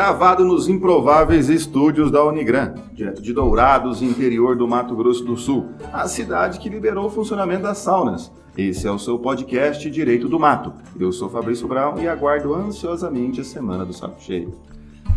gravado 0.00 0.46
nos 0.46 0.66
improváveis 0.66 1.50
estúdios 1.50 2.10
da 2.10 2.24
Unigran, 2.24 2.72
direto 2.90 3.20
de 3.20 3.34
Dourados, 3.34 4.00
interior 4.00 4.56
do 4.56 4.66
Mato 4.66 4.96
Grosso 4.96 5.22
do 5.22 5.36
Sul, 5.36 5.66
a 5.92 6.08
cidade 6.08 6.58
que 6.58 6.70
liberou 6.70 7.04
o 7.04 7.10
funcionamento 7.10 7.64
das 7.64 7.76
saunas. 7.76 8.32
Esse 8.56 8.86
é 8.86 8.90
o 8.90 8.98
seu 8.98 9.18
podcast 9.18 9.90
Direito 9.90 10.26
do 10.26 10.40
Mato. 10.40 10.72
Eu 10.98 11.12
sou 11.12 11.28
Fabrício 11.28 11.68
Brown 11.68 12.00
e 12.00 12.08
aguardo 12.08 12.54
ansiosamente 12.54 13.42
a 13.42 13.44
semana 13.44 13.84
do 13.84 13.92
Saco 13.92 14.18
Cheio. 14.22 14.54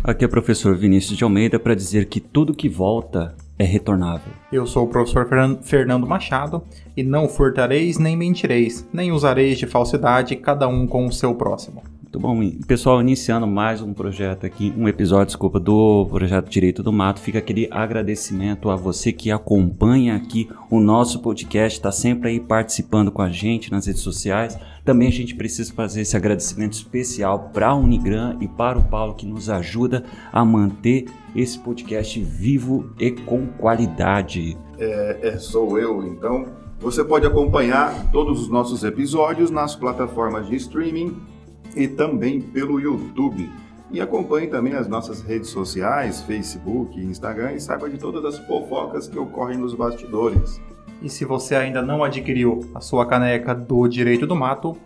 Aqui 0.02 0.22
é 0.22 0.26
o 0.26 0.30
professor 0.30 0.76
Vinícius 0.76 1.16
de 1.16 1.24
Almeida 1.24 1.58
para 1.58 1.74
dizer 1.74 2.04
que 2.04 2.20
tudo 2.20 2.52
que 2.52 2.68
volta 2.68 3.34
é 3.58 3.64
retornável. 3.64 4.34
Eu 4.52 4.66
sou 4.66 4.84
o 4.84 4.88
professor 4.88 5.26
Fernando 5.62 6.06
Machado 6.06 6.62
e 6.94 7.02
não 7.02 7.26
furtareis 7.26 7.96
nem 7.96 8.18
mentireis, 8.18 8.86
nem 8.92 9.12
usareis 9.12 9.56
de 9.56 9.66
falsidade, 9.66 10.36
cada 10.36 10.68
um 10.68 10.86
com 10.86 11.06
o 11.06 11.12
seu 11.12 11.34
próximo. 11.34 11.82
Muito 12.14 12.20
bom. 12.20 12.64
Pessoal, 12.68 13.00
iniciando 13.00 13.44
mais 13.44 13.82
um 13.82 13.92
projeto 13.92 14.46
aqui, 14.46 14.72
um 14.78 14.86
episódio, 14.86 15.26
desculpa, 15.26 15.58
do 15.58 16.06
projeto 16.06 16.48
Direito 16.48 16.80
do 16.80 16.92
Mato. 16.92 17.18
Fica 17.18 17.40
aquele 17.40 17.66
agradecimento 17.72 18.70
a 18.70 18.76
você 18.76 19.10
que 19.10 19.32
acompanha 19.32 20.14
aqui 20.14 20.48
o 20.70 20.78
nosso 20.78 21.20
podcast, 21.20 21.76
está 21.76 21.90
sempre 21.90 22.28
aí 22.30 22.38
participando 22.38 23.10
com 23.10 23.20
a 23.20 23.28
gente 23.28 23.72
nas 23.72 23.86
redes 23.86 24.02
sociais. 24.02 24.56
Também 24.84 25.08
a 25.08 25.10
gente 25.10 25.34
precisa 25.34 25.72
fazer 25.72 26.02
esse 26.02 26.16
agradecimento 26.16 26.74
especial 26.74 27.50
para 27.52 27.70
a 27.70 27.74
Unigran 27.74 28.36
e 28.40 28.46
para 28.46 28.78
o 28.78 28.84
Paulo 28.84 29.14
que 29.14 29.26
nos 29.26 29.50
ajuda 29.50 30.04
a 30.32 30.44
manter 30.44 31.06
esse 31.34 31.58
podcast 31.58 32.22
vivo 32.22 32.92
e 33.00 33.10
com 33.10 33.48
qualidade. 33.58 34.56
É, 34.78 35.30
é 35.30 35.38
sou 35.38 35.80
eu, 35.80 36.06
então. 36.06 36.46
Você 36.78 37.02
pode 37.02 37.26
acompanhar 37.26 38.12
todos 38.12 38.42
os 38.42 38.48
nossos 38.48 38.84
episódios 38.84 39.50
nas 39.50 39.74
plataformas 39.74 40.46
de 40.46 40.54
streaming 40.54 41.33
e 41.74 41.88
também 41.88 42.40
pelo 42.40 42.80
YouTube. 42.80 43.50
E 43.90 44.00
acompanhe 44.00 44.46
também 44.48 44.74
as 44.74 44.88
nossas 44.88 45.20
redes 45.20 45.50
sociais, 45.50 46.22
Facebook 46.22 46.98
e 46.98 47.04
Instagram 47.04 47.52
e 47.52 47.60
saiba 47.60 47.88
de 47.88 47.98
todas 47.98 48.24
as 48.24 48.38
fofocas 48.46 49.06
que 49.06 49.18
ocorrem 49.18 49.58
nos 49.58 49.74
bastidores. 49.74 50.60
E 51.02 51.08
se 51.08 51.24
você 51.24 51.54
ainda 51.54 51.82
não 51.82 52.02
adquiriu 52.02 52.68
a 52.74 52.80
sua 52.80 53.06
caneca 53.06 53.54
do 53.54 53.86
Direito 53.86 54.26
do 54.26 54.34
Mato, 54.34 54.76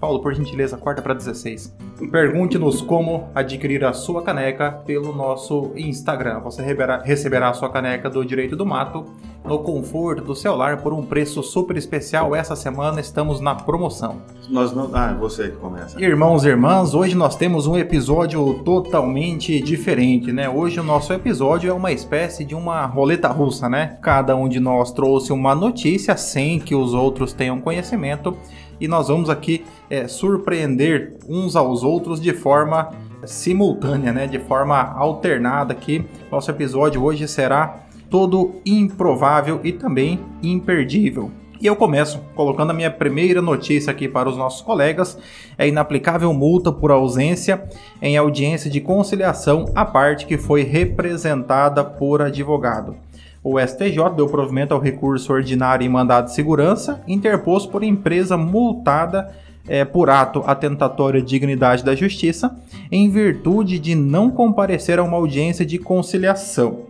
Paulo, 0.00 0.20
por 0.20 0.32
gentileza, 0.32 0.76
corta 0.76 1.02
para 1.02 1.14
16. 1.14 1.74
Pergunte-nos 2.10 2.80
como 2.80 3.28
adquirir 3.34 3.84
a 3.84 3.92
sua 3.92 4.22
caneca 4.22 4.70
pelo 4.86 5.12
nosso 5.12 5.72
Instagram. 5.74 6.40
Você 6.40 6.62
receberá 7.04 7.48
a 7.48 7.54
sua 7.54 7.68
caneca 7.68 8.08
do 8.08 8.24
Direito 8.24 8.54
do 8.54 8.64
Mato 8.64 9.04
no 9.44 9.58
conforto 9.60 10.22
do 10.22 10.34
celular 10.36 10.76
por 10.82 10.92
um 10.92 11.04
preço 11.04 11.42
super 11.42 11.76
especial. 11.76 12.36
Essa 12.36 12.54
semana 12.54 13.00
estamos 13.00 13.40
na 13.40 13.54
promoção. 13.54 14.16
Nós 14.48 14.72
não. 14.72 14.90
Ah, 14.92 15.14
você 15.18 15.48
que 15.48 15.56
começa. 15.56 16.00
Irmãos 16.00 16.44
e 16.44 16.48
irmãs, 16.48 16.94
hoje 16.94 17.16
nós 17.16 17.34
temos 17.34 17.66
um 17.66 17.76
episódio 17.76 18.62
totalmente 18.64 19.60
diferente, 19.60 20.32
né? 20.32 20.48
Hoje 20.48 20.78
o 20.78 20.84
nosso 20.84 21.12
episódio 21.12 21.70
é 21.70 21.72
uma 21.72 21.90
espécie 21.90 22.44
de 22.44 22.54
uma 22.54 22.86
roleta 22.86 23.28
russa, 23.28 23.68
né? 23.68 23.98
Cada 24.00 24.36
um 24.36 24.48
de 24.48 24.60
nós 24.60 24.92
trouxe 24.92 25.32
uma 25.32 25.54
notícia 25.54 26.16
sem 26.16 26.60
que 26.60 26.74
os 26.74 26.94
outros 26.94 27.32
tenham 27.32 27.60
conhecimento 27.60 28.36
e 28.80 28.88
nós 28.88 29.08
vamos 29.08 29.28
aqui 29.30 29.64
é, 29.90 30.06
surpreender 30.08 31.16
uns 31.28 31.56
aos 31.56 31.82
outros 31.82 32.20
de 32.20 32.32
forma 32.32 32.90
simultânea, 33.24 34.12
né? 34.12 34.26
De 34.26 34.38
forma 34.38 34.76
alternada 34.76 35.72
aqui. 35.72 36.04
Nosso 36.30 36.50
episódio 36.50 37.02
hoje 37.02 37.26
será 37.26 37.80
todo 38.08 38.56
improvável 38.64 39.60
e 39.62 39.72
também 39.72 40.20
imperdível. 40.42 41.30
E 41.60 41.66
eu 41.66 41.74
começo 41.74 42.20
colocando 42.36 42.70
a 42.70 42.74
minha 42.74 42.90
primeira 42.90 43.42
notícia 43.42 43.90
aqui 43.90 44.08
para 44.08 44.28
os 44.28 44.36
nossos 44.36 44.62
colegas: 44.62 45.18
é 45.56 45.66
inaplicável 45.66 46.32
multa 46.32 46.70
por 46.70 46.90
ausência 46.90 47.64
em 48.00 48.16
audiência 48.16 48.70
de 48.70 48.80
conciliação 48.80 49.64
à 49.74 49.84
parte 49.84 50.24
que 50.24 50.38
foi 50.38 50.62
representada 50.62 51.84
por 51.84 52.22
advogado. 52.22 53.07
O 53.50 53.58
STJ 53.58 54.10
deu 54.14 54.28
provimento 54.28 54.74
ao 54.74 54.80
recurso 54.80 55.32
ordinário 55.32 55.82
em 55.82 55.88
mandado 55.88 56.26
de 56.26 56.34
segurança 56.34 57.00
interposto 57.08 57.70
por 57.70 57.82
empresa 57.82 58.36
multada 58.36 59.32
é, 59.66 59.86
por 59.86 60.10
ato 60.10 60.44
atentatório 60.46 61.22
à 61.22 61.24
dignidade 61.24 61.82
da 61.82 61.94
justiça 61.94 62.54
em 62.92 63.08
virtude 63.08 63.78
de 63.78 63.94
não 63.94 64.30
comparecer 64.30 64.98
a 64.98 65.02
uma 65.02 65.16
audiência 65.16 65.64
de 65.64 65.78
conciliação. 65.78 66.88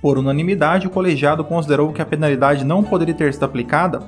Por 0.00 0.16
unanimidade, 0.16 0.86
o 0.86 0.90
colegiado 0.90 1.44
considerou 1.44 1.92
que 1.92 2.00
a 2.00 2.06
penalidade 2.06 2.64
não 2.64 2.82
poderia 2.82 3.14
ter 3.14 3.34
sido 3.34 3.44
aplicada, 3.44 4.00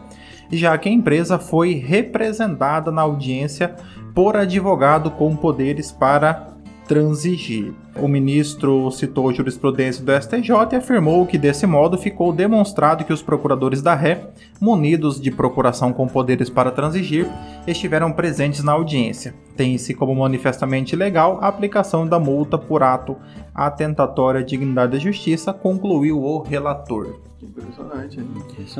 já 0.50 0.78
que 0.78 0.88
a 0.88 0.92
empresa 0.92 1.38
foi 1.38 1.74
representada 1.74 2.90
na 2.90 3.02
audiência 3.02 3.74
por 4.14 4.34
advogado 4.34 5.10
com 5.10 5.36
poderes 5.36 5.92
para 5.92 6.53
transigir. 6.86 7.72
O 7.96 8.08
ministro 8.08 8.90
citou 8.90 9.32
jurisprudência 9.32 10.04
do 10.04 10.12
STJ 10.12 10.72
e 10.72 10.76
afirmou 10.76 11.26
que, 11.26 11.38
desse 11.38 11.66
modo, 11.66 11.96
ficou 11.96 12.32
demonstrado 12.32 13.04
que 13.04 13.12
os 13.12 13.22
procuradores 13.22 13.80
da 13.80 13.94
ré, 13.94 14.26
munidos 14.60 15.20
de 15.20 15.30
procuração 15.30 15.92
com 15.92 16.06
poderes 16.06 16.50
para 16.50 16.70
transigir, 16.70 17.28
estiveram 17.66 18.12
presentes 18.12 18.62
na 18.62 18.72
audiência. 18.72 19.34
Tem-se 19.56 19.94
como 19.94 20.14
manifestamente 20.14 20.96
legal 20.96 21.38
a 21.40 21.48
aplicação 21.48 22.06
da 22.06 22.18
multa 22.18 22.58
por 22.58 22.82
ato 22.82 23.16
atentatório 23.54 24.40
à 24.40 24.42
dignidade 24.42 24.92
da 24.92 24.98
justiça, 24.98 25.52
concluiu 25.52 26.20
o 26.20 26.42
relator. 26.42 27.20
Impressionante, 27.44 28.20
hein? 28.20 28.28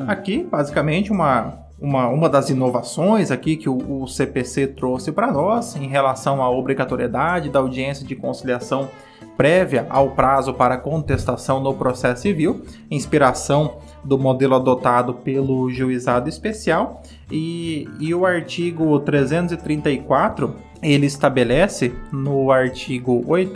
Aqui, 0.08 0.42
basicamente, 0.42 1.12
uma 1.12 1.64
uma, 1.78 2.08
uma 2.08 2.28
das 2.28 2.50
inovações 2.50 3.30
aqui 3.30 3.56
que 3.56 3.68
o, 3.68 4.02
o 4.02 4.06
CPC 4.06 4.68
trouxe 4.68 5.12
para 5.12 5.32
nós 5.32 5.76
em 5.76 5.88
relação 5.88 6.42
à 6.42 6.50
obrigatoriedade 6.50 7.50
da 7.50 7.58
audiência 7.58 8.06
de 8.06 8.14
conciliação 8.14 8.88
prévia 9.36 9.86
ao 9.90 10.12
prazo 10.12 10.54
para 10.54 10.78
contestação 10.78 11.60
no 11.60 11.74
processo 11.74 12.22
civil, 12.22 12.62
inspiração 12.90 13.78
do 14.04 14.18
modelo 14.18 14.54
adotado 14.54 15.14
pelo 15.14 15.68
juizado 15.70 16.28
especial 16.28 17.02
e, 17.30 17.88
e 17.98 18.14
o 18.14 18.24
artigo 18.24 18.98
334 19.00 20.54
ele 20.82 21.06
estabelece 21.06 21.92
no 22.12 22.52
artigo 22.52 23.24
8 23.26 23.52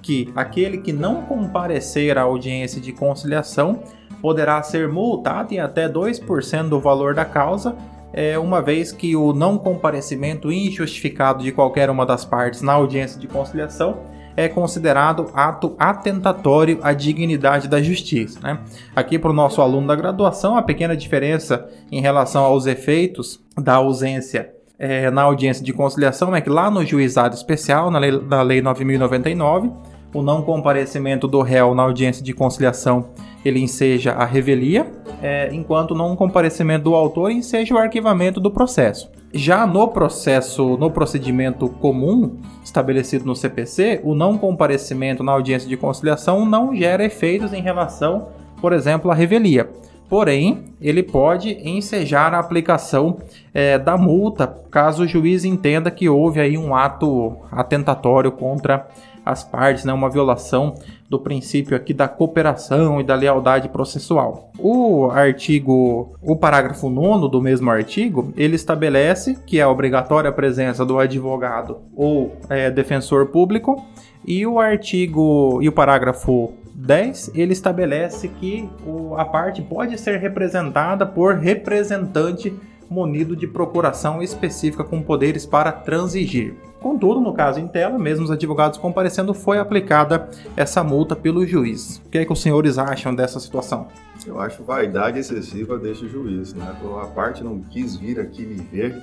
que 0.00 0.32
aquele 0.34 0.78
que 0.78 0.92
não 0.92 1.22
comparecer 1.22 2.18
à 2.18 2.22
audiência 2.22 2.80
de 2.80 2.92
conciliação 2.92 3.82
poderá 4.22 4.62
ser 4.62 4.88
multado 4.88 5.52
em 5.52 5.58
até 5.58 5.88
2% 5.88 6.68
do 6.68 6.80
valor 6.80 7.14
da 7.14 7.24
causa, 7.24 7.76
é, 8.12 8.38
uma 8.38 8.62
vez 8.62 8.92
que 8.92 9.16
o 9.16 9.32
não 9.32 9.58
comparecimento 9.58 10.52
injustificado 10.52 11.42
de 11.42 11.50
qualquer 11.50 11.90
uma 11.90 12.06
das 12.06 12.24
partes 12.24 12.62
na 12.62 12.74
audiência 12.74 13.20
de 13.20 13.26
conciliação 13.26 13.98
é 14.36 14.48
considerado 14.48 15.30
ato 15.34 15.74
atentatório 15.78 16.78
à 16.82 16.92
dignidade 16.92 17.68
da 17.68 17.82
justiça. 17.82 18.38
Né? 18.40 18.58
Aqui 18.94 19.18
para 19.18 19.30
o 19.30 19.34
nosso 19.34 19.60
aluno 19.60 19.86
da 19.86 19.96
graduação, 19.96 20.56
a 20.56 20.62
pequena 20.62 20.96
diferença 20.96 21.68
em 21.90 22.00
relação 22.00 22.44
aos 22.44 22.66
efeitos 22.66 23.40
da 23.58 23.74
ausência 23.74 24.54
é, 24.78 25.10
na 25.10 25.22
audiência 25.22 25.64
de 25.64 25.72
conciliação 25.72 26.34
é 26.34 26.40
que 26.40 26.50
lá 26.50 26.70
no 26.70 26.84
juizado 26.84 27.34
especial, 27.34 27.90
na 27.90 27.98
lei, 27.98 28.10
na 28.10 28.42
lei 28.42 28.60
9099, 28.60 29.70
o 30.12 30.22
não 30.22 30.42
comparecimento 30.42 31.28
do 31.28 31.40
réu 31.40 31.74
na 31.74 31.84
audiência 31.84 32.22
de 32.22 32.32
conciliação 32.32 33.10
ele 33.44 33.60
enseja 33.60 34.12
a 34.12 34.24
revelia, 34.24 34.86
é, 35.22 35.48
enquanto 35.52 35.94
não 35.94 36.16
comparecimento 36.16 36.84
do 36.84 36.94
autor 36.94 37.30
enseja 37.30 37.74
o 37.74 37.78
arquivamento 37.78 38.40
do 38.40 38.50
processo. 38.50 39.10
Já 39.34 39.66
no 39.66 39.88
processo, 39.88 40.76
no 40.76 40.90
procedimento 40.90 41.68
comum 41.68 42.36
estabelecido 42.62 43.24
no 43.24 43.34
CPC, 43.34 44.00
o 44.04 44.14
não 44.14 44.36
comparecimento 44.36 45.22
na 45.22 45.32
audiência 45.32 45.68
de 45.68 45.76
conciliação 45.76 46.44
não 46.44 46.74
gera 46.74 47.04
efeitos 47.04 47.52
em 47.52 47.62
relação, 47.62 48.28
por 48.60 48.72
exemplo, 48.72 49.10
à 49.10 49.14
revelia. 49.14 49.70
Porém, 50.12 50.64
ele 50.78 51.02
pode 51.02 51.56
ensejar 51.66 52.34
a 52.34 52.38
aplicação 52.38 53.16
é, 53.54 53.78
da 53.78 53.96
multa 53.96 54.46
caso 54.70 55.04
o 55.04 55.06
juiz 55.06 55.42
entenda 55.42 55.90
que 55.90 56.06
houve 56.06 56.38
aí 56.38 56.58
um 56.58 56.74
ato 56.74 57.38
atentatório 57.50 58.30
contra 58.30 58.86
as 59.24 59.44
partes, 59.44 59.84
né, 59.84 59.92
uma 59.92 60.10
violação 60.10 60.74
do 61.08 61.18
princípio 61.18 61.76
aqui 61.76 61.92
da 61.92 62.08
cooperação 62.08 63.00
e 63.00 63.04
da 63.04 63.14
lealdade 63.14 63.68
processual. 63.68 64.50
O 64.58 65.10
artigo, 65.10 66.16
o 66.22 66.36
parágrafo 66.36 66.88
9 66.88 67.28
do 67.28 67.40
mesmo 67.40 67.70
artigo, 67.70 68.32
ele 68.36 68.56
estabelece 68.56 69.38
que 69.46 69.60
é 69.60 69.66
obrigatória 69.66 70.30
a 70.30 70.32
presença 70.32 70.84
do 70.84 70.98
advogado 70.98 71.80
ou 71.94 72.36
é, 72.48 72.70
defensor 72.70 73.26
público 73.26 73.84
e 74.26 74.46
o 74.46 74.58
artigo 74.58 75.58
e 75.60 75.68
o 75.68 75.72
parágrafo 75.72 76.52
10, 76.74 77.32
ele 77.34 77.52
estabelece 77.52 78.28
que 78.28 78.68
o, 78.86 79.14
a 79.16 79.24
parte 79.24 79.62
pode 79.62 79.98
ser 79.98 80.18
representada 80.18 81.06
por 81.06 81.34
representante 81.34 82.52
munido 82.88 83.34
de 83.36 83.46
procuração 83.46 84.22
específica 84.22 84.84
com 84.84 85.02
poderes 85.02 85.46
para 85.46 85.72
transigir. 85.72 86.54
Contudo, 86.82 87.20
no 87.20 87.32
caso 87.32 87.60
em 87.60 87.68
tela, 87.68 87.96
mesmo 87.98 88.24
os 88.24 88.30
advogados 88.30 88.76
comparecendo, 88.76 89.32
foi 89.32 89.58
aplicada 89.58 90.28
essa 90.56 90.82
multa 90.82 91.14
pelo 91.14 91.46
juiz. 91.46 92.02
O 92.04 92.10
que 92.10 92.18
é 92.18 92.24
que 92.24 92.32
os 92.32 92.42
senhores 92.42 92.76
acham 92.76 93.14
dessa 93.14 93.38
situação? 93.38 93.86
Eu 94.26 94.40
acho 94.40 94.64
vaidade 94.64 95.18
excessiva 95.18 95.78
desse 95.78 96.08
juiz, 96.08 96.52
né? 96.52 96.74
A 97.00 97.06
parte 97.06 97.44
não 97.44 97.60
quis 97.60 97.96
vir 97.96 98.18
aqui 98.18 98.44
me 98.44 98.56
ver, 98.56 99.00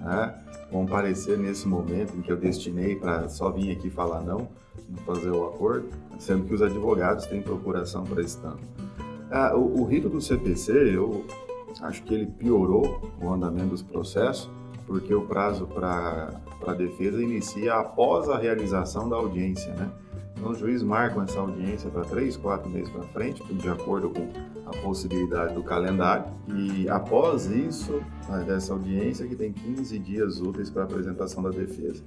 né, 0.00 0.34
comparecer 0.70 1.38
nesse 1.38 1.66
momento 1.66 2.14
em 2.16 2.20
que 2.20 2.30
eu 2.30 2.36
destinei 2.36 2.94
para 2.94 3.28
só 3.28 3.50
vir 3.50 3.72
aqui 3.72 3.88
falar 3.88 4.20
não 4.20 4.46
fazer 5.06 5.30
o 5.30 5.46
acordo, 5.46 5.88
sendo 6.18 6.44
que 6.44 6.54
os 6.54 6.62
advogados 6.62 7.26
têm 7.26 7.40
procuração 7.40 8.04
para 8.04 8.20
esse 8.20 8.38
tanto. 8.38 8.62
Ah, 9.30 9.56
o, 9.56 9.80
o 9.80 9.84
rito 9.84 10.08
do 10.08 10.20
CPC, 10.20 10.72
eu 10.72 11.24
acho 11.80 12.02
que 12.02 12.14
ele 12.14 12.26
piorou 12.26 13.00
o 13.20 13.32
andamento 13.32 13.70
dos 13.70 13.82
processos, 13.82 14.50
porque 14.86 15.14
o 15.14 15.22
prazo 15.22 15.66
para 15.66 16.40
a 16.66 16.74
defesa 16.74 17.22
inicia 17.22 17.74
após 17.74 18.28
a 18.28 18.38
realização 18.38 19.08
da 19.08 19.16
audiência, 19.16 19.72
né? 19.74 19.90
Então, 20.36 20.50
os 20.50 20.58
juízes 20.58 20.82
marcam 20.82 21.22
essa 21.22 21.38
audiência 21.38 21.88
para 21.88 22.02
três, 22.02 22.36
quatro 22.36 22.68
meses 22.68 22.90
para 22.90 23.02
frente, 23.04 23.42
de 23.54 23.68
acordo 23.68 24.10
com 24.10 24.28
a 24.66 24.70
possibilidade 24.82 25.54
do 25.54 25.62
calendário. 25.62 26.26
E 26.54 26.88
após 26.88 27.46
isso, 27.46 28.02
dessa 28.46 28.72
audiência, 28.72 29.26
que 29.26 29.36
tem 29.36 29.52
15 29.52 29.98
dias 29.98 30.40
úteis 30.40 30.68
para 30.68 30.82
apresentação 30.82 31.42
da 31.42 31.50
defesa. 31.50 32.02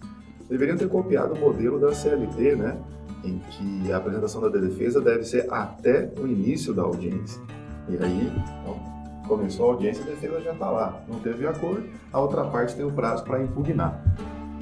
Deveriam 0.49 0.77
ter 0.77 0.89
copiado 0.89 1.33
o 1.33 1.39
modelo 1.39 1.79
da 1.79 1.93
CLT, 1.93 2.55
né? 2.57 2.77
Em 3.23 3.39
que 3.39 3.91
a 3.91 3.97
apresentação 3.97 4.41
da 4.41 4.49
defesa 4.49 5.01
deve 5.01 5.23
ser 5.23 5.51
até 5.51 6.11
o 6.19 6.27
início 6.27 6.73
da 6.73 6.83
audiência. 6.83 7.41
E 7.89 7.97
aí, 7.97 8.31
então, 8.61 8.96
começou 9.27 9.69
a 9.69 9.73
audiência, 9.73 10.03
a 10.03 10.07
defesa 10.07 10.41
já 10.41 10.53
está 10.53 10.69
lá. 10.69 11.01
Não 11.07 11.19
teve 11.19 11.45
acordo, 11.45 11.83
a 12.11 12.19
outra 12.19 12.45
parte 12.45 12.75
tem 12.75 12.85
o 12.85 12.91
prazo 12.91 13.23
para 13.23 13.41
impugnar. 13.41 14.01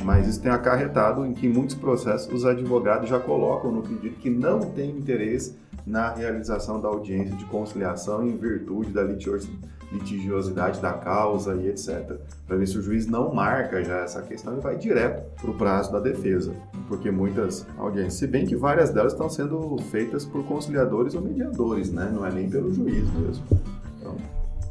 Mas 0.04 0.28
isso 0.28 0.42
tem 0.42 0.52
acarretado 0.52 1.26
em 1.26 1.34
que 1.34 1.48
muitos 1.48 1.76
processos 1.76 2.32
os 2.32 2.46
advogados 2.46 3.10
já 3.10 3.20
colocam 3.20 3.72
no 3.72 3.82
pedido 3.82 4.16
que 4.18 4.30
não 4.30 4.60
tem 4.60 4.92
interesse 4.92 5.58
na 5.86 6.14
realização 6.14 6.80
da 6.80 6.88
audiência 6.88 7.36
de 7.36 7.46
conciliação 7.46 8.26
em 8.26 8.36
virtude 8.36 8.92
da 8.92 9.04
litigiosidade 9.04 10.82
da 10.82 10.94
causa 10.94 11.56
e 11.56 11.68
etc. 11.68 12.18
Para 12.48 12.58
ver 12.58 12.68
se 12.68 12.78
o 12.78 12.82
juiz 12.82 13.08
não 13.08 13.34
marca 13.34 13.84
já 13.84 14.00
essa 14.00 14.22
questão 14.22 14.58
e 14.58 14.62
vai 14.62 14.78
direto 14.78 15.24
para 15.40 15.52
o 15.52 15.54
prazo 15.54 15.92
da 15.92 16.00
defesa. 16.00 16.54
Porque 16.88 17.10
muitas 17.12 17.66
audiências, 17.78 18.16
se 18.16 18.28
bem 18.28 18.46
que 18.46 18.56
várias 18.56 18.90
delas 18.90 19.14
estão 19.14 19.30
sendo 19.30 19.78
feitas 19.92 20.26
por 20.26 20.44
conciliadores 20.46 21.16
ou 21.16 21.22
mediadores, 21.22 21.92
né? 21.92 22.12
não 22.14 22.26
é 22.26 22.32
nem 22.32 22.50
pelo 22.50 22.74
juiz 22.74 23.12
mesmo. 23.14 23.44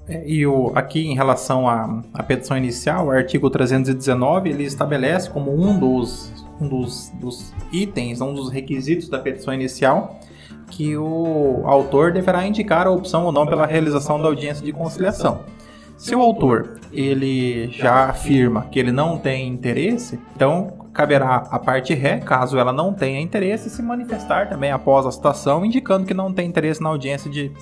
É, 0.06 0.22
e 0.26 0.46
o, 0.46 0.70
aqui 0.74 1.06
em 1.06 1.14
relação 1.14 1.68
à, 1.68 2.02
à 2.12 2.22
petição 2.22 2.56
inicial, 2.56 3.06
o 3.06 3.10
artigo 3.10 3.48
319, 3.48 4.50
ele 4.50 4.64
estabelece 4.64 5.30
como 5.30 5.54
um 5.54 5.78
dos, 5.78 6.32
um 6.60 6.68
dos, 6.68 7.10
dos 7.20 7.52
itens, 7.72 8.20
um 8.20 8.34
dos 8.34 8.50
requisitos 8.50 9.08
da 9.08 9.18
petição 9.18 9.54
inicial, 9.54 10.20
que 10.70 10.96
o 10.96 11.62
autor 11.64 12.12
deverá 12.12 12.46
indicar 12.46 12.86
a 12.86 12.90
opção 12.90 13.24
ou 13.24 13.32
não 13.32 13.46
pela 13.46 13.66
realização 13.66 14.20
da 14.20 14.26
audiência 14.26 14.64
de 14.64 14.72
conciliação. 14.72 15.40
Se 15.96 16.14
o 16.14 16.20
autor 16.20 16.80
ele 16.92 17.68
já 17.68 18.06
afirma 18.06 18.66
que 18.70 18.78
ele 18.78 18.90
não 18.90 19.16
tem 19.16 19.48
interesse, 19.48 20.18
então 20.34 20.84
caberá 20.92 21.46
à 21.50 21.58
parte 21.58 21.94
ré, 21.94 22.18
caso 22.18 22.58
ela 22.58 22.72
não 22.72 22.92
tenha 22.92 23.20
interesse, 23.20 23.70
se 23.70 23.82
manifestar 23.82 24.48
também 24.48 24.70
após 24.70 25.06
a 25.06 25.12
citação, 25.12 25.64
indicando 25.64 26.06
que 26.06 26.14
não 26.14 26.32
tem 26.32 26.48
interesse 26.48 26.82
na 26.82 26.88
audiência 26.88 27.30
de 27.30 27.52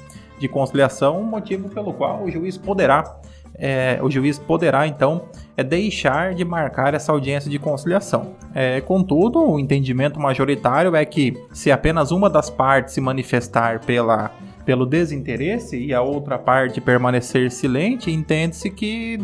de 0.42 0.48
conciliação, 0.48 1.22
motivo 1.22 1.68
pelo 1.68 1.94
qual 1.94 2.24
o 2.24 2.30
juiz 2.30 2.58
poderá, 2.58 3.16
é, 3.54 3.98
o 4.02 4.10
juiz 4.10 4.38
poderá 4.38 4.86
então 4.86 5.22
é, 5.56 5.62
deixar 5.62 6.34
de 6.34 6.44
marcar 6.44 6.94
essa 6.94 7.12
audiência 7.12 7.50
de 7.50 7.58
conciliação. 7.58 8.34
É, 8.54 8.80
contudo, 8.80 9.40
o 9.40 9.58
entendimento 9.58 10.18
majoritário 10.18 10.96
é 10.96 11.04
que 11.04 11.34
se 11.52 11.70
apenas 11.70 12.10
uma 12.10 12.28
das 12.28 12.50
partes 12.50 12.94
se 12.94 13.00
manifestar 13.00 13.80
pela 13.80 14.30
pelo 14.64 14.86
desinteresse 14.86 15.76
e 15.76 15.92
a 15.92 16.00
outra 16.00 16.38
parte 16.38 16.80
permanecer 16.80 17.50
silente, 17.50 18.12
entende-se 18.12 18.70
que 18.70 19.18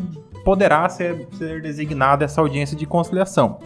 poderá 0.44 0.88
ser, 0.88 1.28
ser 1.38 1.62
designada 1.62 2.24
essa 2.24 2.40
audiência 2.40 2.76
de 2.76 2.84
conciliação. 2.86 3.60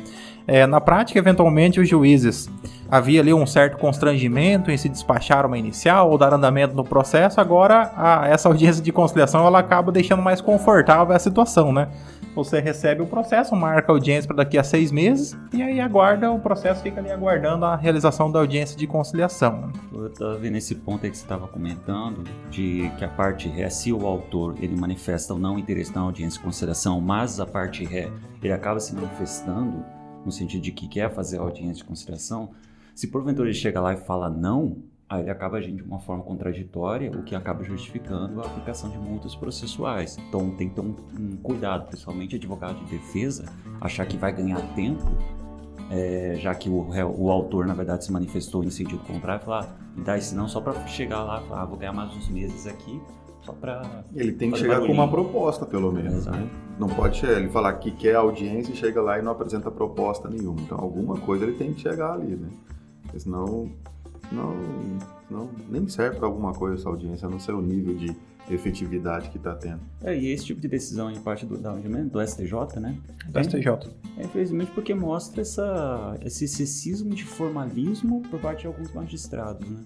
É, 0.46 0.66
na 0.66 0.82
prática, 0.82 1.19
eventualmente, 1.19 1.81
os 1.81 1.88
juízes 1.88 2.50
havia 2.93 3.23
ali 3.23 3.33
um 3.33 3.47
certo 3.47 3.79
constrangimento 3.79 4.71
em 4.71 4.77
se 4.77 4.87
despachar 4.87 5.47
uma 5.47 5.56
inicial 5.56 6.11
ou 6.11 6.19
dar 6.19 6.35
andamento 6.35 6.77
no 6.77 6.85
processo, 6.85 7.41
agora 7.41 7.91
a, 7.97 8.29
essa 8.29 8.50
audiência 8.50 8.83
de 8.83 8.93
conciliação 8.93 9.47
ela 9.47 9.61
acaba 9.61 9.91
deixando 9.91 10.21
mais 10.21 10.43
confortável 10.43 11.17
a 11.17 11.19
situação, 11.19 11.73
né? 11.73 11.89
Você 12.35 12.61
recebe 12.61 13.00
o 13.00 13.06
processo, 13.06 13.56
marca 13.56 13.91
a 13.91 13.94
audiência 13.94 14.29
para 14.29 14.37
daqui 14.37 14.59
a 14.59 14.62
seis 14.62 14.93
meses 14.93 15.35
e 15.55 15.62
aí 15.62 15.81
aguarda, 15.81 16.31
o 16.31 16.39
processo 16.39 16.83
fica 16.83 17.00
ali 17.00 17.11
aguardando 17.11 17.65
a 17.65 17.77
realização 17.77 18.31
da 18.31 18.41
audiência 18.41 18.77
de 18.77 18.87
conciliação. 18.87 19.73
Eu 19.91 20.09
estava 20.09 20.37
vendo 20.37 20.56
esse 20.56 20.75
ponto 20.75 21.06
aí 21.06 21.11
que 21.11 21.17
você 21.17 21.25
estava 21.25 21.49
comentando, 21.49 22.25
de 22.50 22.93
que 22.99 23.05
a 23.06 23.09
parte 23.09 23.49
ré, 23.49 23.71
se 23.71 23.91
o 23.91 24.06
autor 24.06 24.56
ele 24.61 24.77
manifesta 24.77 25.33
ou 25.33 25.38
não 25.38 25.59
interesse 25.59 25.95
na 25.95 26.03
audiência 26.03 26.38
de 26.38 26.45
conciliação, 26.45 27.00
mas 27.00 27.41
a 27.41 27.47
parte 27.47 27.87
ré 27.87 28.11
ele 28.43 28.53
acaba 28.53 28.79
se 28.79 28.95
manifestando 28.95 29.83
no 30.27 30.31
sentido 30.31 30.61
de 30.61 30.73
que 30.73 30.87
quer 30.87 31.11
fazer 31.11 31.38
a 31.38 31.41
audiência 31.41 31.77
de 31.77 31.85
conciliação, 31.85 32.50
se 32.94 33.09
porventura 33.09 33.49
ele 33.49 33.55
chega 33.55 33.81
lá 33.81 33.94
e 33.94 33.97
fala 33.97 34.29
não, 34.29 34.79
aí 35.09 35.23
ele 35.23 35.31
acaba 35.31 35.59
agindo 35.59 35.77
de 35.77 35.83
uma 35.83 35.99
forma 35.99 36.23
contraditória, 36.23 37.11
o 37.11 37.23
que 37.23 37.35
acaba 37.35 37.62
justificando 37.62 38.41
a 38.41 38.47
aplicação 38.47 38.91
de 38.91 38.99
multas 38.99 39.35
processuais. 39.35 40.19
Então 40.29 40.50
tem 40.50 40.69
que 40.69 40.75
ter 40.75 40.81
um, 40.81 40.94
um 41.19 41.37
cuidado, 41.37 41.87
principalmente 41.87 42.37
advogado 42.37 42.85
de 42.85 42.91
defesa, 42.91 43.44
achar 43.81 44.06
que 44.06 44.17
vai 44.17 44.33
ganhar 44.33 44.61
tempo, 44.75 45.05
é, 45.91 46.37
já 46.39 46.55
que 46.55 46.71
o, 46.71 46.89
o, 47.19 47.31
autor, 47.31 47.67
na 47.67 47.75
verdade, 47.75 48.05
se 48.05 48.12
manifestou 48.12 48.65
em 48.65 48.71
sentido 48.71 49.03
contrário, 49.05 49.45
falar, 49.45 49.65
ah, 49.65 49.93
me 49.95 50.03
dá 50.03 50.17
esse 50.17 50.35
não 50.35 50.49
só 50.49 50.61
para 50.61 50.87
chegar 50.87 51.23
lá 51.23 51.43
e 51.43 51.49
falar, 51.49 51.62
ah, 51.62 51.67
vou 51.67 51.77
ganhar 51.77 51.93
mais 51.93 52.15
uns 52.17 52.31
meses 52.31 52.67
aqui, 52.67 52.99
só 53.43 53.53
para. 53.53 54.05
Ele 54.15 54.33
tem 54.33 54.50
que 54.50 54.59
chegar 54.59 54.75
barulhinho. 54.75 54.97
com 54.97 55.03
uma 55.03 55.11
proposta, 55.11 55.67
pelo 55.67 55.93
menos. 55.93 56.27
Né? 56.27 56.49
Não 56.79 56.88
pode 56.88 57.19
chegar, 57.19 57.38
ele 57.38 57.49
falar 57.49 57.75
que 57.75 57.91
quer 57.91 58.15
audiência 58.15 58.73
e 58.73 58.77
chega 58.77 59.03
lá 59.03 59.19
e 59.19 59.23
não 59.23 59.33
apresenta 59.33 59.71
proposta 59.71 60.31
nenhuma. 60.31 60.61
Então, 60.61 60.79
alguma 60.79 61.17
coisa 61.19 61.45
ele 61.45 61.55
tem 61.55 61.73
que 61.73 61.81
chegar 61.81 62.15
ali, 62.15 62.37
né? 62.37 62.49
Porque 63.12 63.20
senão, 63.20 63.70
não, 64.32 64.56
não, 65.31 65.50
nem 65.69 65.87
serve 65.87 66.17
para 66.17 66.26
alguma 66.26 66.55
coisa 66.55 66.76
essa 66.76 66.88
audiência, 66.88 67.29
a 67.29 67.31
não 67.31 67.38
ser 67.38 67.53
o 67.53 67.61
nível 67.61 67.94
de 67.94 68.17
efetividade 68.50 69.29
que 69.29 69.37
está 69.37 69.55
tendo. 69.55 69.81
É, 70.03 70.17
e 70.17 70.29
esse 70.29 70.47
tipo 70.47 70.61
de 70.61 70.67
decisão 70.67 71.11
em 71.11 71.20
parte 71.20 71.44
do, 71.44 71.59
da, 71.59 71.75
do 71.75 72.26
STJ, 72.26 72.81
né? 72.81 72.97
Do 73.29 73.38
STJ. 73.44 73.69
É, 74.17 74.25
infelizmente 74.25 74.70
porque 74.73 74.94
mostra 74.94 75.43
essa, 75.43 76.17
esse 76.23 76.47
excessismo 76.47 77.14
de 77.14 77.25
formalismo 77.25 78.23
por 78.31 78.41
parte 78.41 78.62
de 78.62 78.67
alguns 78.67 78.91
magistrados, 78.94 79.69
né? 79.69 79.85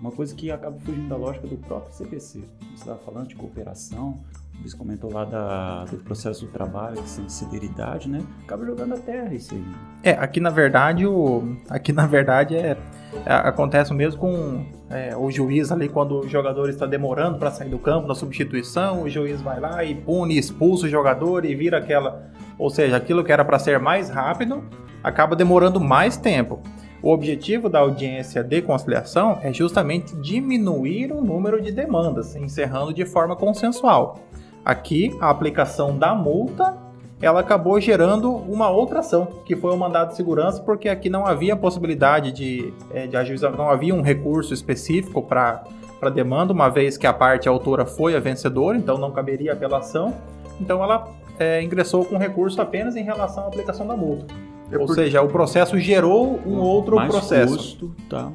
Uma 0.00 0.10
coisa 0.10 0.34
que 0.34 0.50
acaba 0.50 0.78
fugindo 0.78 1.08
da 1.08 1.16
lógica 1.16 1.46
do 1.46 1.56
próprio 1.56 1.92
CPC. 1.92 2.40
Você 2.40 2.46
estava 2.74 2.98
falando 2.98 3.28
de 3.28 3.34
cooperação, 3.34 4.18
Luiz 4.60 4.74
comentou 4.74 5.12
lá 5.12 5.24
da, 5.24 5.84
do 5.84 5.96
processo 5.98 6.46
do 6.46 6.52
trabalho, 6.52 6.98
sem 7.06 7.28
celeridade, 7.28 8.08
né? 8.08 8.20
Acaba 8.44 8.64
jogando 8.64 8.94
a 8.94 8.98
terra 8.98 9.34
isso 9.34 9.54
aí. 9.54 9.64
É, 10.02 10.10
aqui 10.12 10.40
na 10.40 10.50
verdade, 10.50 11.06
o, 11.06 11.56
aqui 11.68 11.92
na 11.92 12.06
verdade 12.06 12.56
é, 12.56 12.76
é 13.24 13.32
acontece 13.32 13.92
mesmo 13.92 14.20
com 14.20 14.64
é, 14.90 15.16
o 15.16 15.30
juiz 15.30 15.70
ali 15.72 15.88
quando 15.88 16.20
o 16.20 16.28
jogador 16.28 16.68
está 16.68 16.86
demorando 16.86 17.38
para 17.38 17.50
sair 17.50 17.68
do 17.68 17.78
campo 17.78 18.06
na 18.06 18.14
substituição, 18.14 19.02
o 19.02 19.08
juiz 19.08 19.40
vai 19.40 19.60
lá 19.60 19.84
e 19.84 19.94
pune, 19.94 20.38
expulsa 20.38 20.86
o 20.86 20.88
jogador 20.88 21.44
e 21.44 21.54
vira 21.54 21.78
aquela, 21.78 22.30
ou 22.58 22.70
seja, 22.70 22.96
aquilo 22.96 23.24
que 23.24 23.32
era 23.32 23.44
para 23.44 23.58
ser 23.58 23.78
mais 23.78 24.08
rápido 24.08 24.64
acaba 25.02 25.36
demorando 25.36 25.80
mais 25.80 26.16
tempo. 26.16 26.60
O 27.02 27.12
objetivo 27.12 27.68
da 27.68 27.80
audiência 27.80 28.42
de 28.42 28.62
conciliação 28.62 29.38
é 29.42 29.52
justamente 29.52 30.16
diminuir 30.16 31.12
o 31.12 31.20
número 31.20 31.60
de 31.60 31.70
demandas, 31.70 32.34
encerrando 32.34 32.92
de 32.92 33.04
forma 33.04 33.36
consensual. 33.36 34.18
Aqui, 34.64 35.16
a 35.20 35.30
aplicação 35.30 35.96
da 35.96 36.14
multa 36.14 36.86
ela 37.20 37.40
acabou 37.40 37.80
gerando 37.80 38.30
uma 38.30 38.68
outra 38.68 39.00
ação, 39.00 39.26
que 39.44 39.56
foi 39.56 39.72
o 39.72 39.76
mandado 39.76 40.08
de 40.08 40.16
segurança, 40.16 40.62
porque 40.62 40.88
aqui 40.88 41.08
não 41.08 41.26
havia 41.26 41.56
possibilidade 41.56 42.30
de, 42.30 42.74
é, 42.92 43.06
de 43.06 43.16
ajuizar, 43.16 43.56
não 43.56 43.70
havia 43.70 43.94
um 43.94 44.02
recurso 44.02 44.52
específico 44.52 45.22
para 45.22 45.64
a 46.02 46.10
demanda, 46.10 46.52
uma 46.52 46.68
vez 46.68 46.98
que 46.98 47.06
a 47.06 47.12
parte 47.12 47.48
autora 47.48 47.86
foi 47.86 48.14
a 48.14 48.20
vencedora, 48.20 48.76
então 48.76 48.98
não 48.98 49.10
caberia 49.10 49.54
apelação. 49.54 50.14
Então 50.60 50.82
ela 50.82 51.08
é, 51.38 51.62
ingressou 51.62 52.04
com 52.04 52.18
recurso 52.18 52.60
apenas 52.60 52.96
em 52.96 53.02
relação 53.02 53.44
à 53.44 53.46
aplicação 53.46 53.86
da 53.86 53.96
multa. 53.96 54.26
É 54.70 54.78
Ou 54.78 54.88
seja, 54.88 55.22
o 55.22 55.28
processo 55.28 55.78
gerou 55.78 56.40
um 56.44 56.58
outro 56.58 56.96
mais 56.96 57.10
processo. 57.10 57.56
Custo, 57.56 57.94
tá. 58.08 58.32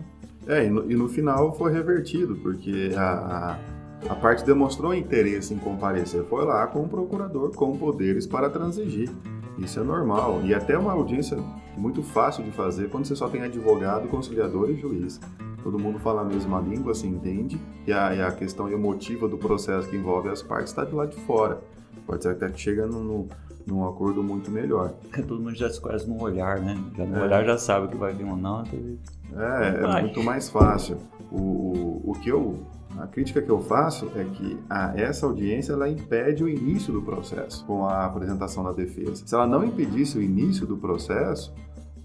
É, 0.48 0.66
e 0.66 0.70
no, 0.70 0.92
e 0.92 0.96
no, 0.96 1.08
final 1.08 1.56
foi 1.56 1.72
revertido, 1.72 2.36
porque 2.38 2.92
a, 2.96 3.02
a, 4.08 4.12
a, 4.12 4.16
parte 4.16 4.44
demonstrou 4.44 4.94
interesse 4.94 5.54
em 5.54 5.58
comparecer. 5.58 6.24
Foi 6.24 6.46
lá 6.46 6.66
com 6.68 6.82
o 6.82 6.88
procurador 6.88 7.54
com 7.56 7.78
poderes 7.78 8.26
para 8.26 8.50
transigir. 8.50 9.10
Isso 9.60 9.80
é 9.80 9.84
normal. 9.84 10.42
E 10.44 10.54
até 10.54 10.78
uma 10.78 10.94
audiência 10.94 11.38
muito 11.78 12.02
fácil 12.02 12.44
de 12.44 12.52
fazer 12.52 12.90
quando 12.90 13.06
você 13.06 13.16
só 13.16 13.30
tem 13.30 13.44
advogado, 13.44 14.08
conciliador 14.08 14.70
e 14.70 14.76
juiz. 14.76 15.20
Todo 15.64 15.78
mundo 15.78 16.00
fala 16.00 16.22
a 16.22 16.26
mesma 16.26 16.60
língua, 16.60 16.96
se 16.96 17.06
entende, 17.06 17.62
e 17.86 17.94
a, 17.94 18.16
e 18.16 18.22
a 18.22 18.32
questão 18.32 18.68
emotiva 18.68 19.28
do 19.28 19.38
processo 19.38 19.88
que 19.88 19.96
envolve 19.96 20.30
as 20.30 20.42
partes 20.42 20.72
está 20.72 20.84
de 20.84 20.96
lá 20.96 21.06
de 21.06 21.16
fora. 21.18 21.62
Pode 22.08 22.24
ser 22.24 22.30
até 22.30 22.50
que 22.50 22.60
chega 22.60 22.88
no, 22.88 23.04
no 23.04 23.28
num 23.66 23.88
acordo 23.88 24.24
muito 24.24 24.50
melhor. 24.52 24.94
Todo 25.28 25.42
mundo 25.42 25.56
já 25.56 25.70
se 25.70 25.80
conhece 25.80 26.08
no 26.08 26.22
olhar, 26.22 26.60
né? 26.60 26.78
Já 26.98 27.06
no 27.06 27.18
é. 27.18 27.22
olhar 27.24 27.46
já 27.46 27.58
sabe 27.58 27.88
o 27.88 27.90
que 27.90 27.98
vai 27.98 28.14
vir 28.14 28.26
ou 28.26 28.36
não. 28.36 28.64
É, 28.64 29.98
é 29.98 30.02
muito 30.02 30.24
mais 30.24 30.50
fácil. 30.50 30.98
O, 31.32 31.38
o, 31.38 32.12
o 32.12 32.14
que 32.14 32.30
eu 32.30 32.60
A 32.98 33.08
crítica 33.08 33.42
que 33.42 33.50
eu 33.50 33.62
faço 33.62 34.12
é 34.16 34.24
que 34.24 34.60
a, 34.70 34.94
essa 35.00 35.26
audiência 35.26 35.74
ela 35.74 35.90
impede 35.90 36.44
o 36.44 36.50
início 36.50 36.92
do 36.92 37.02
processo 37.02 37.66
com 37.66 37.86
a 37.86 38.06
apresentação 38.06 38.64
da 38.64 38.72
defesa. 38.72 39.24
Se 39.26 39.34
ela 39.34 39.48
não 39.48 39.64
impedisse 39.64 40.18
o 40.18 40.22
início 40.22 40.68
do 40.68 40.78
processo, 40.78 41.54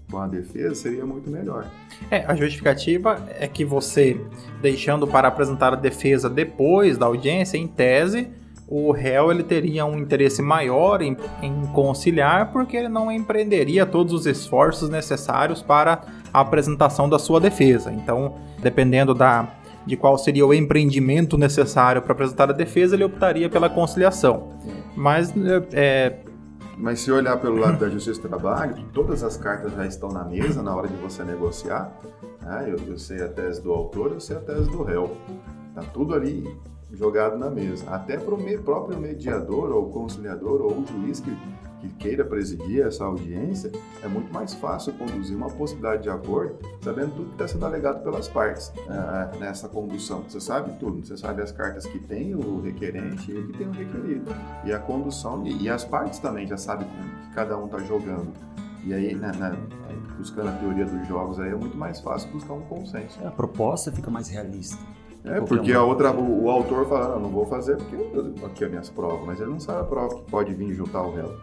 com 0.09 0.17
a 0.17 0.27
defesa 0.27 0.75
seria 0.75 1.05
muito 1.05 1.29
melhor. 1.29 1.69
É, 2.09 2.25
a 2.25 2.35
justificativa 2.35 3.21
é 3.27 3.47
que 3.47 3.65
você, 3.65 4.19
deixando 4.61 5.05
para 5.05 5.27
apresentar 5.27 5.73
a 5.73 5.75
defesa 5.75 6.29
depois 6.29 6.97
da 6.97 7.05
audiência, 7.05 7.57
em 7.57 7.67
tese, 7.67 8.29
o 8.67 8.91
réu 8.91 9.31
ele 9.31 9.43
teria 9.43 9.85
um 9.85 9.97
interesse 9.97 10.41
maior 10.41 11.01
em, 11.01 11.15
em, 11.41 11.65
conciliar 11.67 12.51
porque 12.51 12.75
ele 12.75 12.89
não 12.89 13.09
empreenderia 13.09 13.85
todos 13.85 14.13
os 14.13 14.25
esforços 14.25 14.89
necessários 14.89 15.61
para 15.61 16.01
a 16.33 16.41
apresentação 16.41 17.07
da 17.07 17.17
sua 17.17 17.39
defesa. 17.39 17.93
Então, 17.93 18.35
dependendo 18.59 19.13
da, 19.13 19.47
de 19.85 19.95
qual 19.95 20.17
seria 20.17 20.45
o 20.45 20.53
empreendimento 20.53 21.37
necessário 21.37 22.01
para 22.01 22.11
apresentar 22.11 22.49
a 22.49 22.53
defesa, 22.53 22.95
ele 22.95 23.05
optaria 23.05 23.49
pela 23.49 23.69
conciliação. 23.69 24.49
Mas 24.95 25.33
é, 25.71 26.17
mas 26.77 26.99
se 26.99 27.11
olhar 27.11 27.37
pelo 27.37 27.57
lado 27.57 27.79
da 27.79 27.89
Justiça 27.89 28.21
do 28.21 28.27
Trabalho, 28.27 28.75
todas 28.93 29.23
as 29.23 29.35
cartas 29.35 29.71
já 29.73 29.87
estão 29.87 30.09
na 30.09 30.23
mesa 30.23 30.61
na 30.61 30.75
hora 30.75 30.87
de 30.87 30.95
você 30.97 31.23
negociar. 31.23 31.91
Né? 32.39 32.65
Eu, 32.67 32.77
eu, 32.85 32.99
sei 32.99 33.23
a 33.23 33.27
tese 33.27 33.63
do 33.63 33.71
autor, 33.71 34.11
eu 34.11 34.19
sei 34.19 34.37
a 34.37 34.39
tese 34.39 34.69
do 34.69 34.83
réu. 34.83 35.17
Está 35.69 35.81
tudo 35.91 36.13
ali 36.13 36.45
jogado 36.97 37.37
na 37.37 37.49
mesa. 37.49 37.89
Até 37.89 38.17
para 38.17 38.33
o 38.33 38.63
próprio 38.63 38.99
mediador, 38.99 39.71
ou 39.71 39.89
conciliador, 39.89 40.61
ou 40.61 40.85
juiz 40.85 41.19
que, 41.19 41.31
que 41.79 41.89
queira 41.95 42.25
presidir 42.25 42.85
essa 42.85 43.05
audiência, 43.05 43.71
é 44.03 44.07
muito 44.07 44.33
mais 44.33 44.53
fácil 44.53 44.93
conduzir 44.93 45.37
uma 45.37 45.49
possibilidade 45.49 46.03
de 46.03 46.09
acordo, 46.09 46.57
sabendo 46.81 47.11
tudo 47.15 47.25
que 47.27 47.33
está 47.33 47.47
sendo 47.47 47.65
alegado 47.65 48.03
pelas 48.03 48.27
partes 48.27 48.69
uh, 48.69 49.39
nessa 49.39 49.69
condução. 49.69 50.23
Você 50.27 50.39
sabe 50.39 50.77
tudo, 50.79 51.05
você 51.05 51.15
sabe 51.15 51.41
as 51.41 51.51
cartas 51.51 51.85
que 51.85 51.99
tem 51.99 52.35
o 52.35 52.61
requerente 52.61 53.31
e 53.31 53.37
o 53.37 53.47
que 53.47 53.57
tem 53.57 53.67
o 53.67 53.71
requerido. 53.71 54.31
E 54.65 54.73
a 54.73 54.79
condução, 54.79 55.45
e, 55.45 55.69
as 55.69 55.85
partes 55.85 56.19
também 56.19 56.47
já 56.47 56.57
sabem 56.57 56.87
que 56.87 57.35
cada 57.35 57.57
um 57.57 57.65
está 57.65 57.79
jogando. 57.79 58.31
E 58.83 58.93
aí, 58.93 59.13
na, 59.13 59.33
na, 59.33 59.55
buscando 60.17 60.49
a 60.49 60.53
teoria 60.53 60.85
dos 60.85 61.07
jogos, 61.07 61.39
aí 61.39 61.51
é 61.51 61.55
muito 61.55 61.77
mais 61.77 61.99
fácil 61.99 62.31
buscar 62.31 62.53
um 62.53 62.61
consenso. 62.61 63.19
A 63.25 63.31
proposta 63.31 63.91
fica 63.91 64.09
mais 64.09 64.29
realista. 64.29 64.77
É, 65.29 65.41
porque 65.41 65.73
a 65.73 65.83
outra, 65.83 66.11
o, 66.11 66.45
o, 66.45 66.49
autor 66.49 66.87
fala, 66.87 67.15
não, 67.15 67.21
não 67.21 67.29
vou 67.29 67.45
fazer 67.45 67.77
porque 67.77 68.45
aqui 68.45 68.63
as 68.63 68.69
minhas 68.69 68.89
provas, 68.89 69.25
mas 69.25 69.39
ele 69.39 69.49
não 69.49 69.59
sabe 69.59 69.81
a 69.81 69.83
prova 69.83 70.15
que 70.15 70.21
pode 70.29 70.53
vir 70.53 70.73
juntar 70.73 71.01
o 71.01 71.13
réu. 71.13 71.35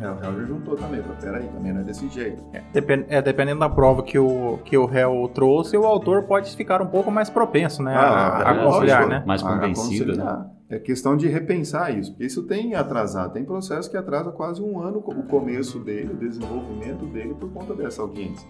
É, 0.00 0.10
o 0.10 0.14
réu 0.14 0.40
já 0.40 0.44
juntou 0.46 0.76
também, 0.76 1.02
falou, 1.02 1.16
peraí, 1.20 1.46
também 1.48 1.72
não 1.72 1.82
é 1.82 1.84
desse 1.84 2.08
jeito. 2.08 2.42
É, 2.52 2.62
depend, 2.72 3.04
é, 3.08 3.20
dependendo 3.20 3.60
da 3.60 3.68
prova 3.68 4.02
que 4.02 4.18
o, 4.18 4.58
que 4.64 4.76
o 4.76 4.86
réu 4.86 5.30
trouxe, 5.34 5.76
o 5.76 5.84
autor 5.84 6.22
pode 6.22 6.54
ficar 6.56 6.80
um 6.80 6.86
pouco 6.86 7.10
mais 7.10 7.28
propenso, 7.28 7.82
né, 7.82 7.94
ah, 7.94 8.00
a, 8.00 8.50
a, 8.50 8.64
conciliar, 8.64 9.06
né? 9.06 9.22
Mais 9.26 9.42
convencido, 9.42 10.16
né? 10.16 10.46
É 10.70 10.78
questão 10.78 11.16
de 11.16 11.26
repensar 11.26 11.90
isso, 11.90 12.12
porque 12.12 12.24
isso 12.24 12.44
tem 12.44 12.76
atrasado, 12.76 13.32
tem 13.32 13.44
processo 13.44 13.90
que 13.90 13.96
atrasa 13.96 14.30
quase 14.30 14.62
um 14.62 14.80
ano 14.80 14.98
o 14.98 15.22
começo 15.24 15.80
dele, 15.80 16.12
o 16.12 16.16
desenvolvimento 16.16 17.04
dele 17.06 17.34
por 17.34 17.50
conta 17.50 17.74
dessa 17.74 18.00
audiência. 18.02 18.48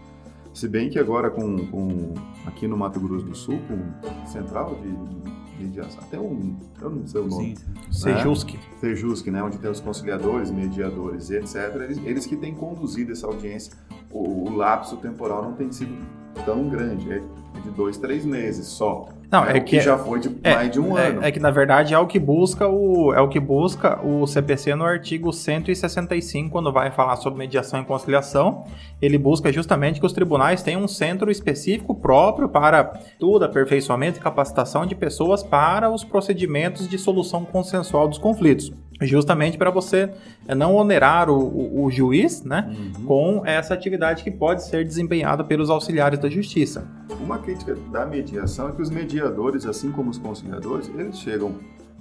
Se 0.52 0.68
bem 0.68 0.90
que 0.90 0.98
agora 0.98 1.30
com, 1.30 1.66
com 1.66 2.14
aqui 2.46 2.66
no 2.66 2.76
Mato 2.76 2.98
Grosso 3.00 3.24
do 3.24 3.34
Sul, 3.34 3.60
com 3.68 4.26
central 4.26 4.76
de 4.76 5.62
mediação, 5.62 6.02
até 6.02 6.18
um, 6.18 6.56
eu 6.80 6.90
não 6.90 7.06
sei 7.06 7.20
o 7.20 7.26
nome. 7.26 7.48
Né? 7.50 7.82
Sejuski. 7.92 8.58
Sejuski, 8.80 9.30
né? 9.30 9.42
Onde 9.42 9.58
tem 9.58 9.70
os 9.70 9.80
conciliadores, 9.80 10.50
mediadores 10.50 11.30
etc. 11.30 11.74
Eles, 11.76 11.98
eles 12.04 12.26
que 12.26 12.36
têm 12.36 12.54
conduzido 12.54 13.12
essa 13.12 13.26
audiência. 13.26 13.72
O, 14.10 14.48
o 14.48 14.56
lapso 14.56 14.96
temporal 14.96 15.42
não 15.42 15.52
tem 15.52 15.70
sido 15.70 15.96
tão 16.44 16.68
grande, 16.68 17.12
é 17.12 17.22
de 17.60 17.70
dois, 17.70 17.96
três 17.96 18.24
meses 18.24 18.66
só. 18.66 19.08
Não, 19.30 19.44
é, 19.44 19.56
é 19.56 19.60
que, 19.60 19.76
que, 19.76 19.80
já 19.80 19.96
foi 19.96 20.18
de 20.18 20.36
é, 20.42 20.54
mais 20.54 20.70
de 20.70 20.80
um 20.80 20.98
é, 20.98 21.08
ano. 21.08 21.24
É 21.24 21.30
que 21.30 21.38
na 21.38 21.50
verdade 21.50 21.94
é 21.94 21.98
o 21.98 22.06
que 22.06 22.18
busca 22.18 22.66
o 22.66 23.14
é 23.14 23.20
o 23.20 23.28
que 23.28 23.38
busca 23.38 24.04
o 24.04 24.26
CPC 24.26 24.74
no 24.74 24.84
artigo 24.84 25.32
165 25.32 26.50
quando 26.50 26.72
vai 26.72 26.90
falar 26.90 27.14
sobre 27.16 27.38
mediação 27.38 27.80
e 27.80 27.84
conciliação, 27.84 28.64
ele 29.00 29.16
busca 29.16 29.52
justamente 29.52 30.00
que 30.00 30.06
os 30.06 30.12
tribunais 30.12 30.62
tenham 30.62 30.82
um 30.82 30.88
centro 30.88 31.30
específico 31.30 31.94
próprio 31.94 32.48
para 32.48 32.82
tudo 33.18 33.44
aperfeiçoamento 33.44 34.18
e 34.18 34.22
capacitação 34.22 34.84
de 34.84 34.96
pessoas 34.96 35.42
para 35.44 35.88
os 35.88 36.02
procedimentos 36.02 36.88
de 36.88 36.98
solução 36.98 37.44
consensual 37.44 38.08
dos 38.08 38.18
conflitos 38.18 38.72
justamente 39.02 39.56
para 39.56 39.70
você 39.70 40.10
é, 40.46 40.54
não 40.54 40.74
onerar 40.74 41.30
o, 41.30 41.38
o, 41.38 41.84
o 41.84 41.90
juiz 41.90 42.42
né, 42.42 42.68
uhum. 42.68 43.04
com 43.06 43.42
essa 43.46 43.74
atividade 43.74 44.22
que 44.22 44.30
pode 44.30 44.64
ser 44.64 44.84
desempenhada 44.84 45.42
pelos 45.42 45.70
auxiliares 45.70 46.18
da 46.18 46.28
justiça. 46.28 46.99
Uma 47.22 47.38
crítica 47.38 47.74
da 47.92 48.06
mediação 48.06 48.68
é 48.68 48.72
que 48.72 48.82
os 48.82 48.90
mediadores, 48.90 49.66
assim 49.66 49.92
como 49.92 50.10
os 50.10 50.18
conciliadores, 50.18 50.88
eles 50.88 51.18
chegam 51.18 51.54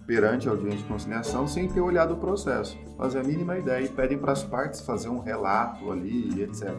perante 0.08 0.48
a 0.48 0.52
audiência 0.52 0.80
de 0.80 0.86
conciliação 0.86 1.48
sem 1.48 1.68
ter 1.68 1.82
olhado 1.82 2.16
o 2.16 2.18
processo, 2.18 2.78
fazer 2.98 3.20
a 3.20 3.24
mínima 3.24 3.58
ideia 3.58 3.86
e 3.86 3.90
pedem 3.90 4.18
para 4.18 4.32
as 4.32 4.44
partes 4.44 4.82
fazer 4.82 5.10
um 5.10 5.20
relato 5.20 5.92
ali, 5.92 6.42
etc. 6.42 6.74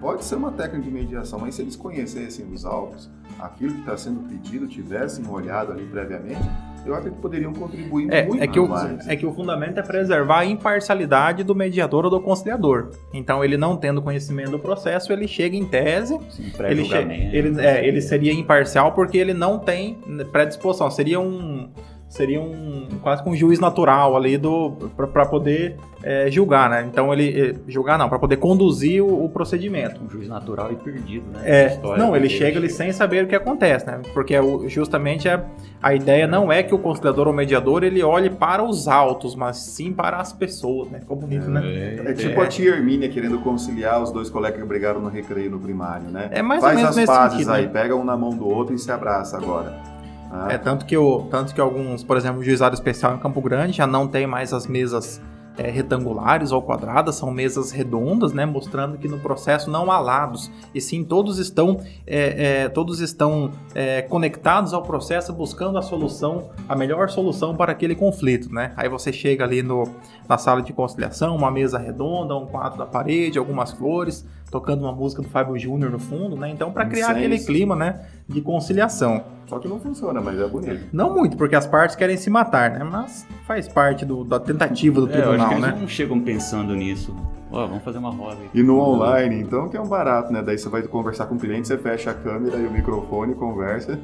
Pode 0.00 0.24
ser 0.24 0.36
uma 0.36 0.52
técnica 0.52 0.84
de 0.84 0.90
mediação, 0.90 1.38
mas 1.40 1.56
se 1.56 1.62
eles 1.62 1.74
conhecessem 1.74 2.46
os 2.52 2.64
autos, 2.64 3.10
aquilo 3.38 3.74
que 3.74 3.80
está 3.80 3.96
sendo 3.96 4.20
pedido, 4.28 4.66
tivessem 4.66 5.26
olhado 5.28 5.72
ali 5.72 5.84
previamente, 5.84 6.48
eu 6.86 6.94
acho 6.94 7.10
que 7.10 7.16
poderiam 7.16 7.52
contribuir 7.52 8.12
é, 8.12 8.24
muito 8.24 8.42
é 8.42 8.46
que 8.46 8.60
mais. 8.60 9.06
O, 9.06 9.10
é 9.10 9.16
que 9.16 9.26
o 9.26 9.32
fundamento 9.32 9.78
é 9.78 9.82
preservar 9.82 10.40
a 10.40 10.44
imparcialidade 10.46 11.42
do 11.42 11.54
mediador 11.54 12.04
ou 12.04 12.10
do 12.10 12.20
conciliador. 12.20 12.90
Então, 13.12 13.44
ele 13.44 13.56
não 13.56 13.76
tendo 13.76 14.00
conhecimento 14.00 14.52
do 14.52 14.58
processo, 14.58 15.12
ele 15.12 15.26
chega 15.26 15.56
em 15.56 15.64
tese, 15.64 16.16
Sim, 16.30 16.52
ele, 16.60 16.84
che 16.84 16.96
ele, 16.96 17.60
é, 17.60 17.86
ele 17.86 18.00
seria 18.00 18.32
imparcial 18.32 18.92
porque 18.92 19.18
ele 19.18 19.34
não 19.34 19.58
tem 19.58 19.98
predisposição. 20.30 20.90
Seria 20.90 21.18
um 21.18 21.68
seria 22.08 22.40
um 22.40 22.88
quase 23.02 23.22
que 23.22 23.28
um 23.28 23.36
juiz 23.36 23.58
natural 23.58 24.16
ali 24.16 24.38
do 24.38 24.70
para 24.96 25.26
poder 25.26 25.76
é, 26.02 26.30
julgar, 26.30 26.70
né? 26.70 26.86
Então 26.88 27.12
ele 27.12 27.40
é, 27.40 27.54
julgar 27.70 27.98
não, 27.98 28.08
para 28.08 28.18
poder 28.18 28.36
conduzir 28.36 29.02
o, 29.02 29.24
o, 29.24 29.28
procedimento. 29.28 30.00
Um 30.04 30.08
juiz 30.08 30.28
natural 30.28 30.70
e 30.72 30.76
perdido, 30.76 31.26
né? 31.32 31.40
É, 31.44 31.80
não, 31.98 32.14
ele 32.14 32.28
chega 32.28 32.58
ali 32.58 32.70
sem 32.70 32.92
saber 32.92 33.24
o 33.24 33.26
que 33.26 33.34
acontece, 33.34 33.86
né? 33.86 34.00
Porque 34.14 34.34
é 34.34 34.40
justamente 34.68 35.28
a, 35.28 35.44
a 35.82 35.94
ideia 35.94 36.26
não 36.26 36.52
é 36.52 36.62
que 36.62 36.74
o 36.74 36.78
conciliador 36.78 37.26
ou 37.26 37.32
mediador 37.32 37.82
ele 37.82 38.02
olhe 38.02 38.30
para 38.30 38.62
os 38.62 38.86
autos, 38.86 39.34
mas 39.34 39.56
sim 39.56 39.92
para 39.92 40.18
as 40.18 40.32
pessoas, 40.32 40.88
né? 40.90 41.00
Ficou 41.00 41.16
bonito, 41.16 41.50
né? 41.50 41.62
É, 41.64 42.10
é 42.10 42.12
tipo 42.14 42.40
a 42.40 42.46
tia 42.46 42.70
Hermínia 42.70 43.08
querendo 43.08 43.38
conciliar 43.40 44.00
os 44.00 44.12
dois 44.12 44.30
colegas 44.30 44.60
que 44.60 44.66
brigaram 44.66 45.00
no 45.00 45.08
recreio 45.08 45.50
no 45.50 45.58
primário, 45.58 46.08
né? 46.08 46.28
É 46.30 46.42
mais 46.42 46.60
Faz 46.60 46.76
ou 46.76 46.82
menos 46.82 46.98
as 46.98 47.04
pazes 47.06 47.32
sentido, 47.38 47.52
aí, 47.52 47.66
né? 47.66 47.72
pega 47.72 47.96
um 47.96 48.04
na 48.04 48.16
mão 48.16 48.30
do 48.30 48.46
outro 48.46 48.74
e 48.74 48.78
se 48.78 48.92
abraça 48.92 49.36
agora. 49.36 49.95
Ah. 50.30 50.48
É 50.50 50.58
tanto 50.58 50.84
que, 50.86 50.96
o, 50.96 51.22
tanto 51.30 51.54
que 51.54 51.60
alguns, 51.60 52.02
por 52.02 52.16
exemplo, 52.16 52.40
o 52.40 52.44
juizado 52.44 52.74
especial 52.74 53.14
em 53.14 53.18
Campo 53.18 53.40
Grande 53.40 53.76
já 53.76 53.86
não 53.86 54.06
tem 54.06 54.26
mais 54.26 54.52
as 54.52 54.66
mesas 54.66 55.20
é, 55.58 55.70
retangulares 55.70 56.52
ou 56.52 56.62
quadradas, 56.62 57.14
são 57.14 57.30
mesas 57.30 57.70
redondas, 57.70 58.32
né, 58.32 58.44
mostrando 58.44 58.98
que 58.98 59.08
no 59.08 59.18
processo 59.18 59.70
não 59.70 59.90
há 59.90 59.98
lados, 59.98 60.50
e 60.74 60.80
sim 60.80 61.02
todos 61.02 61.38
estão, 61.38 61.80
é, 62.06 62.64
é, 62.64 62.68
todos 62.68 63.00
estão 63.00 63.50
é, 63.74 64.02
conectados 64.02 64.74
ao 64.74 64.82
processo, 64.82 65.32
buscando 65.32 65.78
a 65.78 65.82
solução, 65.82 66.50
a 66.68 66.76
melhor 66.76 67.08
solução 67.08 67.56
para 67.56 67.72
aquele 67.72 67.94
conflito. 67.94 68.52
Né? 68.52 68.72
Aí 68.76 68.88
você 68.88 69.12
chega 69.12 69.44
ali 69.44 69.62
no, 69.62 69.88
na 70.28 70.38
sala 70.38 70.62
de 70.62 70.72
conciliação, 70.72 71.34
uma 71.34 71.50
mesa 71.50 71.78
redonda, 71.78 72.36
um 72.36 72.46
quadro 72.46 72.78
da 72.78 72.86
parede, 72.86 73.38
algumas 73.38 73.72
flores, 73.72 74.26
tocando 74.50 74.82
uma 74.82 74.92
música 74.92 75.22
do 75.22 75.28
Fábio 75.28 75.58
Júnior 75.58 75.90
no 75.90 75.98
fundo, 75.98 76.36
né? 76.36 76.48
Então, 76.50 76.70
para 76.72 76.86
criar 76.86 77.10
aquele 77.10 77.38
clima, 77.38 77.74
né, 77.74 78.06
de 78.28 78.40
conciliação. 78.40 79.24
Só 79.46 79.58
que 79.58 79.68
não 79.68 79.78
funciona, 79.78 80.20
mas 80.20 80.38
é 80.40 80.48
bonito. 80.48 80.88
Não 80.92 81.14
muito, 81.14 81.36
porque 81.36 81.54
as 81.54 81.66
partes 81.66 81.94
querem 81.94 82.16
se 82.16 82.28
matar, 82.28 82.70
né? 82.70 82.82
Mas 82.82 83.26
faz 83.46 83.68
parte 83.68 84.04
do, 84.04 84.24
da 84.24 84.40
tentativa 84.40 85.00
do 85.00 85.08
é, 85.08 85.12
tribunal, 85.12 85.34
eu 85.34 85.42
acho 85.42 85.54
que 85.54 85.60
né? 85.60 85.68
Eles 85.68 85.80
não 85.80 85.88
chegam 85.88 86.20
pensando 86.20 86.74
nisso. 86.74 87.14
Ó, 87.50 87.64
oh, 87.64 87.68
vamos 87.68 87.84
fazer 87.84 87.98
uma 87.98 88.10
roda 88.10 88.38
aí. 88.40 88.48
E 88.52 88.62
no 88.62 88.80
online, 88.80 89.40
então, 89.40 89.68
que 89.68 89.76
é 89.76 89.80
um 89.80 89.86
barato, 89.86 90.32
né? 90.32 90.42
Daí 90.42 90.58
você 90.58 90.68
vai 90.68 90.82
conversar 90.82 91.26
com 91.26 91.36
o 91.36 91.38
cliente, 91.38 91.68
você 91.68 91.78
fecha 91.78 92.10
a 92.10 92.14
câmera 92.14 92.56
e 92.56 92.66
o 92.66 92.70
microfone, 92.72 93.34
conversa. 93.34 93.98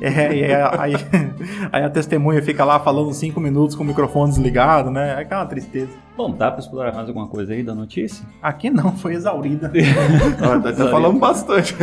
É, 0.00 0.34
e 0.34 0.44
aí, 0.44 0.94
aí 1.70 1.84
a 1.84 1.90
testemunha 1.90 2.42
fica 2.42 2.64
lá 2.64 2.80
falando 2.80 3.12
cinco 3.12 3.38
minutos 3.38 3.76
com 3.76 3.84
o 3.84 3.86
microfone 3.86 4.30
desligado, 4.30 4.90
né? 4.90 5.10
É 5.10 5.22
aquela 5.22 5.46
tristeza. 5.46 5.92
Bom, 6.16 6.30
dá 6.30 6.50
para 6.50 6.60
explorar 6.60 6.94
mais 6.94 7.08
alguma 7.08 7.26
coisa 7.26 7.52
aí 7.52 7.62
da 7.62 7.74
notícia? 7.74 8.24
Aqui 8.40 8.70
não, 8.70 8.92
foi 8.96 9.14
exaurida. 9.14 9.70
ah, 10.40 10.60
tá, 10.60 10.72
tá 10.72 10.88
falando 10.88 11.18
bastante. 11.18 11.74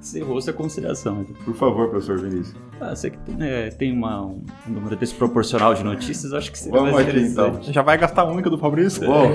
Encerrou-se 0.00 0.47
a 0.50 0.52
conciliação. 0.52 1.24
Por 1.44 1.54
favor, 1.54 1.88
professor 1.88 2.18
Vinícius. 2.18 2.56
Ah, 2.80 2.94
você 2.94 3.10
que 3.10 3.18
é, 3.40 3.70
tem 3.70 3.92
uma, 3.92 4.22
um 4.22 4.42
número 4.66 4.96
desproporcional 4.96 5.74
de 5.74 5.82
notícias, 5.84 6.32
acho 6.32 6.52
que 6.52 6.58
seria 6.58 6.78
Vamos 6.78 6.94
mais 6.94 7.08
aqui, 7.08 7.20
então. 7.20 7.62
Já 7.62 7.82
vai 7.82 7.98
gastar 7.98 8.22
a 8.22 8.24
única 8.24 8.48
do 8.48 8.58
Fabrício? 8.58 9.06
Bom, 9.06 9.30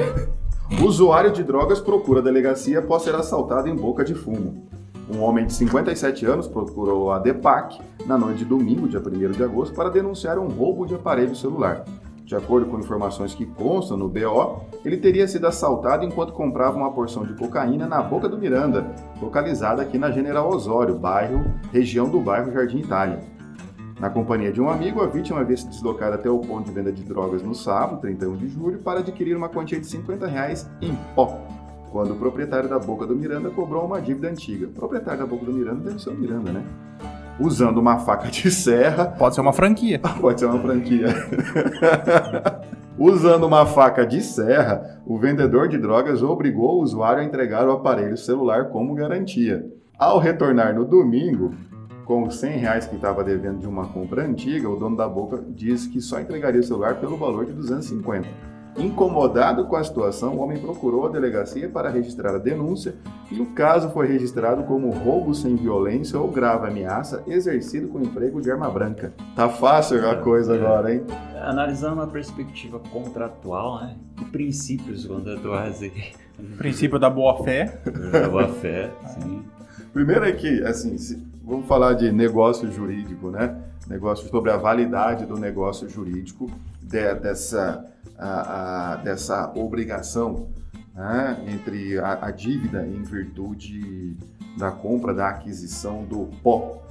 usuário 0.85 1.31
de 1.31 1.43
drogas 1.43 1.79
procura 1.79 2.21
delegacia 2.21 2.79
após 2.79 3.03
ser 3.03 3.15
assaltado 3.15 3.67
em 3.67 3.75
boca 3.75 4.03
de 4.03 4.15
fumo. 4.15 4.67
Um 5.13 5.21
homem 5.21 5.45
de 5.45 5.53
57 5.53 6.25
anos 6.25 6.47
procurou 6.47 7.11
a 7.11 7.19
DEPAC 7.19 7.79
na 8.05 8.17
noite 8.17 8.39
de 8.39 8.45
domingo, 8.45 8.87
dia 8.87 8.99
1 8.99 9.31
de 9.31 9.43
agosto, 9.43 9.75
para 9.75 9.89
denunciar 9.89 10.39
um 10.39 10.47
roubo 10.47 10.85
de 10.85 10.95
aparelho 10.95 11.35
celular. 11.35 11.83
De 12.25 12.35
acordo 12.35 12.67
com 12.67 12.79
informações 12.79 13.35
que 13.35 13.45
constam 13.45 13.97
no 13.97 14.07
BO, 14.07 14.61
ele 14.85 14.97
teria 14.97 15.27
sido 15.27 15.45
assaltado 15.45 16.05
enquanto 16.05 16.31
comprava 16.31 16.77
uma 16.77 16.91
porção 16.91 17.25
de 17.25 17.33
cocaína 17.33 17.85
na 17.85 18.01
Boca 18.01 18.29
do 18.29 18.37
Miranda, 18.37 18.85
localizada 19.21 19.81
aqui 19.81 19.97
na 19.97 20.09
General 20.09 20.47
Osório, 20.47 20.97
bairro, 20.97 21.43
região 21.71 22.07
do 22.09 22.21
bairro 22.21 22.51
Jardim 22.51 22.79
Itália. 22.79 23.19
Na 23.99 24.09
companhia 24.09 24.51
de 24.51 24.61
um 24.61 24.69
amigo, 24.69 25.01
a 25.01 25.07
vítima 25.07 25.41
havia 25.41 25.57
se 25.57 25.67
deslocado 25.67 26.15
até 26.15 26.29
o 26.29 26.39
ponto 26.39 26.65
de 26.65 26.71
venda 26.71 26.91
de 26.91 27.03
drogas 27.03 27.43
no 27.43 27.53
sábado, 27.53 28.01
31 28.01 28.37
de 28.37 28.47
julho, 28.47 28.79
para 28.79 29.01
adquirir 29.01 29.35
uma 29.35 29.49
quantia 29.49 29.79
de 29.79 29.85
50 29.85 30.25
reais 30.25 30.69
em 30.81 30.95
pó, 31.13 31.39
quando 31.91 32.13
o 32.13 32.15
proprietário 32.15 32.69
da 32.69 32.79
Boca 32.79 33.05
do 33.05 33.15
Miranda 33.15 33.49
cobrou 33.49 33.85
uma 33.85 34.01
dívida 34.01 34.29
antiga. 34.29 34.67
O 34.67 34.71
proprietário 34.71 35.19
da 35.19 35.25
Boca 35.25 35.45
do 35.45 35.53
Miranda 35.53 35.89
deve 35.89 36.01
ser 36.01 36.09
o 36.09 36.15
Miranda, 36.15 36.51
né? 36.51 36.65
Usando 37.39 37.79
uma 37.79 37.97
faca 37.99 38.29
de 38.29 38.51
serra. 38.51 39.05
Pode 39.05 39.35
ser 39.35 39.41
uma 39.41 39.53
franquia. 39.53 39.99
Pode 40.21 40.39
ser 40.39 40.45
uma 40.45 40.59
franquia. 40.59 41.07
Usando 42.97 43.45
uma 43.45 43.65
faca 43.65 44.05
de 44.05 44.21
serra, 44.21 45.01
o 45.05 45.17
vendedor 45.17 45.67
de 45.67 45.79
drogas 45.79 46.21
obrigou 46.21 46.77
o 46.77 46.83
usuário 46.83 47.21
a 47.21 47.25
entregar 47.25 47.67
o 47.67 47.71
aparelho 47.71 48.15
celular 48.15 48.69
como 48.69 48.93
garantia. 48.93 49.65
Ao 49.97 50.19
retornar 50.19 50.75
no 50.75 50.85
domingo, 50.85 51.55
com 52.05 52.23
os 52.23 52.35
100 52.35 52.57
reais 52.57 52.85
que 52.85 52.95
estava 52.95 53.23
devendo 53.23 53.59
de 53.59 53.67
uma 53.67 53.87
compra 53.87 54.23
antiga, 54.23 54.69
o 54.69 54.75
dono 54.75 54.95
da 54.95 55.07
boca 55.07 55.43
disse 55.49 55.89
que 55.89 56.01
só 56.01 56.19
entregaria 56.19 56.61
o 56.61 56.63
celular 56.63 56.95
pelo 56.95 57.17
valor 57.17 57.45
de 57.45 57.53
250. 57.53 58.52
Incomodado 58.77 59.65
com 59.65 59.75
a 59.75 59.83
situação, 59.83 60.35
o 60.35 60.39
homem 60.39 60.57
procurou 60.57 61.05
a 61.05 61.09
delegacia 61.09 61.69
para 61.69 61.89
registrar 61.89 62.35
a 62.35 62.39
denúncia 62.39 62.95
e 63.31 63.39
o 63.39 63.45
caso 63.47 63.89
foi 63.91 64.07
registrado 64.07 64.63
como 64.63 64.89
roubo 64.89 65.33
sem 65.35 65.55
violência 65.55 66.19
ou 66.19 66.29
grave 66.29 66.67
ameaça 66.67 67.23
exercido 67.27 67.87
com 67.87 67.99
emprego 67.99 68.41
de 68.41 68.49
arma 68.49 68.69
branca. 68.69 69.13
Tá 69.35 69.47
fácil 69.47 70.09
a 70.09 70.15
coisa 70.15 70.55
agora, 70.55 70.93
hein? 70.93 71.03
Analisando 71.41 72.01
a 72.01 72.07
perspectiva 72.07 72.79
contratual, 72.79 73.81
né? 73.81 73.95
Que 74.15 74.25
princípios 74.25 75.05
contratuais 75.05 75.81
aí? 75.81 76.13
Princípio 76.57 76.97
da 76.97 77.09
boa-fé. 77.09 77.79
Da 78.11 78.27
boa-fé, 78.27 78.91
sim. 79.07 79.43
Primeiro 79.93 80.25
é 80.25 80.31
que, 80.31 80.63
assim, 80.63 80.97
se, 80.97 81.23
vamos 81.43 81.67
falar 81.67 81.93
de 81.93 82.11
negócio 82.11 82.71
jurídico, 82.71 83.29
né? 83.29 83.55
Negócio 83.87 84.27
sobre 84.29 84.49
a 84.49 84.57
validade 84.57 85.25
do 85.25 85.37
negócio 85.37 85.87
jurídico 85.87 86.49
de, 86.81 87.13
dessa, 87.15 87.85
a, 88.17 88.93
a, 88.93 88.95
dessa 88.97 89.51
obrigação 89.55 90.47
né? 90.93 91.43
entre 91.47 91.99
a, 91.99 92.25
a 92.25 92.31
dívida 92.31 92.85
em 92.85 93.01
virtude 93.01 94.15
da 94.57 94.71
compra, 94.71 95.13
da 95.13 95.29
aquisição 95.29 96.05
do 96.05 96.29
pó. 96.41 96.81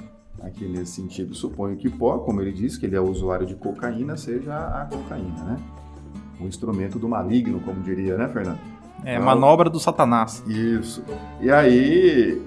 Aqui 0.42 0.66
nesse 0.66 0.92
sentido, 0.92 1.34
suponho 1.34 1.76
que 1.76 1.88
pó, 1.88 2.18
como 2.18 2.40
ele 2.40 2.52
disse, 2.52 2.78
que 2.78 2.86
ele 2.86 2.96
é 2.96 3.00
usuário 3.00 3.46
de 3.46 3.54
cocaína, 3.54 4.16
seja 4.16 4.56
a 4.56 4.86
cocaína, 4.86 5.44
né? 5.44 5.56
O 6.40 6.44
instrumento 6.48 6.98
do 6.98 7.08
maligno, 7.08 7.60
como 7.60 7.80
diria, 7.80 8.16
né, 8.16 8.26
Fernando? 8.28 8.58
É, 9.04 9.14
então, 9.14 9.24
manobra 9.24 9.70
do 9.70 9.78
satanás. 9.78 10.42
Isso. 10.48 11.04
E 11.40 11.48
aí, 11.48 12.42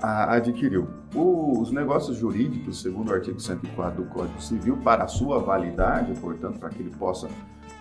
adquiriu. 0.00 0.88
Os 1.14 1.70
negócios 1.70 2.16
jurídicos, 2.16 2.80
segundo 2.80 3.10
o 3.10 3.14
artigo 3.14 3.38
104 3.38 4.02
do 4.02 4.08
Código 4.08 4.40
Civil, 4.40 4.78
para 4.78 5.04
a 5.04 5.08
sua 5.08 5.38
validade, 5.38 6.18
portanto, 6.20 6.58
para 6.58 6.70
que 6.70 6.82
ele 6.82 6.90
possa 6.96 7.28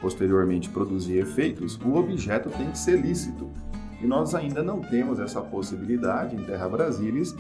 posteriormente 0.02 0.70
produzir 0.70 1.18
efeitos, 1.18 1.80
o 1.84 1.96
objeto 1.96 2.50
tem 2.50 2.70
que 2.70 2.78
ser 2.78 3.00
lícito. 3.00 3.50
E 4.02 4.06
nós 4.06 4.36
ainda 4.36 4.62
não 4.62 4.82
temos 4.82 5.20
essa 5.20 5.42
possibilidade 5.42 6.36
em 6.36 6.44
Terra 6.44 6.68
Brasilis 6.68 7.36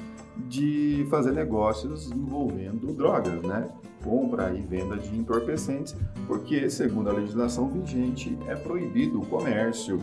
de 0.47 1.05
fazer 1.09 1.31
negócios 1.31 2.11
envolvendo 2.11 2.93
drogas, 2.93 3.41
né? 3.41 3.67
Compra 4.03 4.53
e 4.53 4.61
venda 4.61 4.97
de 4.97 5.15
entorpecentes, 5.17 5.95
porque, 6.27 6.69
segundo 6.69 7.09
a 7.09 7.13
legislação 7.13 7.69
vigente, 7.69 8.37
é 8.47 8.55
proibido 8.55 9.19
o 9.19 9.25
comércio, 9.25 9.99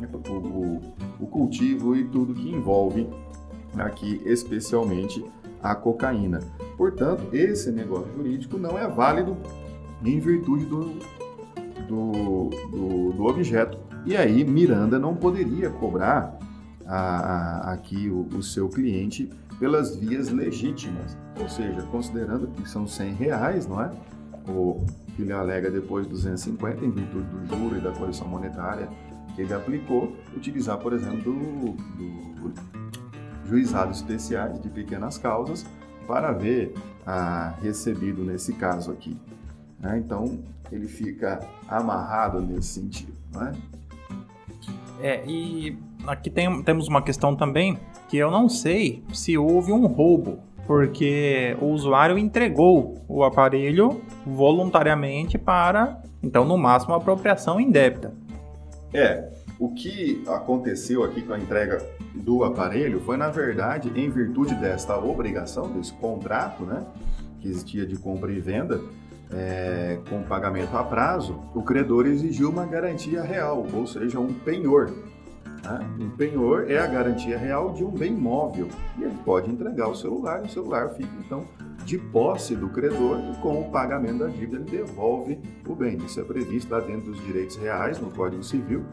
o, 0.00 0.32
o, 0.32 0.94
o 1.20 1.26
cultivo 1.26 1.96
e 1.96 2.04
tudo 2.04 2.34
que 2.34 2.50
envolve 2.50 3.08
aqui 3.76 4.20
especialmente 4.24 5.24
a 5.62 5.74
cocaína. 5.74 6.40
Portanto, 6.76 7.24
esse 7.32 7.70
negócio 7.70 8.12
jurídico 8.14 8.58
não 8.58 8.78
é 8.78 8.86
válido 8.86 9.36
em 10.04 10.18
virtude 10.18 10.64
do, 10.66 10.94
do, 11.88 12.50
do, 12.70 13.12
do 13.12 13.24
objeto. 13.24 13.78
E 14.04 14.16
aí, 14.16 14.44
Miranda 14.44 14.98
não 14.98 15.14
poderia 15.14 15.70
cobrar 15.70 16.38
a, 16.86 16.98
a, 16.98 17.72
aqui 17.72 18.08
o, 18.08 18.26
o, 18.36 18.42
seu 18.42 18.68
cliente 18.68 19.30
pelas 19.58 19.96
vias 19.96 20.28
legítimas, 20.30 21.16
ou 21.40 21.48
seja, 21.48 21.82
considerando 21.90 22.46
que 22.48 22.68
são 22.68 22.86
100 22.86 23.14
reais, 23.14 23.66
não 23.66 23.82
é? 23.82 23.90
O 24.48 24.84
que 25.14 25.22
ele 25.22 25.32
alega 25.32 25.70
depois 25.70 26.06
250 26.06 26.84
em 26.84 26.90
virtude 26.90 27.26
do 27.26 27.46
juro 27.46 27.76
e 27.76 27.80
da 27.80 27.90
correção 27.90 28.28
monetária 28.28 28.88
que 29.34 29.42
ele 29.42 29.52
aplicou, 29.52 30.16
utilizar, 30.34 30.78
por 30.78 30.92
exemplo, 30.92 31.32
do, 31.32 31.72
do 31.72 32.86
juizados 33.46 33.98
especiais 33.98 34.60
de 34.60 34.68
pequenas 34.68 35.18
causas 35.18 35.64
para 36.06 36.32
ver 36.32 36.74
ah, 37.06 37.54
recebido 37.62 38.24
nesse 38.24 38.52
caso 38.54 38.90
aqui. 38.90 39.16
Né? 39.78 39.98
Então, 39.98 40.38
ele 40.70 40.88
fica 40.88 41.40
amarrado 41.68 42.40
nesse 42.40 42.80
sentido. 42.80 43.12
Né? 43.34 43.52
É, 45.00 45.22
e 45.26 45.78
aqui 46.06 46.30
tem, 46.30 46.62
temos 46.62 46.88
uma 46.88 47.02
questão 47.02 47.36
também 47.36 47.78
que 48.08 48.16
eu 48.16 48.30
não 48.30 48.48
sei 48.48 49.02
se 49.12 49.36
houve 49.36 49.72
um 49.72 49.86
roubo, 49.86 50.38
porque 50.66 51.56
o 51.60 51.66
usuário 51.66 52.18
entregou 52.18 52.96
o 53.08 53.22
aparelho 53.22 54.00
voluntariamente 54.24 55.38
para, 55.38 56.02
então, 56.22 56.44
no 56.44 56.56
máximo, 56.56 56.94
apropriação 56.94 57.60
indébita. 57.60 58.12
É, 58.92 59.28
o 59.58 59.72
que 59.72 60.22
aconteceu 60.26 61.04
aqui 61.04 61.22
com 61.22 61.32
a 61.32 61.38
entrega 61.38 61.84
do 62.14 62.44
aparelho 62.44 63.00
foi, 63.00 63.16
na 63.16 63.28
verdade, 63.28 63.92
em 63.94 64.10
virtude 64.10 64.54
desta 64.54 64.98
obrigação, 64.98 65.70
desse 65.72 65.92
contrato, 65.92 66.64
né, 66.64 66.84
que 67.40 67.48
existia 67.48 67.86
de 67.86 67.96
compra 67.96 68.32
e 68.32 68.40
venda, 68.40 68.80
é, 69.32 69.98
com 70.08 70.22
pagamento 70.22 70.76
a 70.76 70.84
prazo, 70.84 71.40
o 71.54 71.62
credor 71.62 72.06
exigiu 72.06 72.50
uma 72.50 72.66
garantia 72.66 73.22
real, 73.22 73.66
ou 73.72 73.86
seja, 73.86 74.20
um 74.20 74.32
penhor. 74.32 74.90
Né? 74.90 75.80
Um 76.00 76.10
penhor 76.10 76.70
é 76.70 76.78
a 76.78 76.86
garantia 76.86 77.36
real 77.36 77.72
de 77.72 77.84
um 77.84 77.90
bem 77.90 78.12
móvel 78.12 78.68
e 78.98 79.04
ele 79.04 79.16
pode 79.24 79.50
entregar 79.50 79.88
o 79.88 79.94
celular 79.94 80.42
e 80.42 80.46
o 80.46 80.50
celular 80.50 80.90
fica 80.90 81.10
então 81.24 81.44
de 81.84 81.98
posse 81.98 82.54
do 82.54 82.68
credor 82.68 83.18
e 83.18 83.36
com 83.40 83.60
o 83.60 83.70
pagamento 83.70 84.18
da 84.18 84.26
dívida 84.26 84.56
ele 84.56 84.64
devolve 84.64 85.38
o 85.66 85.74
bem. 85.74 85.96
Isso 85.98 86.20
é 86.20 86.24
previsto 86.24 86.72
lá 86.72 86.80
dentro 86.80 87.12
dos 87.12 87.24
direitos 87.24 87.56
reais 87.56 87.98
no 87.98 88.10
Código 88.10 88.42
Civil 88.42 88.84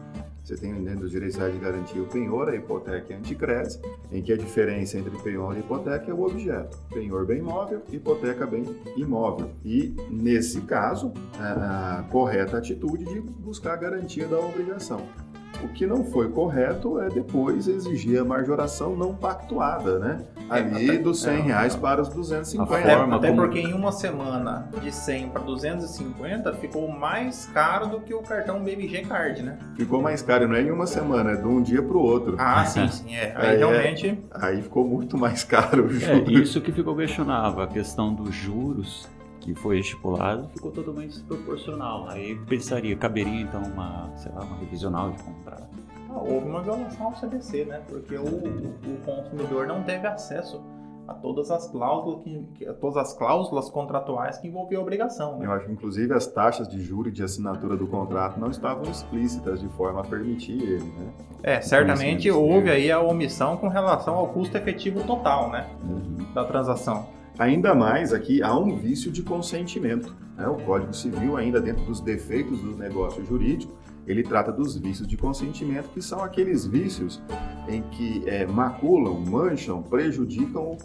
você 0.44 0.56
tem 0.56 0.74
dentro 0.74 1.00
dos 1.00 1.10
direitos 1.10 1.38
de 1.38 1.58
garantia 1.58 2.02
o 2.02 2.06
penhor, 2.06 2.50
a 2.50 2.54
hipoteca 2.54 3.06
e 3.10 3.14
a 3.14 3.18
anticrédito, 3.18 3.88
em 4.12 4.22
que 4.22 4.30
a 4.30 4.36
diferença 4.36 4.98
entre 4.98 5.16
penhor 5.22 5.56
e 5.56 5.60
hipoteca 5.60 6.10
é 6.10 6.14
o 6.14 6.22
objeto. 6.22 6.76
Penhor 6.92 7.24
bem 7.24 7.38
imóvel, 7.38 7.82
hipoteca 7.90 8.46
bem 8.46 8.64
imóvel. 8.94 9.50
E, 9.64 9.94
nesse 10.10 10.60
caso, 10.60 11.14
a 11.40 12.04
correta 12.10 12.58
atitude 12.58 13.06
de 13.06 13.20
buscar 13.20 13.72
a 13.72 13.76
garantia 13.76 14.28
da 14.28 14.38
obrigação. 14.38 15.08
O 15.64 15.68
que 15.68 15.86
não 15.86 16.04
foi 16.04 16.28
correto 16.28 17.00
é 17.00 17.08
depois 17.08 17.66
exigir 17.66 18.20
a 18.20 18.24
majoração 18.24 18.94
não 18.94 19.14
pactuada, 19.14 19.98
né? 19.98 20.24
É, 20.50 20.58
Ali 20.58 20.90
até, 20.90 20.98
dos 20.98 21.22
100 21.22 21.32
é, 21.32 21.40
reais 21.40 21.74
para 21.74 22.02
os 22.02 22.10
250. 22.10 22.82
Até, 22.82 22.92
até 22.92 23.28
como... 23.28 23.40
porque 23.40 23.60
em 23.60 23.72
uma 23.72 23.90
semana 23.90 24.68
de 24.82 24.92
100 24.92 25.30
para 25.30 25.40
250 25.40 26.52
ficou 26.54 26.86
mais 26.86 27.46
caro 27.46 27.86
do 27.86 28.00
que 28.00 28.12
o 28.12 28.20
cartão 28.20 28.62
BMG 28.62 29.06
Card, 29.06 29.42
né? 29.42 29.58
Ficou 29.74 30.02
mais 30.02 30.20
caro, 30.20 30.46
não 30.46 30.54
é 30.54 30.60
em 30.60 30.70
uma 30.70 30.86
semana, 30.86 31.30
é 31.30 31.36
de 31.36 31.46
um 31.46 31.62
dia 31.62 31.82
para 31.82 31.96
o 31.96 32.00
outro. 32.00 32.36
Ah, 32.38 32.64
sim, 32.66 32.86
sim. 32.88 33.14
É. 33.14 33.32
Aí, 33.34 33.46
aí 33.46 33.54
é, 33.54 33.56
realmente. 33.56 34.08
É, 34.08 34.46
aí 34.46 34.62
ficou 34.62 34.86
muito 34.86 35.16
mais 35.16 35.44
caro 35.44 35.86
o 35.86 36.04
É, 36.04 36.30
isso 36.30 36.60
que 36.60 36.72
ficou 36.72 36.94
questionável, 36.94 37.62
a 37.62 37.66
questão 37.66 38.12
dos 38.12 38.34
juros 38.34 39.08
que 39.44 39.54
foi 39.54 39.78
estipulado 39.78 40.48
ficou 40.48 40.72
totalmente 40.72 41.10
desproporcional. 41.10 42.08
Aí 42.08 42.34
pensaria, 42.46 42.96
caberia 42.96 43.42
então 43.42 43.62
uma, 43.62 44.10
sei 44.16 44.32
lá, 44.32 44.42
uma 44.42 44.56
revisional 44.56 45.10
de 45.10 45.22
contrato. 45.22 45.68
Ah, 46.10 46.18
houve 46.18 46.48
uma 46.48 46.62
violação 46.62 47.06
ao 47.06 47.16
CDC, 47.16 47.66
né? 47.66 47.82
Porque 47.88 48.16
o, 48.16 48.24
o 48.24 48.98
consumidor 49.04 49.66
não 49.66 49.82
teve 49.82 50.06
acesso 50.06 50.62
a 51.06 51.12
todas 51.12 51.50
as 51.50 51.68
cláusulas 51.70 52.22
que, 52.22 52.66
a 52.66 52.72
todas 52.72 52.96
as 52.96 53.12
cláusulas 53.12 53.68
contratuais 53.68 54.38
que 54.38 54.48
envolviam 54.48 54.80
a 54.80 54.82
obrigação. 54.82 55.38
Né? 55.38 55.46
Eu 55.46 55.52
acho 55.52 55.66
que 55.66 55.72
inclusive 55.72 56.14
as 56.14 56.26
taxas 56.26 56.66
de 56.66 56.80
juros 56.80 57.12
de 57.12 57.22
assinatura 57.22 57.76
do 57.76 57.86
contrato 57.86 58.40
não 58.40 58.50
estavam 58.50 58.84
explícitas 58.84 59.60
de 59.60 59.68
forma 59.70 60.00
a 60.00 60.04
permitir 60.04 60.62
ele, 60.62 60.84
né? 60.84 61.12
É, 61.42 61.60
certamente 61.60 62.30
houve 62.30 62.70
aí 62.70 62.90
a 62.90 63.00
omissão 63.00 63.58
com 63.58 63.68
relação 63.68 64.14
ao 64.14 64.28
custo 64.28 64.56
efetivo 64.56 65.04
total, 65.04 65.50
né, 65.50 65.68
uhum. 65.82 66.32
da 66.32 66.42
transação. 66.42 67.06
Ainda 67.38 67.74
mais 67.74 68.12
aqui 68.12 68.40
há 68.42 68.56
um 68.56 68.76
vício 68.76 69.10
de 69.10 69.22
consentimento. 69.22 70.14
Né? 70.36 70.46
O 70.46 70.54
Código 70.54 70.94
Civil, 70.94 71.36
ainda 71.36 71.60
dentro 71.60 71.84
dos 71.84 72.00
defeitos 72.00 72.60
do 72.60 72.76
negócio 72.76 73.24
jurídico, 73.24 73.72
ele 74.06 74.22
trata 74.22 74.52
dos 74.52 74.76
vícios 74.76 75.08
de 75.08 75.16
consentimento, 75.16 75.88
que 75.88 76.00
são 76.00 76.22
aqueles 76.22 76.64
vícios 76.64 77.20
em 77.66 77.82
que 77.82 78.22
é, 78.26 78.46
maculam, 78.46 79.18
mancham, 79.18 79.82
prejudicam 79.82 80.76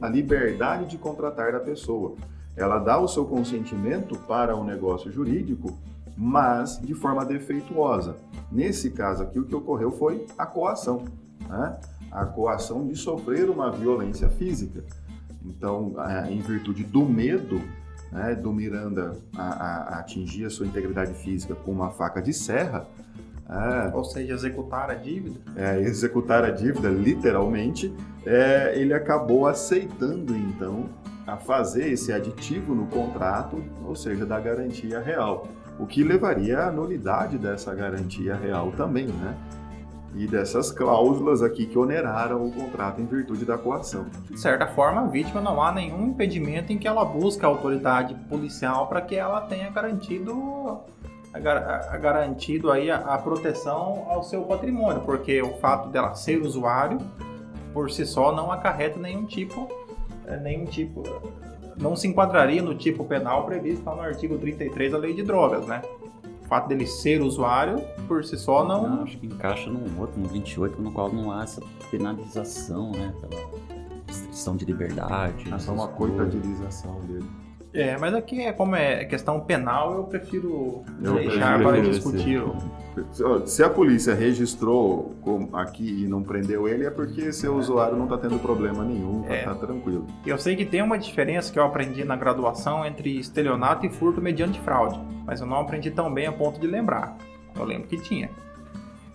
a 0.00 0.08
liberdade 0.08 0.86
de 0.86 0.98
contratar 0.98 1.52
da 1.52 1.60
pessoa. 1.60 2.14
Ela 2.54 2.78
dá 2.78 2.98
o 3.00 3.08
seu 3.08 3.24
consentimento 3.24 4.16
para 4.28 4.54
o 4.54 4.62
negócio 4.62 5.10
jurídico, 5.10 5.76
mas 6.16 6.80
de 6.80 6.94
forma 6.94 7.24
defeituosa. 7.24 8.16
Nesse 8.52 8.90
caso 8.90 9.24
aqui, 9.24 9.40
o 9.40 9.44
que 9.44 9.54
ocorreu 9.54 9.90
foi 9.90 10.24
a 10.38 10.46
coação. 10.46 11.04
Né? 11.48 11.80
A 12.12 12.24
coação 12.24 12.86
de 12.86 12.94
sofrer 12.94 13.50
uma 13.50 13.70
violência 13.70 14.28
física. 14.28 14.84
Então, 15.46 15.94
em 16.28 16.40
virtude 16.40 16.82
do 16.84 17.04
medo, 17.04 17.60
né, 18.10 18.34
do 18.34 18.52
Miranda 18.52 19.16
a, 19.36 19.42
a, 19.42 19.76
a 19.94 19.98
atingir 20.00 20.44
a 20.44 20.50
sua 20.50 20.66
integridade 20.66 21.14
física 21.14 21.54
com 21.54 21.72
uma 21.72 21.90
faca 21.90 22.20
de 22.20 22.32
serra, 22.32 22.86
é, 23.48 23.94
ou 23.94 24.04
seja, 24.04 24.34
executar 24.34 24.90
a 24.90 24.94
dívida. 24.94 25.38
É, 25.54 25.80
executar 25.80 26.44
a 26.44 26.50
dívida, 26.50 26.88
literalmente, 26.88 27.94
é, 28.24 28.72
ele 28.76 28.92
acabou 28.92 29.46
aceitando 29.46 30.34
então 30.36 30.88
a 31.26 31.36
fazer 31.36 31.92
esse 31.92 32.12
aditivo 32.12 32.74
no 32.74 32.86
contrato, 32.86 33.62
ou 33.84 33.94
seja, 33.94 34.26
da 34.26 34.38
garantia 34.40 35.00
real, 35.00 35.48
o 35.78 35.86
que 35.86 36.02
levaria 36.02 36.60
à 36.60 36.72
nulidade 36.72 37.38
dessa 37.38 37.74
garantia 37.74 38.34
real 38.34 38.72
também, 38.72 39.06
né? 39.06 39.36
E 40.16 40.26
dessas 40.26 40.72
cláusulas 40.72 41.42
aqui 41.42 41.66
que 41.66 41.78
oneraram 41.78 42.46
o 42.46 42.50
contrato 42.50 43.00
em 43.02 43.04
virtude 43.04 43.44
da 43.44 43.58
coação. 43.58 44.06
De 44.30 44.40
certa 44.40 44.66
forma, 44.66 45.02
a 45.02 45.06
vítima 45.06 45.42
não 45.42 45.62
há 45.62 45.70
nenhum 45.70 46.06
impedimento 46.06 46.72
em 46.72 46.78
que 46.78 46.88
ela 46.88 47.04
busque 47.04 47.44
a 47.44 47.48
autoridade 47.48 48.14
policial 48.28 48.86
para 48.86 49.02
que 49.02 49.14
ela 49.14 49.42
tenha 49.42 49.68
garantido 49.68 50.80
a, 51.34 51.96
garantido 51.98 52.70
aí 52.70 52.90
a, 52.90 52.96
a, 52.96 53.18
proteção 53.18 54.06
ao 54.08 54.22
seu 54.22 54.42
patrimônio, 54.42 55.02
porque 55.02 55.42
o 55.42 55.54
fato 55.58 55.90
dela 55.90 56.14
ser 56.14 56.40
usuário 56.40 56.98
por 57.72 57.90
si 57.90 58.06
só 58.06 58.34
não 58.34 58.50
acarreta 58.50 58.98
nenhum 58.98 59.26
tipo, 59.26 59.68
é, 60.26 60.38
nenhum 60.38 60.64
tipo, 60.64 61.02
não 61.78 61.94
se 61.94 62.08
enquadraria 62.08 62.62
no 62.62 62.74
tipo 62.74 63.04
penal 63.04 63.44
previsto 63.44 63.84
no 63.84 64.00
artigo 64.00 64.38
33 64.38 64.92
da 64.92 64.98
Lei 64.98 65.12
de 65.12 65.22
Drogas, 65.22 65.66
né? 65.66 65.82
O 66.46 66.48
fato 66.48 66.68
dele 66.68 66.86
ser 66.86 67.20
usuário 67.22 67.82
por 68.06 68.24
si 68.24 68.38
só 68.38 68.64
não. 68.64 68.88
não 68.88 69.02
acho 69.02 69.18
que 69.18 69.26
encaixa 69.26 69.68
no 69.68 70.00
outro, 70.00 70.20
no 70.20 70.28
28, 70.28 70.80
no 70.80 70.92
qual 70.92 71.12
não 71.12 71.32
há 71.32 71.42
essa 71.42 71.60
penalização, 71.90 72.92
né? 72.92 73.12
Pela 73.20 73.50
restrição 74.06 74.56
de 74.56 74.64
liberdade. 74.64 75.52
É 75.52 75.58
só 75.58 75.72
uma 75.72 75.88
coitadilização 75.88 77.00
dele. 77.00 77.28
É, 77.76 77.96
mas 77.98 78.14
aqui 78.14 78.40
é 78.42 78.52
como 78.52 78.74
é 78.74 79.04
questão 79.04 79.40
penal, 79.40 79.94
eu 79.94 80.04
prefiro 80.04 80.82
eu 81.02 81.14
deixar 81.14 81.62
para 81.62 81.80
discutir. 81.80 82.42
Se 83.44 83.62
a 83.62 83.68
polícia 83.68 84.14
registrou 84.14 85.14
aqui 85.52 86.04
e 86.04 86.08
não 86.08 86.22
prendeu 86.22 86.66
ele, 86.66 86.86
é 86.86 86.90
porque 86.90 87.30
seu 87.30 87.54
usuário 87.54 87.94
não 87.94 88.04
está 88.04 88.16
tendo 88.16 88.38
problema 88.38 88.82
nenhum, 88.82 89.22
está 89.22 89.34
é. 89.34 89.44
tá 89.44 89.54
tranquilo. 89.54 90.06
Eu 90.24 90.38
sei 90.38 90.56
que 90.56 90.64
tem 90.64 90.80
uma 90.80 90.98
diferença 90.98 91.52
que 91.52 91.58
eu 91.58 91.64
aprendi 91.64 92.04
na 92.04 92.16
graduação 92.16 92.86
entre 92.86 93.18
estelionato 93.18 93.84
e 93.84 93.90
furto 93.90 94.22
mediante 94.22 94.58
fraude, 94.60 94.98
mas 95.26 95.40
eu 95.40 95.46
não 95.46 95.60
aprendi 95.60 95.90
tão 95.90 96.12
bem 96.12 96.26
a 96.26 96.32
ponto 96.32 96.58
de 96.58 96.66
lembrar. 96.66 97.16
Eu 97.54 97.64
lembro 97.64 97.86
que 97.86 97.98
tinha. 97.98 98.30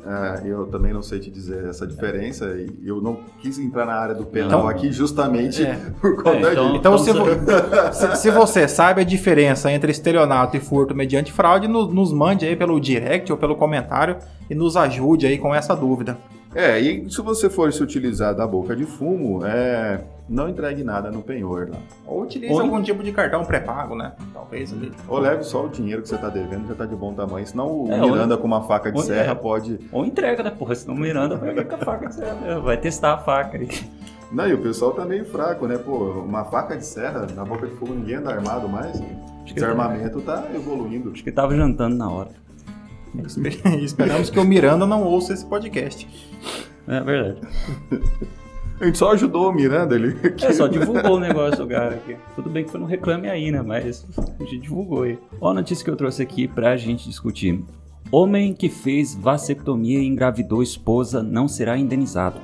É, 0.05 0.41
eu 0.47 0.65
também 0.65 0.91
não 0.91 1.01
sei 1.01 1.19
te 1.19 1.29
dizer 1.29 1.65
essa 1.65 1.85
diferença 1.85 2.45
e 2.55 2.87
eu 2.87 2.99
não 2.99 3.19
quis 3.39 3.59
entrar 3.59 3.85
na 3.85 3.93
área 3.93 4.15
do 4.15 4.25
penal 4.25 4.61
então, 4.61 4.67
aqui 4.67 4.91
justamente 4.91 5.63
é. 5.63 5.75
por 6.01 6.15
conta 6.15 6.47
é, 6.47 6.51
então, 6.53 6.95
disso. 6.95 7.09
Então, 7.11 7.31
então 7.31 7.93
se, 7.93 8.15
se, 8.15 8.31
você 8.31 8.67
sabe 8.67 9.01
a 9.01 9.03
diferença 9.03 9.71
entre 9.71 9.91
estelionato 9.91 10.57
e 10.57 10.59
furto 10.59 10.95
mediante 10.95 11.31
fraude, 11.31 11.67
nos, 11.67 11.93
nos 11.93 12.11
mande 12.11 12.45
aí 12.45 12.55
pelo 12.55 12.79
direct 12.79 13.31
ou 13.31 13.37
pelo 13.37 13.55
comentário 13.55 14.17
e 14.49 14.55
nos 14.55 14.75
ajude 14.75 15.27
aí 15.27 15.37
com 15.37 15.53
essa 15.53 15.75
dúvida. 15.75 16.17
É, 16.53 16.79
e 16.79 17.09
se 17.09 17.21
você 17.21 17.49
for 17.49 17.71
se 17.71 17.81
utilizar 17.81 18.35
da 18.35 18.45
boca 18.45 18.75
de 18.75 18.85
fumo, 18.85 19.45
é, 19.45 20.03
não 20.27 20.49
entregue 20.49 20.83
nada 20.83 21.09
no 21.09 21.21
penhor 21.21 21.69
lá. 21.69 21.77
Ou 22.05 22.23
utilize 22.23 22.53
Ou... 22.53 22.61
algum 22.61 22.81
tipo 22.81 23.01
de 23.03 23.11
cartão 23.13 23.45
pré-pago, 23.45 23.95
né? 23.95 24.13
Talvez 24.51 24.73
ali. 24.73 24.91
Ou 25.07 25.19
leve 25.19 25.43
só 25.43 25.65
o 25.65 25.69
dinheiro 25.69 26.01
que 26.01 26.09
você 26.09 26.15
está 26.15 26.27
devendo, 26.27 26.67
já 26.67 26.73
está 26.73 26.85
de 26.85 26.95
bom 26.95 27.13
tamanho. 27.13 27.47
Senão 27.47 27.85
o 27.85 27.91
é, 27.91 27.99
Miranda 27.99 28.35
ou... 28.35 28.41
com 28.41 28.47
uma 28.47 28.61
faca 28.61 28.91
de 28.91 28.97
ou... 28.97 29.03
serra 29.03 29.31
é. 29.31 29.35
pode. 29.35 29.79
Ou 29.91 30.05
entrega, 30.05 30.43
né? 30.43 30.49
Porra, 30.49 30.75
senão 30.75 30.95
o 30.95 30.99
Miranda 30.99 31.37
vai 31.37 31.63
com 31.63 31.75
a 31.75 31.77
faca 31.77 32.07
de 32.07 32.15
serra. 32.15 32.59
Vai 32.59 32.77
testar 32.77 33.13
a 33.13 33.17
faca 33.17 33.57
aí. 33.57 33.69
Não, 34.29 34.47
e 34.47 34.53
o 34.53 34.61
pessoal 34.61 34.91
tá 34.91 35.05
meio 35.05 35.25
fraco, 35.25 35.65
né? 35.67 35.77
Pô, 35.77 35.97
uma 36.21 36.43
faca 36.43 36.75
de 36.75 36.85
serra, 36.85 37.27
na 37.33 37.45
boca 37.45 37.65
de 37.65 37.75
fogo 37.75 37.93
ninguém 37.93 38.15
anda 38.15 38.31
armado 38.31 38.67
mais. 38.67 38.99
O 38.99 39.53
desarmamento 39.53 40.21
tá 40.21 40.45
evoluindo. 40.53 41.11
Acho 41.11 41.23
que 41.23 41.31
tava 41.31 41.55
jantando 41.55 41.95
na 41.95 42.09
hora. 42.09 42.31
Esperamos 43.81 44.29
que 44.29 44.39
o 44.39 44.43
Miranda 44.43 44.85
não 44.85 45.03
ouça 45.03 45.33
esse 45.33 45.45
podcast. 45.45 46.07
É 46.87 46.99
verdade. 47.01 47.41
A 48.81 48.85
gente 48.85 48.97
só 48.97 49.11
ajudou 49.11 49.47
o 49.47 49.53
Miranda 49.53 49.93
ali. 49.95 50.15
É, 50.41 50.51
só 50.51 50.65
divulgou 50.65 51.17
o 51.17 51.19
negócio 51.19 51.67
cara. 51.67 52.01
Tudo 52.35 52.49
bem 52.49 52.65
que 52.65 52.71
foi 52.71 52.79
no 52.79 52.87
Reclame 52.87 53.29
Aí, 53.29 53.51
né? 53.51 53.61
Mas 53.61 54.05
a 54.17 54.43
gente 54.43 54.57
divulgou 54.57 55.03
aí. 55.03 55.19
Olha 55.39 55.51
a 55.51 55.53
notícia 55.61 55.85
que 55.85 55.91
eu 55.91 55.95
trouxe 55.95 56.23
aqui 56.23 56.47
pra 56.47 56.75
gente 56.75 57.07
discutir. 57.07 57.63
Homem 58.11 58.53
que 58.53 58.69
fez 58.69 59.13
vasectomia 59.13 59.99
e 59.99 60.07
engravidou 60.07 60.63
esposa 60.63 61.21
não 61.21 61.47
será 61.47 61.77
indenizado. 61.77 62.41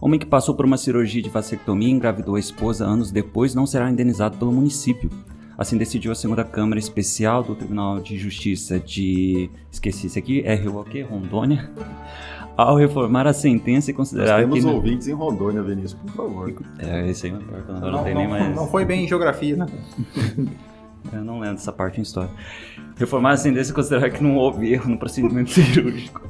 Homem 0.00 0.18
que 0.18 0.26
passou 0.26 0.54
por 0.54 0.64
uma 0.64 0.78
cirurgia 0.78 1.20
de 1.20 1.28
vasectomia 1.28 1.88
e 1.88 1.92
engravidou 1.92 2.36
a 2.36 2.40
esposa 2.40 2.86
anos 2.86 3.10
depois 3.10 3.54
não 3.54 3.66
será 3.66 3.90
indenizado 3.90 4.38
pelo 4.38 4.50
município. 4.52 5.10
Assim 5.58 5.76
decidiu 5.76 6.12
a 6.12 6.14
segunda 6.14 6.44
Câmara 6.44 6.78
Especial 6.78 7.42
do 7.42 7.54
Tribunal 7.54 7.98
de 7.98 8.16
Justiça 8.16 8.78
de. 8.78 9.50
Esqueci 9.70 10.06
isso 10.06 10.18
aqui, 10.18 10.42
quê? 10.88 11.02
Rondônia. 11.02 11.68
Ao 12.58 12.74
reformar 12.74 13.24
a 13.24 13.32
sentença 13.32 13.92
e 13.92 13.94
considerar 13.94 14.40
Nós 14.44 14.50
temos 14.50 14.64
que. 14.64 14.66
ouvintes 14.66 15.06
em 15.06 15.12
Rondônia, 15.12 15.62
Vinícius, 15.62 15.94
por 15.94 16.10
favor. 16.10 16.52
É, 16.80 17.08
esse 17.08 17.26
aí 17.26 17.32
não 17.32 17.40
importa, 17.40 17.72
não, 17.72 17.92
não, 17.92 18.02
tem 18.02 18.16
nem 18.16 18.26
mais. 18.26 18.52
Não 18.52 18.66
foi 18.66 18.84
bem 18.84 19.04
em 19.04 19.08
geografia, 19.08 19.54
né? 19.54 19.66
Eu 21.12 21.24
não 21.24 21.38
lembro 21.38 21.54
dessa 21.54 21.72
parte 21.72 22.00
em 22.00 22.02
história. 22.02 22.30
Reformar 22.96 23.30
a 23.30 23.36
sentença 23.36 23.70
e 23.70 23.74
considerar 23.74 24.10
que 24.10 24.20
não 24.24 24.34
houve 24.34 24.72
erro 24.72 24.90
no 24.90 24.98
procedimento 24.98 25.50
cirúrgico. 25.54 26.28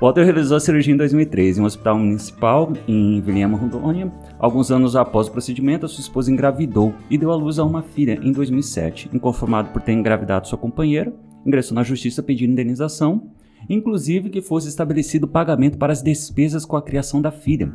Walter 0.00 0.24
realizou 0.24 0.56
a 0.56 0.60
cirurgia 0.60 0.92
em 0.92 0.96
2003 0.96 1.58
em 1.58 1.60
um 1.60 1.64
hospital 1.64 1.96
municipal 1.96 2.72
em 2.88 3.20
Vilhena, 3.20 3.56
Rondônia. 3.56 4.12
Alguns 4.40 4.72
anos 4.72 4.96
após 4.96 5.28
o 5.28 5.30
procedimento, 5.30 5.86
a 5.86 5.88
sua 5.88 6.00
esposa 6.00 6.28
engravidou 6.28 6.92
e 7.08 7.16
deu 7.16 7.30
à 7.30 7.36
luz 7.36 7.60
a 7.60 7.64
uma 7.64 7.82
filha 7.82 8.18
em 8.20 8.32
2007. 8.32 9.10
Inconformado 9.12 9.68
por 9.68 9.80
ter 9.80 9.92
engravidado 9.92 10.48
sua 10.48 10.58
companheira, 10.58 11.14
ingressou 11.46 11.76
na 11.76 11.84
justiça 11.84 12.20
pedindo 12.20 12.50
indenização, 12.50 13.30
inclusive 13.68 14.30
que 14.30 14.40
fosse 14.40 14.68
estabelecido 14.68 15.26
pagamento 15.28 15.78
para 15.78 15.92
as 15.92 16.02
despesas 16.02 16.64
com 16.64 16.76
a 16.76 16.82
criação 16.82 17.20
da 17.20 17.30
filha, 17.30 17.72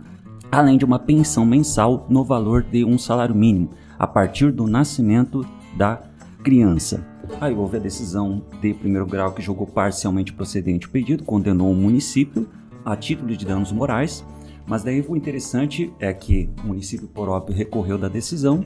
além 0.51 0.77
de 0.77 0.85
uma 0.85 0.99
pensão 0.99 1.45
mensal 1.45 2.05
no 2.09 2.23
valor 2.23 2.63
de 2.63 2.83
um 2.85 2.97
salário 2.97 3.35
mínimo, 3.35 3.69
a 3.97 4.07
partir 4.07 4.51
do 4.51 4.67
nascimento 4.67 5.45
da 5.75 6.01
criança. 6.43 7.05
Aí 7.41 7.53
houve 7.53 7.77
a 7.77 7.79
decisão 7.79 8.41
de 8.61 8.73
primeiro 8.73 9.05
grau 9.05 9.33
que 9.33 9.41
julgou 9.41 9.67
parcialmente 9.67 10.33
procedente 10.33 10.87
o 10.87 10.89
pedido, 10.89 11.23
condenou 11.23 11.71
o 11.71 11.75
município 11.75 12.47
a 12.85 12.95
título 12.95 13.35
de 13.35 13.45
danos 13.45 13.71
morais, 13.71 14.25
mas 14.65 14.83
daí 14.83 15.03
o 15.07 15.15
interessante 15.15 15.93
é 15.99 16.13
que 16.13 16.49
o 16.63 16.67
município 16.67 17.07
por 17.07 17.27
óbvio 17.29 17.55
recorreu 17.55 17.97
da 17.97 18.07
decisão 18.07 18.65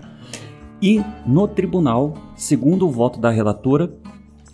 e 0.81 1.03
no 1.27 1.47
tribunal, 1.47 2.15
segundo 2.35 2.87
o 2.87 2.91
voto 2.91 3.19
da 3.19 3.29
relatora, 3.29 3.93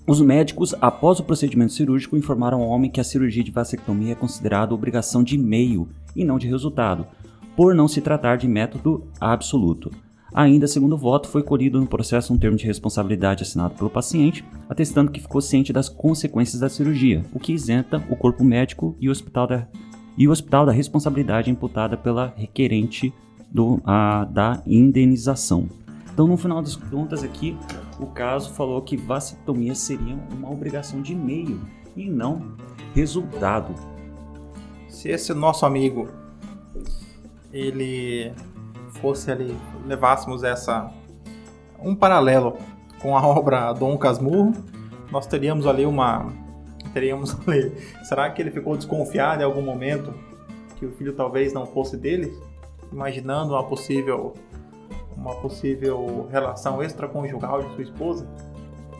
os 0.08 0.22
médicos, 0.22 0.74
após 0.80 1.20
o 1.20 1.24
procedimento 1.24 1.74
cirúrgico, 1.74 2.15
informaram 2.15 2.62
ao 2.62 2.70
homem 2.70 2.89
que 2.89 3.02
a 3.02 3.04
cirurgia 3.04 3.43
de 3.43 3.52
vasectomia 3.52 4.13
é 4.13 4.15
considerada 4.15 4.74
obrigação 4.74 5.22
de 5.22 5.38
meio 5.38 5.89
e 6.15 6.24
não 6.24 6.38
de 6.38 6.48
resultado, 6.48 7.06
por 7.58 7.76
não 7.76 7.89
se 7.89 8.00
tratar 8.00 8.38
de 8.38 8.48
método 8.48 9.04
absoluto. 9.20 9.91
Ainda, 10.34 10.65
segundo 10.65 10.93
o 10.93 10.98
voto, 10.98 11.28
foi 11.28 11.43
colhido 11.43 11.78
no 11.78 11.88
processo 11.88 12.34
um 12.34 12.38
termo 12.38 12.56
de 12.56 12.65
responsabilidade 12.65 13.43
assinado 13.43 13.76
pelo 13.76 13.89
paciente, 13.89 14.46
atestando 14.70 15.12
que 15.12 15.20
ficou 15.20 15.41
ciente 15.41 15.74
das 15.74 15.89
consequências 15.89 16.62
da 16.62 16.70
cirurgia, 16.70 17.26
o 17.34 17.39
que 17.39 17.52
isenta 17.52 18.02
o 18.10 18.15
corpo 18.15 18.46
médico 18.46 18.96
e 19.02 19.10
o 19.10 19.12
hospital 19.12 19.46
da, 19.46 19.67
e 20.17 20.26
o 20.26 20.32
hospital 20.32 20.65
da 20.65 20.72
responsabilidade 20.72 21.52
imputada 21.52 21.98
pela 21.98 22.34
requerente 22.38 23.13
do, 23.52 23.82
a, 23.84 24.24
da 24.24 24.62
indenização. 24.65 25.67
Então, 26.17 26.25
no 26.25 26.36
final 26.36 26.63
das 26.63 26.75
contas, 26.75 27.23
aqui, 27.23 27.56
o 27.99 28.08
caso 28.08 28.51
falou 28.53 28.82
que 28.82 28.97
vasectomia 28.97 29.75
seria 29.75 30.17
uma 30.36 30.51
obrigação 30.51 30.99
de 30.99 31.13
meio 31.13 31.62
e 31.95 32.10
não 32.10 32.56
resultado. 32.95 33.75
Se 34.89 35.10
esse 35.10 35.32
nosso 35.36 35.63
amigo 35.63 36.10
ele 37.53 38.34
fosse 38.99 39.30
ali, 39.30 39.56
levássemos 39.86 40.43
essa 40.43 40.91
um 41.80 41.95
paralelo 41.95 42.58
com 42.99 43.15
a 43.15 43.21
obra 43.27 43.71
Dom 43.73 43.95
Casmurro, 43.95 44.53
nós 45.12 45.27
teríamos 45.27 45.67
ali 45.67 45.86
uma 45.86 46.34
teríamos 46.93 47.38
ali, 47.47 47.71
será 48.03 48.27
que 48.32 48.41
ele 48.41 48.49
ficou 48.49 48.75
desconfiado 48.75 49.43
em 49.43 49.45
algum 49.45 49.62
momento 49.62 50.12
que 50.77 50.86
o 50.88 50.91
filho 50.93 51.13
talvez 51.13 51.53
não 51.53 51.67
fosse 51.67 51.95
dele, 51.95 52.36
imaginando 52.91 53.53
uma 53.53 53.63
possível 53.63 54.34
uma 55.17 55.36
possível 55.36 56.27
relação 56.32 56.82
extraconjugal 56.82 57.63
de 57.63 57.73
sua 57.73 57.84
esposa? 57.84 58.27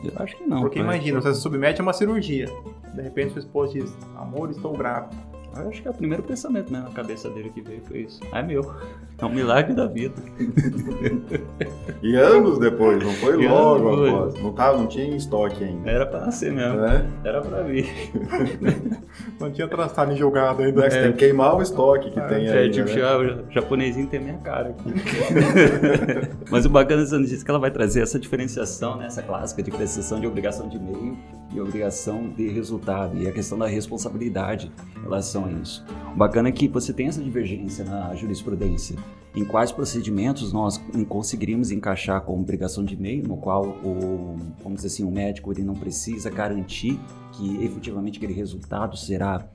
Eu 0.04 0.12
acho 0.16 0.36
que 0.36 0.44
não. 0.44 0.60
Porque 0.60 0.78
imagina, 0.78 1.20
você 1.20 1.34
se 1.34 1.40
submete 1.40 1.80
a 1.80 1.82
uma 1.82 1.92
cirurgia. 1.92 2.46
De 2.94 3.02
repente 3.02 3.32
sua 3.32 3.40
esposa 3.40 3.72
diz, 3.72 3.96
amor, 4.16 4.50
estou 4.50 4.76
grávida. 4.76 5.16
Eu 5.62 5.68
acho 5.68 5.82
que 5.82 5.88
é 5.88 5.90
o 5.90 5.94
primeiro 5.94 6.22
pensamento 6.22 6.72
né, 6.72 6.80
na 6.80 6.90
cabeça 6.90 7.28
dele 7.30 7.50
que 7.50 7.60
veio 7.60 7.80
foi 7.82 8.00
isso. 8.00 8.20
Ah, 8.32 8.40
é 8.40 8.42
meu. 8.42 8.72
É 9.18 9.24
um 9.24 9.28
milagre 9.30 9.74
da 9.74 9.86
vida. 9.86 10.14
e 12.02 12.14
anos 12.16 12.58
depois, 12.58 13.02
não 13.02 13.12
foi 13.14 13.42
E 13.42 13.48
logo 13.48 14.06
após. 14.06 14.42
Não, 14.42 14.52
tava, 14.52 14.78
não 14.78 14.86
tinha 14.86 15.04
em 15.04 15.16
estoque 15.16 15.64
ainda. 15.64 15.90
Era 15.90 16.06
pra 16.06 16.20
nascer 16.20 16.52
mesmo. 16.52 16.80
É. 16.84 17.04
Era 17.24 17.40
pra 17.40 17.62
vir. 17.62 17.88
Não 19.40 19.50
tinha 19.50 19.68
transado 19.68 20.12
em 20.12 20.16
julgado 20.16 20.62
ainda. 20.62 20.80
Mas 20.80 20.94
tem 20.94 21.12
que 21.12 21.18
queimar 21.18 21.56
o 21.56 21.62
estoque 21.62 22.10
que 22.10 22.20
tem 22.22 22.46
É, 22.46 22.58
aí. 22.58 22.70
tipo, 22.70 22.88
né? 22.88 23.42
o 23.48 23.52
japonesinho 23.52 24.06
tem 24.06 24.20
a 24.20 24.22
minha 24.22 24.38
cara 24.38 24.70
aqui. 24.70 24.92
Mas 26.50 26.64
o 26.64 26.68
bacana 26.68 27.02
dessa 27.02 27.18
notícia 27.18 27.42
é 27.42 27.44
que 27.44 27.50
ela 27.50 27.58
vai 27.58 27.70
trazer 27.70 28.02
essa 28.02 28.18
diferenciação, 28.18 28.96
né, 28.96 29.06
essa 29.06 29.22
clássica 29.22 29.62
diferenciação 29.62 30.20
de 30.20 30.26
obrigação 30.26 30.68
de 30.68 30.78
meio 30.78 31.16
e 31.52 31.60
obrigação 31.60 32.28
de 32.30 32.48
resultado 32.48 33.16
e 33.16 33.26
a 33.26 33.32
questão 33.32 33.58
da 33.58 33.66
responsabilidade 33.66 34.70
em 34.96 35.02
relação 35.02 35.46
a 35.46 35.52
isso. 35.52 35.84
O 36.12 36.16
bacana 36.16 36.48
é 36.48 36.52
que 36.52 36.68
você 36.68 36.92
tem 36.92 37.06
essa 37.06 37.22
divergência 37.22 37.84
na 37.84 38.14
jurisprudência. 38.14 38.96
Em 39.34 39.44
quais 39.44 39.70
procedimentos 39.70 40.52
nós 40.52 40.80
conseguiríamos 41.08 41.70
encaixar 41.70 42.22
com 42.22 42.40
obrigação 42.40 42.84
de 42.84 42.96
meio, 42.96 43.26
no 43.26 43.36
qual 43.36 43.64
o, 43.64 44.36
vamos 44.62 44.76
dizer 44.76 44.88
assim, 44.88 45.04
o 45.04 45.10
médico 45.10 45.52
ele 45.52 45.62
não 45.62 45.74
precisa 45.74 46.30
garantir 46.30 46.98
que 47.32 47.62
efetivamente 47.62 48.18
aquele 48.18 48.32
resultado 48.32 48.96
será 48.96 49.48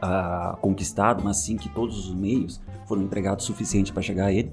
ah, 0.00 0.56
conquistado, 0.60 1.24
mas 1.24 1.38
sim 1.38 1.56
que 1.56 1.68
todos 1.68 2.06
os 2.06 2.14
meios 2.14 2.60
foram 2.86 3.02
empregados 3.02 3.44
suficiente 3.44 3.92
para 3.92 4.02
chegar 4.02 4.26
a 4.26 4.32
ele. 4.32 4.52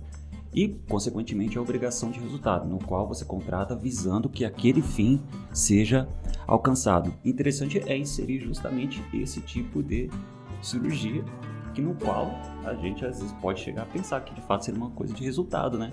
E, 0.54 0.70
consequentemente, 0.88 1.58
a 1.58 1.62
obrigação 1.62 2.12
de 2.12 2.20
resultado, 2.20 2.68
no 2.68 2.78
qual 2.78 3.08
você 3.08 3.26
contrata 3.26 3.76
visando 3.76 4.30
que 4.30 4.46
aquele 4.46 4.82
fim 4.82 5.22
seja 5.52 6.08
alcançado. 6.46 7.13
Interessante 7.26 7.82
é 7.88 7.98
inserir 7.98 8.39
justamente 8.39 9.04
esse 9.13 9.42
tipo 9.42 9.82
de 9.82 10.10
cirurgia, 10.62 11.24
que 11.74 11.82
no 11.82 11.96
qual 11.96 12.32
a 12.66 12.74
gente 12.76 13.04
às 13.06 13.18
vezes 13.20 13.32
pode 13.42 13.60
chegar 13.62 13.82
a 13.84 13.86
pensar 13.86 14.22
que 14.22 14.34
de 14.34 14.42
fato 14.42 14.63
seria 14.66 14.80
uma 14.80 14.92
coisa 14.92 15.13
de 15.13 15.24
resultado, 15.24 15.78
né? 15.78 15.92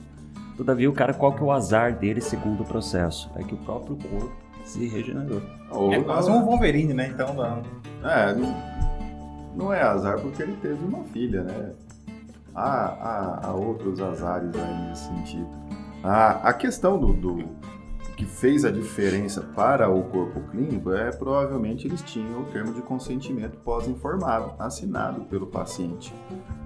Todavia, 0.56 0.90
o 0.90 0.92
cara, 0.92 1.14
qual 1.14 1.32
que 1.32 1.40
é 1.40 1.44
o 1.44 1.50
azar 1.50 1.98
dele 1.98 2.20
segundo 2.20 2.62
o 2.62 2.66
processo? 2.66 3.30
É 3.36 3.42
que 3.42 3.54
o 3.54 3.58
próprio 3.58 3.96
corpo 3.96 4.30
se 4.64 4.86
regenerou. 4.86 5.40
Ou 5.70 5.92
É 5.94 6.00
quase 6.02 6.30
um 6.30 6.44
Wolverine, 6.44 6.92
né? 6.92 7.08
Então, 7.14 7.34
da- 7.34 7.62
É, 8.04 8.34
não, 8.34 8.54
não 9.56 9.72
é 9.72 9.80
azar 9.80 10.20
porque 10.20 10.42
ele 10.42 10.54
teve 10.60 10.84
uma 10.84 11.02
filha, 11.04 11.42
né? 11.42 11.72
Há, 12.54 12.62
há, 12.62 13.46
há 13.46 13.52
outros 13.52 14.00
azares 14.00 14.54
aí 14.56 14.88
nesse 14.88 15.04
sentido. 15.04 15.48
A, 16.02 16.48
a 16.48 16.52
questão 16.52 16.98
do, 16.98 17.12
do 17.12 17.44
que 18.16 18.26
fez 18.26 18.66
a 18.66 18.70
diferença 18.70 19.40
para 19.54 19.88
o 19.88 20.02
corpo 20.04 20.40
clínico 20.50 20.92
é 20.92 21.10
provavelmente 21.10 21.86
eles 21.86 22.02
tinham 22.02 22.42
o 22.42 22.44
termo 22.46 22.74
de 22.74 22.82
consentimento 22.82 23.56
pós-informado, 23.58 24.52
assinado 24.58 25.22
pelo 25.22 25.46
paciente, 25.46 26.14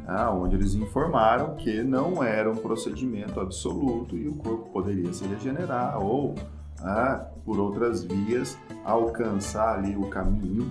ah, 0.07 0.33
onde 0.33 0.57
eles 0.57 0.75
informaram 0.75 1.55
que 1.55 1.83
não 1.83 2.25
era 2.25 2.51
um 2.51 2.57
procedimento 2.57 3.38
absoluto 3.38 4.16
e 4.16 4.27
o 4.27 4.35
corpo 4.35 4.70
poderia 4.70 5.12
se 5.12 5.25
regenerar 5.27 6.03
ou, 6.03 6.35
ah, 6.81 7.25
por 7.44 7.61
outras 7.61 8.03
vias, 8.03 8.59
alcançar 8.85 9.79
ali 9.79 9.97
o 9.97 10.09
caminho 10.09 10.68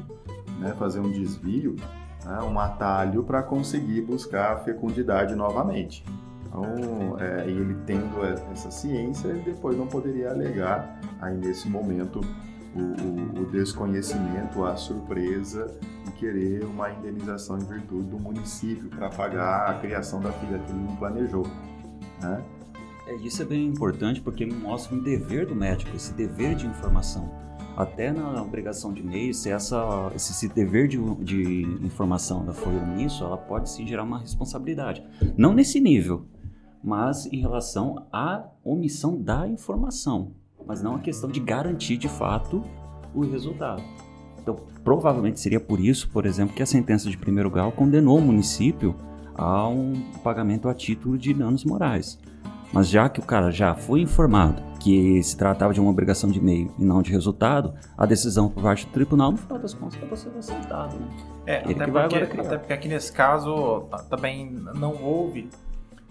né, 0.59 0.73
fazer 0.77 0.99
um 0.99 1.11
desvio, 1.11 1.75
né, 2.25 2.39
um 2.43 2.59
atalho 2.59 3.23
para 3.23 3.41
conseguir 3.43 4.01
buscar 4.01 4.53
a 4.53 4.57
fecundidade 4.57 5.35
novamente. 5.35 6.03
Então, 6.47 7.17
é, 7.19 7.45
ele 7.47 7.75
tendo 7.85 8.23
essa 8.51 8.69
ciência, 8.69 9.27
ele 9.27 9.41
depois 9.41 9.75
não 9.77 9.87
poderia 9.87 10.29
alegar, 10.29 10.99
aí 11.19 11.35
nesse 11.35 11.67
momento, 11.67 12.21
o, 12.75 12.79
o- 12.79 13.41
o 13.43 13.45
desconhecimento, 13.51 14.63
a 14.63 14.75
surpresa 14.75 15.67
e 16.07 16.11
querer 16.11 16.63
uma 16.65 16.91
indenização 16.91 17.57
em 17.57 17.65
virtude 17.65 18.03
do 18.07 18.19
município 18.19 18.87
para 18.89 19.09
pagar 19.09 19.69
a 19.69 19.73
criação 19.79 20.19
da 20.21 20.31
filha 20.31 20.59
que 20.59 20.71
ele 20.71 20.81
não 20.81 20.95
planejou. 20.95 21.45
Né? 22.21 22.41
É, 23.07 23.15
isso 23.15 23.41
é 23.41 23.45
bem 23.45 23.65
importante 23.67 24.21
porque 24.21 24.45
mostra 24.45 24.95
um 24.95 24.99
dever 25.03 25.45
do 25.47 25.55
médico, 25.55 25.95
esse 25.95 26.13
dever 26.13 26.55
de 26.55 26.65
informação. 26.67 27.29
Até 27.75 28.11
na 28.11 28.41
obrigação 28.41 28.93
de 28.93 29.01
meio, 29.01 29.33
se 29.33 29.49
essa, 29.49 30.11
esse, 30.15 30.47
dever 30.47 30.87
de, 30.87 30.97
de 31.23 31.63
informação 31.83 32.41
ainda 32.41 32.53
for 32.53 32.71
omisso, 32.71 33.23
ela 33.23 33.37
pode 33.37 33.69
sim 33.69 33.87
gerar 33.87 34.03
uma 34.03 34.19
responsabilidade. 34.19 35.03
Não 35.35 35.53
nesse 35.53 35.79
nível, 35.79 36.27
mas 36.83 37.25
em 37.25 37.39
relação 37.39 38.05
à 38.11 38.45
omissão 38.63 39.19
da 39.19 39.47
informação, 39.47 40.33
mas 40.67 40.83
não 40.83 40.95
a 40.95 40.99
questão 40.99 41.29
de 41.29 41.39
garantir 41.39 41.97
de 41.97 42.07
fato 42.07 42.61
o 43.13 43.21
resultado. 43.21 43.81
Então, 44.39 44.55
provavelmente 44.83 45.39
seria 45.39 45.59
por 45.59 45.79
isso, 45.79 46.09
por 46.09 46.25
exemplo, 46.25 46.55
que 46.55 46.61
a 46.61 46.67
sentença 46.67 47.09
de 47.09 47.17
primeiro 47.17 47.49
grau 47.49 47.71
condenou 47.71 48.19
o 48.19 48.21
município 48.21 48.95
a 49.33 49.67
um 49.67 49.93
pagamento 50.23 50.67
a 50.69 50.73
título 50.75 51.17
de 51.17 51.33
danos 51.33 51.65
morais. 51.65 52.19
Mas 52.73 52.89
já 52.89 53.07
que 53.07 53.19
o 53.19 53.23
cara 53.23 53.51
já 53.51 53.75
foi 53.75 54.01
informado 54.01 54.61
que 54.79 55.21
se 55.23 55.37
tratava 55.37 55.73
de 55.73 55.79
uma 55.79 55.91
obrigação 55.91 56.29
de 56.29 56.41
meio 56.41 56.73
e 56.77 56.83
não 56.83 57.01
de 57.01 57.11
resultado, 57.11 57.73
a 57.97 58.05
decisão 58.05 58.49
por 58.49 58.63
parte 58.63 58.85
do 58.87 58.91
tribunal, 58.91 59.31
no 59.31 59.37
final 59.37 59.59
das 59.59 59.73
contas, 59.73 59.95
acabou 59.95 60.17
sendo 60.17 60.39
aceitada. 60.39 60.93
Né? 60.95 61.07
É, 61.45 61.57
até 61.59 61.87
porque, 61.87 62.17
até 62.17 62.57
porque 62.57 62.73
aqui 62.73 62.87
nesse 62.89 63.11
caso 63.11 63.81
tá- 63.91 63.99
também 63.99 64.49
não 64.75 65.01
houve, 65.01 65.49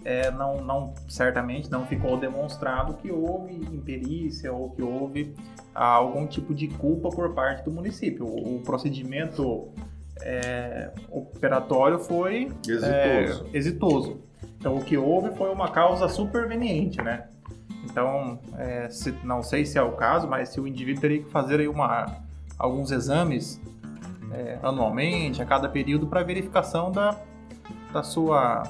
é, 0.05 0.31
não, 0.31 0.63
não, 0.63 0.93
certamente 1.07 1.69
não 1.69 1.85
ficou 1.85 2.17
demonstrado 2.17 2.93
que 2.95 3.11
houve 3.11 3.53
imperícia 3.53 4.51
ou 4.51 4.69
que 4.71 4.81
houve 4.81 5.35
ah, 5.75 5.85
algum 5.85 6.25
tipo 6.25 6.55
de 6.55 6.67
culpa 6.69 7.09
por 7.09 7.33
parte 7.33 7.65
do 7.65 7.71
município. 7.71 8.25
O, 8.25 8.55
o 8.55 8.61
procedimento 8.61 9.67
é, 10.21 10.91
operatório 11.11 11.99
foi 11.99 12.51
Exitoso. 12.67 13.45
é, 13.53 13.57
exitoso. 13.57 14.32
Então 14.59 14.75
o 14.77 14.83
que 14.83 14.97
houve 14.97 15.35
foi 15.35 15.51
uma 15.51 15.69
causa 15.69 16.07
superveniente, 16.07 17.01
né? 17.01 17.25
Então, 17.83 18.39
é, 18.57 18.89
se- 18.89 19.13
não 19.23 19.43
sei 19.43 19.65
se 19.65 19.77
é 19.77 19.81
o 19.83 19.91
caso, 19.91 20.27
mas 20.27 20.49
se 20.49 20.59
o 20.59 20.67
indivíduo 20.67 21.01
teria 21.01 21.21
que 21.21 21.29
fazer 21.29 21.59
aí 21.59 21.67
uma, 21.67 22.05
alguns 22.57 22.91
exames 22.91 23.61
é, 24.31 24.57
anualmente, 24.63 25.41
a 25.41 25.45
cada 25.45 25.67
período, 25.69 26.07
para 26.07 26.23
verificação 26.23 26.91
da, 26.91 27.15
da 27.91 28.01
sua 28.01 28.63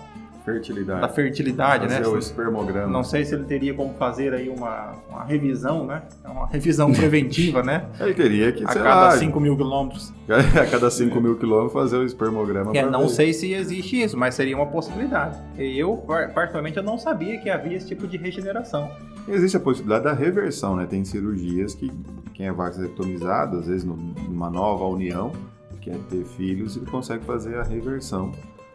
Fertilidade. 0.46 1.02
da 1.02 1.08
fertilidade, 1.10 1.88
Fazer 1.88 2.02
né? 2.02 2.08
o 2.08 2.18
espermograma. 2.18 2.88
Não 2.92 3.04
sei 3.04 3.24
se 3.24 3.34
ele 3.34 3.46
teria 3.46 3.74
como 3.74 3.94
fazer 3.94 4.34
aí 4.34 4.50
uma, 4.50 4.94
uma 5.10 5.24
revisão, 5.24 5.86
né? 5.86 6.02
Uma 6.26 6.48
revisão 6.48 6.92
preventiva, 6.94 7.64
né? 7.64 7.86
Ele 8.00 8.14
teria 8.14 8.52
que, 8.52 8.64
A 8.64 8.68
cada 8.68 8.84
lá, 8.96 9.12
5 9.12 9.40
mil 9.40 9.56
quilômetros. 9.56 10.14
a 10.30 10.66
cada 10.66 10.92
5 10.92 11.22
mil 11.22 11.38
quilômetros 11.38 11.74
fazer 11.74 11.98
o 11.98 12.04
espermograma. 12.04 12.72
É, 12.76 12.86
não 12.86 13.04
ver. 13.04 13.10
sei 13.10 13.34
se 13.34 13.54
existe 13.54 14.02
isso, 14.04 14.18
mas 14.18 14.36
seria 14.36 14.56
uma 14.56 14.66
possibilidade. 14.68 15.38
Eu, 15.58 15.96
par- 15.98 16.34
particularmente, 16.34 16.78
eu 16.78 16.84
não 16.84 16.98
sabia 16.98 17.40
que 17.40 17.50
havia 17.50 17.78
esse 17.78 17.88
tipo 17.88 18.06
de 18.08 18.18
regeneração. 18.18 18.92
Existe 19.28 19.56
a 19.56 19.60
possibilidade 19.62 20.04
da 20.04 20.14
reversão, 20.14 20.76
né? 20.76 20.86
Tem 20.86 21.06
cirurgias 21.06 21.74
que 21.74 21.90
quem 22.34 22.48
é 22.48 22.52
vasectomizado, 22.52 23.58
às 23.60 23.68
vezes 23.68 23.86
num- 23.86 24.14
numa 24.28 24.50
nova 24.50 24.84
união, 24.86 25.32
quer 25.80 25.96
ter 26.10 26.24
filhos, 26.24 26.76
ele 26.78 26.86
consegue 26.86 27.24
fazer 27.26 27.58
a 27.58 27.64
reversão 27.64 28.32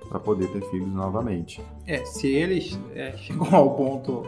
para 0.08 0.18
poder 0.18 0.48
ter 0.48 0.62
filhos 0.70 0.88
novamente. 0.88 1.60
É, 1.86 2.04
se 2.04 2.28
ele 2.28 2.64
é, 2.94 3.12
chegou 3.18 3.48
ao 3.52 3.74
ponto 3.74 4.22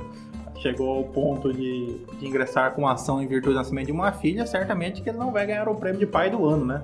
chegou 0.56 0.90
ao 0.90 1.04
ponto 1.04 1.50
de, 1.54 1.96
de 2.18 2.26
ingressar 2.26 2.74
com 2.74 2.86
ação 2.86 3.22
em 3.22 3.26
virtude 3.26 3.54
do 3.54 3.56
nascimento 3.56 3.86
de 3.86 3.92
uma 3.92 4.12
filha, 4.12 4.44
certamente 4.44 5.00
que 5.00 5.08
ele 5.08 5.16
não 5.16 5.32
vai 5.32 5.46
ganhar 5.46 5.66
o 5.70 5.74
prêmio 5.74 5.98
de 5.98 6.04
pai 6.04 6.28
do 6.30 6.44
ano, 6.44 6.66
né? 6.66 6.82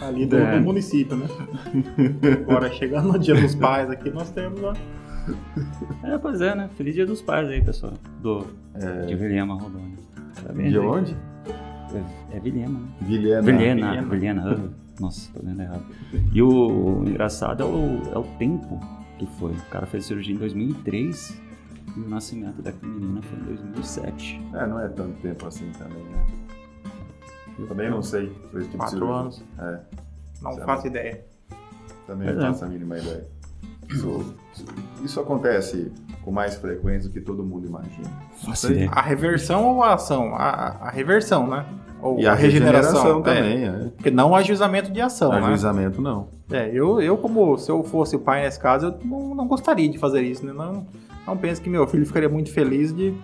Ali 0.00 0.26
do, 0.26 0.36
É. 0.36 0.56
do 0.56 0.64
município, 0.64 1.16
né? 1.16 1.26
Agora, 2.48 2.70
chegando 2.70 3.12
no 3.12 3.18
dia 3.18 3.34
dos 3.34 3.52
pais 3.56 3.90
aqui, 3.90 4.10
nós 4.10 4.30
temos 4.30 4.62
ó, 4.62 4.72
É, 6.04 6.16
pois 6.18 6.40
é, 6.40 6.54
né? 6.54 6.70
Feliz 6.76 6.94
dia 6.94 7.04
dos 7.04 7.20
pais 7.20 7.48
aí, 7.48 7.60
pessoal. 7.60 7.94
Do, 8.22 8.46
De 9.08 9.16
Vilhena 9.16 9.54
Rodônia. 9.54 9.96
Parabéns 10.40 10.70
De 10.70 10.78
aí. 10.78 10.86
onde? 10.86 11.16
É, 12.32 12.36
é 12.36 12.40
Vilhena, 12.40 12.78
né? 12.78 12.86
Vilhena. 13.00 13.42
Vilhena, 13.42 14.02
Vilhena. 14.02 14.44
Vilhena. 14.44 14.70
Nossa, 15.00 15.30
tô 15.32 15.44
lendo 15.44 15.60
errado. 15.62 15.84
E 16.32 16.42
o, 16.42 17.02
engraçado 17.06 17.62
é 17.62 17.66
o, 17.66 18.02
é 18.14 18.18
o 18.18 18.22
tempo 18.38 18.80
que 19.18 19.26
foi. 19.38 19.52
O 19.52 19.62
cara 19.70 19.86
fez 19.86 20.06
cirurgia 20.06 20.34
em 20.34 20.38
2003 20.38 21.40
e 21.96 22.00
o 22.00 22.08
nascimento 22.08 22.62
da 22.62 22.72
menina 22.82 23.20
foi 23.22 23.38
em 23.38 23.42
2007. 23.42 24.40
É, 24.54 24.66
não 24.66 24.80
é 24.80 24.88
tanto 24.88 25.12
tempo 25.20 25.46
assim 25.46 25.70
também, 25.78 26.02
né? 26.04 26.26
Eu 27.58 27.66
também 27.66 27.90
não 27.90 28.02
sei. 28.02 28.28
Foi 28.50 28.60
esse 28.60 28.70
tipo 28.70 28.72
de 28.72 28.76
quatro 28.76 28.98
cirurgia. 28.98 29.20
anos. 29.20 29.44
É, 29.58 29.80
Não 30.42 30.56
faço 30.58 30.86
ideia. 30.86 31.24
também 32.06 32.34
não 32.34 32.42
é. 32.42 32.46
faço 32.48 32.64
a 32.64 32.68
mínima 32.68 32.98
ideia. 32.98 33.24
Isso, 33.88 34.34
isso 35.04 35.20
acontece 35.20 35.92
com 36.22 36.30
mais 36.32 36.56
frequência 36.56 37.08
do 37.08 37.12
que 37.12 37.20
todo 37.20 37.44
mundo 37.44 37.66
imagina. 37.68 38.10
Faço 38.44 38.72
ideia. 38.72 38.90
A 38.90 39.00
reversão 39.00 39.64
ou 39.76 39.82
a 39.82 39.94
ação? 39.94 40.34
A, 40.34 40.76
a 40.86 40.90
reversão, 40.90 41.46
né? 41.46 41.64
Ou 42.00 42.18
E 42.18 42.26
a 42.26 42.34
regeneração, 42.34 43.22
também, 43.22 43.64
é. 43.64 43.90
Porque 43.96 44.10
não 44.10 44.30
o 44.30 44.36
ajuizamento 44.36 44.92
de 44.92 45.00
ação, 45.00 45.30
né? 45.30 45.38
Ajuizamento 45.38 46.00
não. 46.00 46.28
É, 46.50 46.70
eu, 46.72 47.00
eu 47.00 47.16
como 47.16 47.56
se 47.58 47.70
eu 47.70 47.82
fosse 47.82 48.16
o 48.16 48.18
pai 48.18 48.42
nesse 48.42 48.60
caso, 48.60 48.86
eu 48.86 48.94
não, 49.04 49.34
não 49.34 49.46
gostaria 49.46 49.88
de 49.88 49.98
fazer 49.98 50.22
isso, 50.22 50.44
né? 50.44 50.52
Não, 50.52 50.86
não 51.26 51.36
penso 51.36 51.60
que 51.60 51.70
meu 51.70 51.86
filho 51.86 52.06
ficaria 52.06 52.28
muito 52.28 52.52
feliz 52.52 52.94
de... 52.94 53.14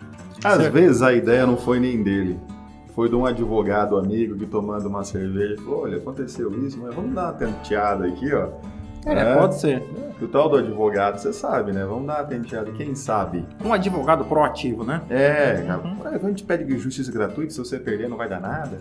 Às 0.43 0.57
Certo. 0.57 0.73
vezes 0.73 1.03
a 1.03 1.13
ideia 1.13 1.47
não 1.47 1.57
foi 1.57 1.79
nem 1.79 2.03
dele. 2.03 2.39
Foi 2.95 3.09
de 3.09 3.15
um 3.15 3.25
advogado 3.25 3.97
amigo 3.97 4.37
que 4.37 4.45
tomando 4.45 4.87
uma 4.87 5.05
cerveja 5.05 5.57
falou, 5.63 5.83
olha, 5.83 5.99
aconteceu 5.99 6.51
isso, 6.67 6.79
mas 6.83 6.95
vamos 6.95 7.15
dar 7.15 7.25
uma 7.27 7.33
tenteada 7.33 8.07
aqui, 8.07 8.35
ó. 8.35 8.49
É, 9.05 9.13
É. 9.13 9.35
pode 9.37 9.57
ser. 9.61 9.83
O 10.21 10.29
tal 10.29 10.49
do 10.49 10.57
advogado, 10.57 11.19
você 11.19 11.33
sabe, 11.33 11.73
né? 11.73 11.85
Vamos 11.85 12.07
dar 12.07 12.21
uma 12.21 12.25
tenteada, 12.25 12.71
quem 12.71 12.95
sabe? 12.95 13.45
Um 13.65 13.73
advogado 13.73 14.25
proativo, 14.25 14.85
né? 14.85 15.03
É, 15.11 15.65
cara, 15.67 15.81
Uhum. 15.83 15.97
a 16.27 16.29
gente 16.29 16.45
pede 16.45 16.79
justiça 16.79 17.11
gratuita, 17.11 17.51
se 17.53 17.59
você 17.59 17.79
perder 17.79 18.09
não 18.09 18.17
vai 18.17 18.29
dar 18.29 18.41
nada. 18.41 18.79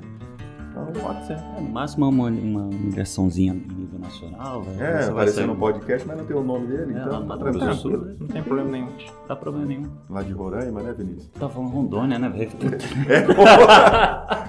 Então 0.69 0.85
pode 1.03 1.25
ser. 1.25 1.33
É, 1.33 1.59
no 1.59 1.67
máximo 1.69 2.07
uma, 2.07 2.27
uma 2.29 2.61
humilhaçãozinha 2.61 3.53
no 3.53 3.73
nível 3.75 3.99
nacional. 3.99 4.61
velho. 4.61 4.81
É, 4.83 5.05
apareceu 5.09 5.47
no 5.47 5.55
podcast, 5.55 6.07
mas 6.07 6.17
não 6.17 6.25
tem 6.25 6.35
o 6.37 6.43
nome 6.43 6.67
dele, 6.67 6.93
É, 6.95 7.01
então 7.01 7.25
tá 7.27 7.37
tranquilo. 7.37 7.73
Sul, 7.73 7.97
né? 7.97 8.15
Não 8.19 8.27
tem 8.27 8.43
problema 8.43 8.69
nenhum. 8.71 8.85
Não 8.85 9.27
dá 9.27 9.35
problema 9.35 9.65
nenhum. 9.67 9.87
Lá 10.09 10.21
de 10.21 10.31
Roraima, 10.31 10.81
né, 10.81 10.93
Vinícius? 10.95 11.27
Tá 11.39 11.49
falando 11.49 11.71
Rondônia, 11.71 12.19
né, 12.19 12.29
velho? 12.29 12.51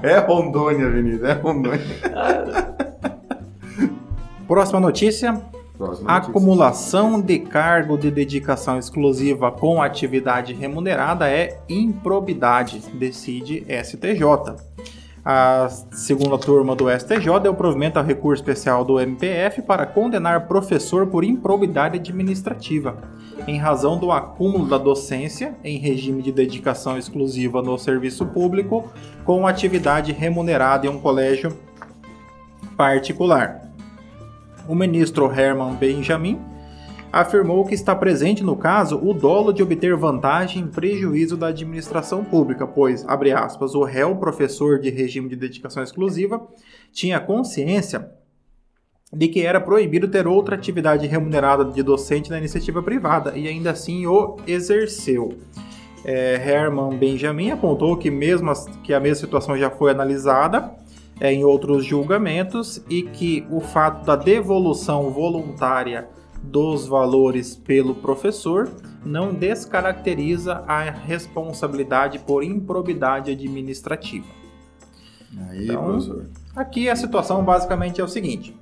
É 0.03 0.19
Rondônia, 0.19 0.91
Vinícius, 0.91 1.23
é 1.23 1.33
Rondônia. 1.33 1.81
Próxima 4.47 4.81
notícia. 4.81 5.41
Acumulação 6.05 7.21
de 7.21 7.39
cargo 7.39 7.97
de 7.97 8.11
dedicação 8.11 8.79
exclusiva 8.79 9.51
com 9.51 9.83
atividade 9.83 10.53
remunerada 10.53 11.29
é 11.29 11.61
improbidade, 11.69 12.83
decide 12.95 13.65
STJ. 13.85 14.57
A 15.25 15.69
segunda 15.93 16.37
turma 16.37 16.75
do 16.75 16.91
STJ 16.91 17.39
deu 17.41 17.55
provimento 17.55 17.97
ao 17.97 18.05
recurso 18.05 18.43
especial 18.43 18.85
do 18.85 18.99
MPF 18.99 19.63
para 19.63 19.87
condenar 19.87 20.49
professor 20.49 21.07
por 21.07 21.23
improbidade 21.23 21.97
administrativa, 21.97 22.97
em 23.47 23.57
razão 23.57 23.97
do 23.97 24.11
acúmulo 24.11 24.67
da 24.67 24.79
docência 24.79 25.55
em 25.63 25.79
regime 25.79 26.23
de 26.23 26.33
dedicação 26.33 26.99
exclusiva 26.99 27.63
no 27.63 27.79
serviço 27.79 28.27
público 28.27 28.93
com 29.25 29.47
atividade 29.47 30.11
remunerada 30.11 30.87
em 30.87 30.91
um 30.91 30.99
colégio 30.99 31.57
particular. 32.77 33.72
O 34.69 34.75
ministro 34.75 35.31
Herman 35.31 35.75
Benjamin 35.75 36.41
afirmou 37.13 37.65
que 37.67 37.75
está 37.75 37.95
presente 37.95 38.43
no 38.43 38.57
caso 38.57 38.97
o 38.97 39.13
dolo 39.13 39.53
de 39.53 39.63
obter 39.63 39.95
vantagem 39.97 40.63
em 40.63 40.67
prejuízo 40.67 41.37
da 41.37 41.49
administração 41.49 42.25
pública, 42.25 42.67
pois, 42.67 43.05
abre 43.07 43.33
aspas, 43.33 43.75
o 43.75 43.83
réu 43.85 44.17
professor 44.17 44.79
de 44.79 44.89
regime 44.89 45.29
de 45.29 45.37
dedicação 45.37 45.83
exclusiva 45.83 46.41
tinha 46.91 47.21
consciência 47.21 48.09
de 49.13 49.29
que 49.29 49.43
era 49.45 49.61
proibido 49.61 50.09
ter 50.09 50.27
outra 50.27 50.55
atividade 50.55 51.07
remunerada 51.07 51.67
de 51.67 51.83
docente 51.83 52.31
na 52.31 52.39
iniciativa 52.39 52.83
privada 52.83 53.37
e 53.37 53.47
ainda 53.47 53.73
assim 53.73 54.07
o 54.07 54.37
exerceu. 54.47 55.37
É, 56.05 56.35
Herman 56.37 56.97
Benjamin 56.97 57.51
apontou 57.51 57.97
que, 57.97 58.11
mesmo 58.11 58.51
as- 58.51 58.67
que 58.83 58.95
a 58.95 58.99
mesma 58.99 59.17
situação 59.27 59.57
já 59.57 59.69
foi 59.71 59.91
analisada 59.91 60.75
é, 61.23 61.33
em 61.33 61.45
outros 61.45 61.85
julgamentos 61.85 62.83
e 62.91 63.05
que 63.05 63.47
o 63.49 63.61
fato 63.61 64.05
da 64.05 64.17
devolução 64.17 65.09
voluntária 65.11 66.09
dos 66.43 66.89
valores 66.89 67.55
pelo 67.55 67.95
professor 67.95 68.69
não 69.07 69.33
descaracteriza 69.33 70.65
a 70.67 70.91
responsabilidade 70.91 72.19
por 72.19 72.43
improbidade 72.43 73.31
administrativa. 73.31 74.27
Aí, 75.49 75.67
Então, 75.67 75.85
professor. 75.85 76.27
Aqui 76.57 76.91
a 76.91 76.97
situação 76.97 77.45
basicamente 77.45 78.01
é 78.01 78.05
o 78.05 78.09
seguinte: 78.09 78.57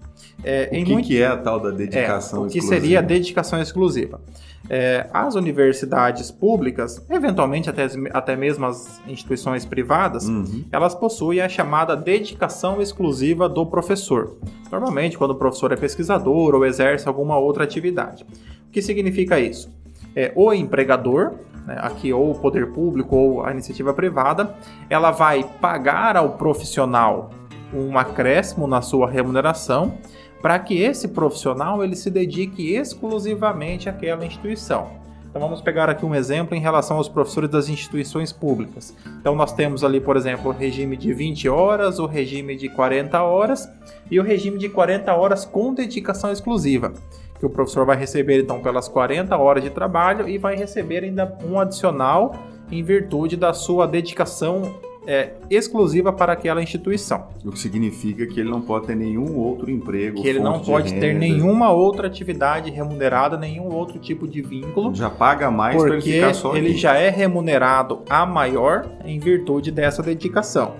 é, 0.45 0.69
O 0.73 0.85
que, 0.85 0.93
muito- 0.93 1.07
que 1.09 1.21
é 1.23 1.27
a 1.27 1.37
tal 1.37 1.61
da 1.61 1.71
dedicação 1.71 2.45
é, 2.45 2.47
o 2.47 2.49
que 2.51 2.59
exclusiva? 2.59 2.81
seria 2.83 2.99
a 2.99 3.03
dedicação 3.03 3.61
exclusiva. 3.61 4.21
É, 4.69 5.09
as 5.13 5.35
universidades 5.35 6.31
públicas, 6.31 7.05
eventualmente 7.11 7.69
até, 7.69 7.87
até 8.13 8.37
mesmo 8.37 8.67
as 8.67 9.01
instituições 9.09 9.65
privadas, 9.65 10.29
Uhum. 10.29 10.65
elas 10.71 10.95
possuem 10.95 11.41
a 11.41 11.49
chamada 11.49 11.97
dedicação 11.97 12.81
exclusiva 12.81 13.49
do 13.49 13.67
professor. 13.67 14.37
Normalmente, 14.71 15.19
quando 15.19 15.33
o 15.33 15.35
professor 15.35 15.73
é 15.73 15.77
pesquisador 15.77 16.55
ou 16.55 16.65
exerce 16.65 17.09
alguma 17.09 17.37
outra 17.39 17.65
atividade. 17.65 18.25
O 18.69 18.71
que 18.71 18.81
significa 18.81 19.41
isso? 19.41 19.69
É, 20.15 20.31
o 20.37 20.53
empregador, 20.53 21.33
né, 21.67 21.77
aqui 21.81 22.13
ou 22.13 22.31
o 22.31 22.35
poder 22.39 22.69
público 22.69 23.17
ou 23.17 23.45
a 23.45 23.51
iniciativa 23.51 23.93
privada, 23.93 24.55
ela 24.89 25.11
vai 25.11 25.45
pagar 25.61 26.17
ao 26.17 26.31
profissional 26.31 27.31
um 27.75 27.99
acréscimo 27.99 28.67
na 28.67 28.83
sua 28.83 29.09
remuneração 29.09 29.95
para 30.41 30.59
que 30.59 30.81
esse 30.81 31.09
profissional 31.09 31.85
ele 31.85 31.95
se 31.95 32.11
dedique 32.11 32.75
exclusivamente 32.75 33.89
àquela 33.89 34.25
instituição. 34.25 35.01
Então 35.31 35.41
vamos 35.41 35.61
pegar 35.61 35.89
aqui 35.89 36.05
um 36.05 36.15
exemplo 36.15 36.57
em 36.57 36.61
relação 36.61 36.97
aos 36.97 37.09
professores 37.09 37.49
das 37.49 37.69
instituições 37.69 38.33
públicas. 38.33 38.97
Então 39.21 39.37
nós 39.37 39.53
temos 39.53 39.85
ali, 39.85 40.01
por 40.01 40.17
exemplo, 40.17 40.51
o 40.51 40.55
regime 40.55 40.97
de 40.97 41.13
20 41.13 41.49
horas, 41.49 42.01
o 42.01 42.07
regime 42.07 42.57
de 42.57 42.69
40 42.69 43.23
horas 43.23 43.69
e 44.11 44.19
o 44.19 44.25
regime 44.25 44.59
de 44.59 44.69
40 44.69 45.15
horas 45.15 45.45
com 45.45 45.73
dedicação 45.73 46.33
exclusiva, 46.33 46.93
que 47.39 47.47
o 47.47 47.51
professor 47.51 47.87
vai 47.87 47.97
receber 47.97 48.43
então 48.43 48.61
pelas 48.61 48.89
40 48.89 49.37
horas 49.37 49.63
de 49.63 49.71
trabalho 49.71 50.29
e 50.29 50.37
vai 50.37 50.57
receber 50.57 51.05
ainda 51.05 51.39
um 51.49 51.61
adicional 51.61 52.35
em 52.69 52.83
virtude 52.83 53.37
da 53.37 53.55
sua 53.55 53.87
dedicação 53.87 54.81
é, 55.13 55.33
exclusiva 55.51 56.13
para 56.13 56.33
aquela 56.35 56.63
instituição. 56.63 57.27
O 57.45 57.51
que 57.51 57.59
significa 57.59 58.25
que 58.27 58.39
ele 58.39 58.49
não 58.49 58.61
pode 58.61 58.87
ter 58.87 58.95
nenhum 58.95 59.37
outro 59.37 59.69
emprego. 59.69 60.23
Que 60.23 60.29
ele 60.29 60.39
não 60.39 60.61
pode 60.61 60.95
ter 60.95 61.15
nenhuma 61.15 61.73
outra 61.73 62.07
atividade 62.07 62.71
remunerada, 62.71 63.37
nenhum 63.37 63.75
outro 63.75 63.99
tipo 63.99 64.29
de 64.29 64.41
vínculo, 64.41 64.95
Já 64.95 65.11
paga 65.11 65.51
mais 65.51 65.75
para 65.77 65.87
ele 65.87 65.97
porque 65.97 66.13
ficar 66.13 66.35
só 66.35 66.57
ele 66.57 66.69
aqui. 66.69 66.77
já 66.79 66.95
é 66.97 67.09
remunerado 67.11 68.03
a 68.09 68.25
maior 68.25 68.87
em 69.05 69.19
virtude 69.19 69.73
dessa 69.73 70.01
dedicação. 70.01 70.75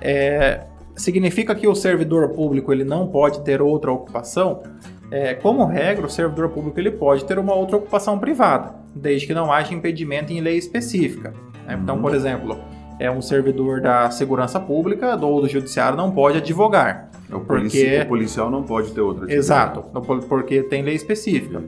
É, 0.00 0.60
significa 0.94 1.52
que 1.54 1.66
o 1.66 1.74
servidor 1.74 2.28
público 2.28 2.72
ele 2.72 2.84
não 2.84 3.08
pode 3.08 3.40
ter 3.40 3.60
outra 3.60 3.90
ocupação? 3.90 4.62
É, 5.10 5.34
como 5.34 5.64
regra, 5.66 6.06
o 6.06 6.10
servidor 6.10 6.48
público 6.50 6.78
ele 6.78 6.90
pode 6.92 7.24
ter 7.24 7.38
uma 7.40 7.54
outra 7.54 7.76
ocupação 7.76 8.18
privada, 8.20 8.74
desde 8.94 9.26
que 9.26 9.34
não 9.34 9.52
haja 9.52 9.74
impedimento 9.74 10.32
em 10.32 10.40
lei 10.40 10.56
específica. 10.56 11.34
né? 11.66 11.78
Então, 11.82 11.96
Uhum. 11.96 12.02
por 12.02 12.14
exemplo, 12.14 12.58
é 12.98 13.10
um 13.10 13.20
servidor 13.20 13.80
da 13.80 14.10
segurança 14.10 14.58
pública 14.60 15.16
ou 15.16 15.40
do 15.40 15.48
judiciário 15.48 15.96
não 15.96 16.10
pode 16.10 16.38
advogar. 16.38 17.10
O, 17.32 17.40
porque- 17.40 18.00
o 18.02 18.06
policial 18.08 18.50
não 18.50 18.62
pode 18.62 18.92
ter 18.92 19.00
outra 19.00 19.24
atividade. 19.24 19.38
Exato, 19.38 19.82
porque 20.28 20.62
tem 20.62 20.82
lei 20.82 20.94
específica. 20.94 21.62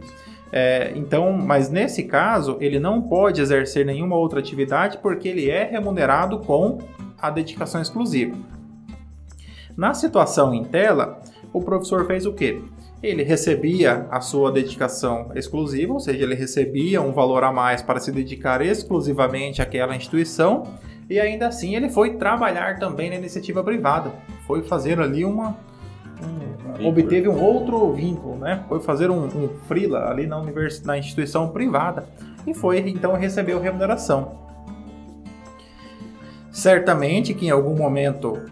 É, 0.52 0.92
então, 0.94 1.32
mas 1.32 1.68
nesse 1.68 2.04
caso, 2.04 2.56
ele 2.60 2.78
não 2.78 3.02
pode 3.02 3.40
exercer 3.40 3.84
nenhuma 3.84 4.16
outra 4.16 4.38
atividade 4.38 4.98
porque 4.98 5.28
ele 5.28 5.50
é 5.50 5.64
remunerado 5.64 6.38
com 6.38 6.78
a 7.20 7.30
dedicação 7.30 7.82
exclusiva. 7.82 8.36
Na 9.76 9.92
situação 9.92 10.54
em 10.54 10.64
tela, 10.64 11.20
o 11.52 11.60
professor 11.60 12.06
fez 12.06 12.24
o 12.26 12.32
quê? 12.32 12.60
Ele 13.02 13.22
recebia 13.22 14.06
a 14.10 14.20
sua 14.20 14.50
dedicação 14.50 15.30
exclusiva, 15.34 15.92
ou 15.92 16.00
seja, 16.00 16.22
ele 16.22 16.34
recebia 16.34 17.02
um 17.02 17.12
valor 17.12 17.44
a 17.44 17.52
mais 17.52 17.82
para 17.82 18.00
se 18.00 18.10
dedicar 18.10 18.62
exclusivamente 18.64 19.60
àquela 19.60 19.94
instituição, 19.94 20.62
e 21.08 21.20
ainda 21.20 21.46
assim 21.48 21.76
ele 21.76 21.88
foi 21.88 22.14
trabalhar 22.14 22.78
também 22.78 23.10
na 23.10 23.16
iniciativa 23.16 23.62
privada, 23.62 24.12
foi 24.46 24.62
fazer 24.62 25.00
ali 25.00 25.24
uma 25.24 25.56
um- 26.80 26.88
obteve 26.88 27.28
um 27.28 27.40
outro 27.42 27.92
vínculo, 27.92 28.36
né? 28.36 28.64
Foi 28.68 28.80
fazer 28.80 29.10
um, 29.10 29.24
um 29.24 29.48
freela 29.66 30.10
ali 30.10 30.26
na, 30.26 30.38
univers, 30.38 30.82
na 30.82 30.98
instituição 30.98 31.48
privada 31.50 32.06
e 32.46 32.54
foi 32.54 32.78
então 32.78 33.14
recebeu 33.14 33.60
remuneração. 33.60 34.46
Certamente 36.50 37.34
que 37.34 37.46
em 37.46 37.50
algum 37.50 37.76
momento 37.76 38.42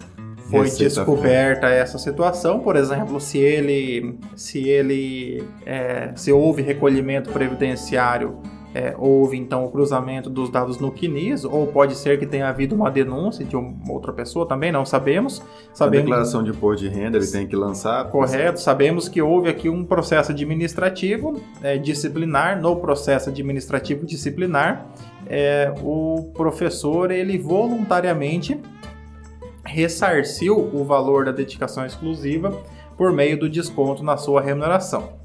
foi 0.51 0.65
Receita 0.65 0.97
descoberta 0.97 1.69
essa 1.69 1.99
situação, 1.99 2.61
por 2.61 2.77
exemplo, 2.77 3.19
se 3.19 3.39
ele 3.39 4.19
se 4.37 4.69
ele 4.69 5.43
é, 5.65 6.13
se 6.15 6.31
houve 6.31 6.61
recolhimento 6.63 7.31
previdenciário 7.31 8.39
é, 8.75 8.93
houve 8.99 9.37
então 9.37 9.65
o 9.65 9.71
cruzamento 9.71 10.29
dos 10.29 10.51
dados 10.51 10.79
no 10.79 10.91
CNIS, 10.91 11.45
ou 11.45 11.69
pode 11.69 11.95
ser 11.95 12.19
que 12.19 12.27
tenha 12.27 12.49
havido 12.49 12.75
uma 12.75 12.91
denúncia 12.91 13.45
de 13.45 13.55
uma 13.55 13.93
outra 13.93 14.13
pessoa 14.13 14.47
também, 14.47 14.73
não 14.73 14.85
sabemos. 14.85 15.41
A 15.71 15.77
Sabemos 15.77 16.07
declaração 16.07 16.43
de 16.43 16.51
imposto 16.51 16.83
de 16.83 16.89
renda 16.89 17.17
ele 17.17 17.27
tem 17.27 17.47
que 17.47 17.55
lançar. 17.55 18.11
Correto, 18.11 18.61
sabemos 18.61 19.09
que 19.09 19.23
houve 19.23 19.49
aqui 19.49 19.69
um 19.69 19.85
processo 19.85 20.33
administrativo 20.33 21.41
é, 21.63 21.79
disciplinar. 21.79 22.61
No 22.61 22.75
processo 22.77 23.31
administrativo 23.31 24.05
disciplinar, 24.05 24.87
é, 25.27 25.73
o 25.81 26.33
professor 26.35 27.13
ele 27.13 27.39
voluntariamente 27.39 28.61
ressarciu 29.65 30.59
o 30.59 30.85
valor 30.85 31.25
da 31.27 31.33
dedicação 31.33 31.87
exclusiva 31.87 32.61
por 32.97 33.13
meio 33.13 33.39
do 33.39 33.49
desconto 33.49 34.03
na 34.03 34.17
sua 34.17 34.41
remuneração. 34.41 35.24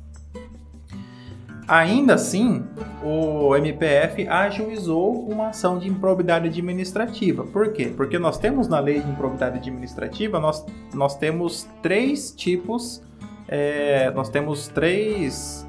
Ainda 1.69 2.15
assim, 2.15 2.63
o 3.03 3.55
MPF 3.55 4.27
ajuizou 4.27 5.13
uma 5.29 5.49
ação 5.49 5.77
de 5.77 5.87
improbidade 5.87 6.47
administrativa. 6.47 7.43
Por 7.43 7.71
quê? 7.71 7.93
Porque 7.95 8.17
nós 8.17 8.39
temos 8.39 8.67
na 8.67 8.79
lei 8.79 8.99
de 8.99 9.07
improbidade 9.07 9.59
administrativa, 9.59 10.39
nós, 10.39 10.65
nós 10.95 11.15
temos 11.15 11.69
três 11.83 12.31
tipos, 12.31 13.03
é, 13.47 14.09
nós 14.15 14.29
temos 14.29 14.67
três, 14.67 15.63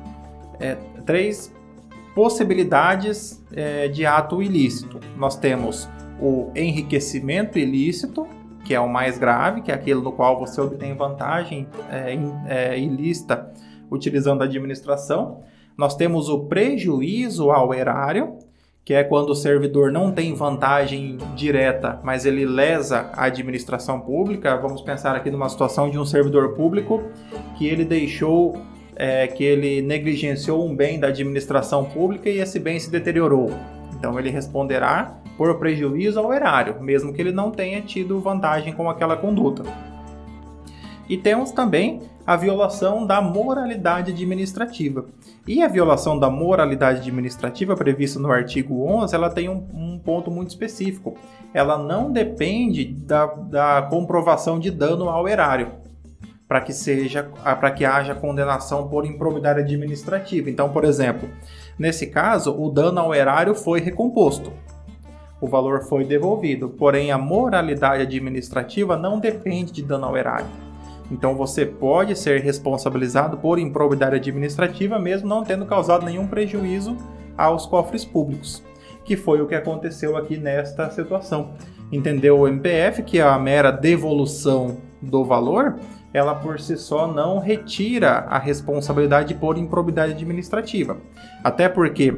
é, 0.58 0.78
três 1.04 1.52
possibilidades 2.14 3.44
é, 3.52 3.86
de 3.88 4.06
ato 4.06 4.42
ilícito. 4.42 5.00
Nós 5.18 5.36
temos 5.36 5.86
o 6.18 6.50
enriquecimento 6.56 7.58
ilícito, 7.58 8.26
que 8.64 8.74
é 8.74 8.80
o 8.80 8.88
mais 8.88 9.18
grave, 9.18 9.60
que 9.60 9.70
é 9.70 9.74
aquele 9.74 10.00
no 10.00 10.12
qual 10.12 10.38
você 10.38 10.62
obtém 10.62 10.94
vantagem 10.94 11.68
é, 11.90 12.16
é, 12.46 12.78
ilícita 12.78 13.52
utilizando 13.90 14.40
a 14.40 14.44
administração. 14.46 15.42
Nós 15.76 15.94
temos 15.96 16.28
o 16.28 16.40
prejuízo 16.46 17.50
ao 17.50 17.72
erário, 17.72 18.38
que 18.84 18.94
é 18.94 19.04
quando 19.04 19.30
o 19.30 19.34
servidor 19.34 19.92
não 19.92 20.10
tem 20.12 20.34
vantagem 20.34 21.16
direta, 21.36 22.00
mas 22.02 22.24
ele 22.24 22.44
lesa 22.44 23.10
a 23.12 23.24
administração 23.24 24.00
pública. 24.00 24.56
Vamos 24.56 24.82
pensar 24.82 25.14
aqui 25.14 25.30
numa 25.30 25.48
situação 25.48 25.90
de 25.90 25.98
um 25.98 26.04
servidor 26.04 26.54
público 26.54 27.02
que 27.56 27.66
ele 27.66 27.84
deixou, 27.84 28.60
é, 28.96 29.26
que 29.26 29.44
ele 29.44 29.80
negligenciou 29.82 30.66
um 30.66 30.74
bem 30.74 30.98
da 30.98 31.08
administração 31.08 31.84
pública 31.84 32.28
e 32.28 32.40
esse 32.40 32.58
bem 32.58 32.78
se 32.78 32.90
deteriorou. 32.90 33.50
Então 33.96 34.18
ele 34.18 34.30
responderá 34.30 35.18
por 35.36 35.58
prejuízo 35.58 36.18
ao 36.18 36.32
erário, 36.32 36.82
mesmo 36.82 37.12
que 37.12 37.20
ele 37.20 37.32
não 37.32 37.50
tenha 37.50 37.80
tido 37.80 38.18
vantagem 38.18 38.72
com 38.72 38.90
aquela 38.90 39.16
conduta. 39.16 39.62
E 41.10 41.16
temos 41.16 41.50
também 41.50 42.02
a 42.24 42.36
violação 42.36 43.04
da 43.04 43.20
moralidade 43.20 44.12
administrativa. 44.12 45.06
E 45.44 45.60
a 45.60 45.66
violação 45.66 46.16
da 46.16 46.30
moralidade 46.30 47.00
administrativa 47.00 47.74
prevista 47.74 48.20
no 48.20 48.30
artigo 48.30 48.86
11, 48.86 49.12
ela 49.12 49.28
tem 49.28 49.48
um, 49.48 49.66
um 49.74 49.98
ponto 49.98 50.30
muito 50.30 50.50
específico. 50.50 51.16
Ela 51.52 51.76
não 51.76 52.12
depende 52.12 52.84
da, 52.84 53.26
da 53.26 53.88
comprovação 53.90 54.60
de 54.60 54.70
dano 54.70 55.08
ao 55.08 55.26
erário 55.26 55.72
para 56.46 56.60
que 56.60 56.72
seja 56.72 57.24
para 57.24 57.72
que 57.72 57.84
haja 57.84 58.14
condenação 58.14 58.86
por 58.88 59.04
improbidade 59.04 59.58
administrativa. 59.58 60.48
Então, 60.48 60.68
por 60.68 60.84
exemplo, 60.84 61.28
nesse 61.76 62.06
caso, 62.06 62.54
o 62.56 62.70
dano 62.70 63.00
ao 63.00 63.12
erário 63.12 63.52
foi 63.56 63.80
recomposto. 63.80 64.52
O 65.40 65.48
valor 65.48 65.82
foi 65.88 66.04
devolvido, 66.04 66.68
porém 66.68 67.10
a 67.10 67.18
moralidade 67.18 68.02
administrativa 68.02 68.96
não 68.96 69.18
depende 69.18 69.72
de 69.72 69.82
dano 69.82 70.06
ao 70.06 70.16
erário. 70.16 70.69
Então 71.10 71.34
você 71.34 71.66
pode 71.66 72.16
ser 72.16 72.40
responsabilizado 72.40 73.38
por 73.38 73.58
improbidade 73.58 74.16
administrativa 74.16 74.98
mesmo 74.98 75.28
não 75.28 75.42
tendo 75.42 75.66
causado 75.66 76.04
nenhum 76.04 76.26
prejuízo 76.26 76.96
aos 77.36 77.66
cofres 77.66 78.04
públicos, 78.04 78.62
que 79.04 79.16
foi 79.16 79.40
o 79.40 79.46
que 79.46 79.54
aconteceu 79.54 80.16
aqui 80.16 80.36
nesta 80.36 80.90
situação. 80.90 81.52
Entendeu 81.90 82.38
o 82.38 82.46
MPF 82.46 83.02
que 83.02 83.20
a 83.20 83.36
mera 83.38 83.70
devolução 83.70 84.78
do 85.02 85.24
valor, 85.24 85.76
ela 86.12 86.34
por 86.34 86.60
si 86.60 86.76
só 86.76 87.06
não 87.06 87.38
retira 87.38 88.26
a 88.28 88.38
responsabilidade 88.38 89.34
por 89.34 89.56
improbidade 89.58 90.12
administrativa. 90.12 90.98
Até 91.42 91.68
porque 91.68 92.16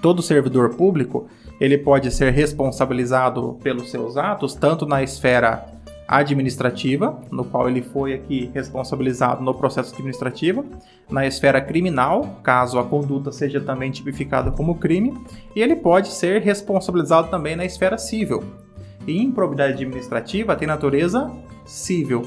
todo 0.00 0.22
servidor 0.22 0.74
público, 0.76 1.26
ele 1.60 1.76
pode 1.78 2.10
ser 2.10 2.32
responsabilizado 2.32 3.58
pelos 3.62 3.90
seus 3.90 4.16
atos 4.16 4.54
tanto 4.54 4.86
na 4.86 5.02
esfera 5.02 5.66
administrativa, 6.12 7.20
no 7.30 7.44
qual 7.44 7.68
ele 7.68 7.80
foi 7.80 8.12
aqui 8.12 8.50
responsabilizado 8.52 9.44
no 9.44 9.54
processo 9.54 9.94
administrativo, 9.94 10.64
na 11.08 11.24
esfera 11.24 11.60
criminal, 11.60 12.40
caso 12.42 12.80
a 12.80 12.84
conduta 12.84 13.30
seja 13.30 13.60
também 13.60 13.92
tipificada 13.92 14.50
como 14.50 14.74
crime, 14.74 15.14
e 15.54 15.62
ele 15.62 15.76
pode 15.76 16.08
ser 16.08 16.42
responsabilizado 16.42 17.28
também 17.28 17.54
na 17.54 17.64
esfera 17.64 17.96
civil. 17.96 18.42
E 19.06 19.22
improbidade 19.22 19.74
administrativa 19.74 20.56
tem 20.56 20.66
natureza 20.66 21.30
civil. 21.64 22.22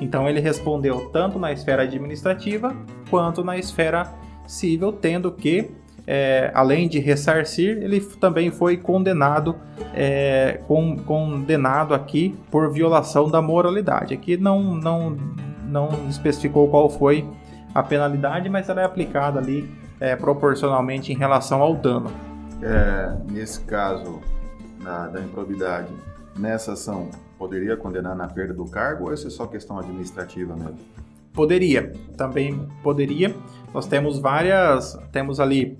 Então 0.00 0.26
ele 0.26 0.40
respondeu 0.40 1.10
tanto 1.10 1.38
na 1.38 1.52
esfera 1.52 1.82
administrativa 1.82 2.74
quanto 3.10 3.44
na 3.44 3.58
esfera 3.58 4.14
civil, 4.46 4.90
tendo 4.90 5.30
que 5.32 5.70
é, 6.10 6.50
além 6.54 6.88
de 6.88 6.98
ressarcir, 6.98 7.82
ele 7.82 8.00
também 8.00 8.50
foi 8.50 8.78
condenado, 8.78 9.54
é, 9.92 10.58
com, 10.66 10.96
condenado 10.96 11.92
aqui 11.92 12.34
por 12.50 12.72
violação 12.72 13.28
da 13.28 13.42
moralidade. 13.42 14.14
Aqui 14.14 14.38
não, 14.38 14.74
não, 14.74 15.10
não 15.66 15.90
especificou 16.08 16.66
qual 16.70 16.88
foi 16.88 17.28
a 17.74 17.82
penalidade, 17.82 18.48
mas 18.48 18.70
ela 18.70 18.80
é 18.80 18.84
aplicada 18.86 19.38
ali 19.38 19.70
é, 20.00 20.16
proporcionalmente 20.16 21.12
em 21.12 21.14
relação 21.14 21.60
ao 21.60 21.74
dano. 21.74 22.10
É, 22.62 23.14
nesse 23.30 23.60
caso 23.60 24.18
da, 24.82 25.08
da 25.08 25.20
improbidade, 25.20 25.92
nessa 26.38 26.72
ação, 26.72 27.10
poderia 27.38 27.76
condenar 27.76 28.16
na 28.16 28.26
perda 28.28 28.54
do 28.54 28.64
cargo 28.64 29.08
ou 29.08 29.12
isso 29.12 29.26
é 29.26 29.30
só 29.30 29.46
questão 29.46 29.78
administrativa 29.78 30.56
mesmo? 30.56 30.78
Poderia, 31.34 31.92
também 32.16 32.66
poderia. 32.82 33.36
Nós 33.74 33.86
temos 33.86 34.18
várias, 34.18 34.98
temos 35.12 35.38
ali 35.38 35.78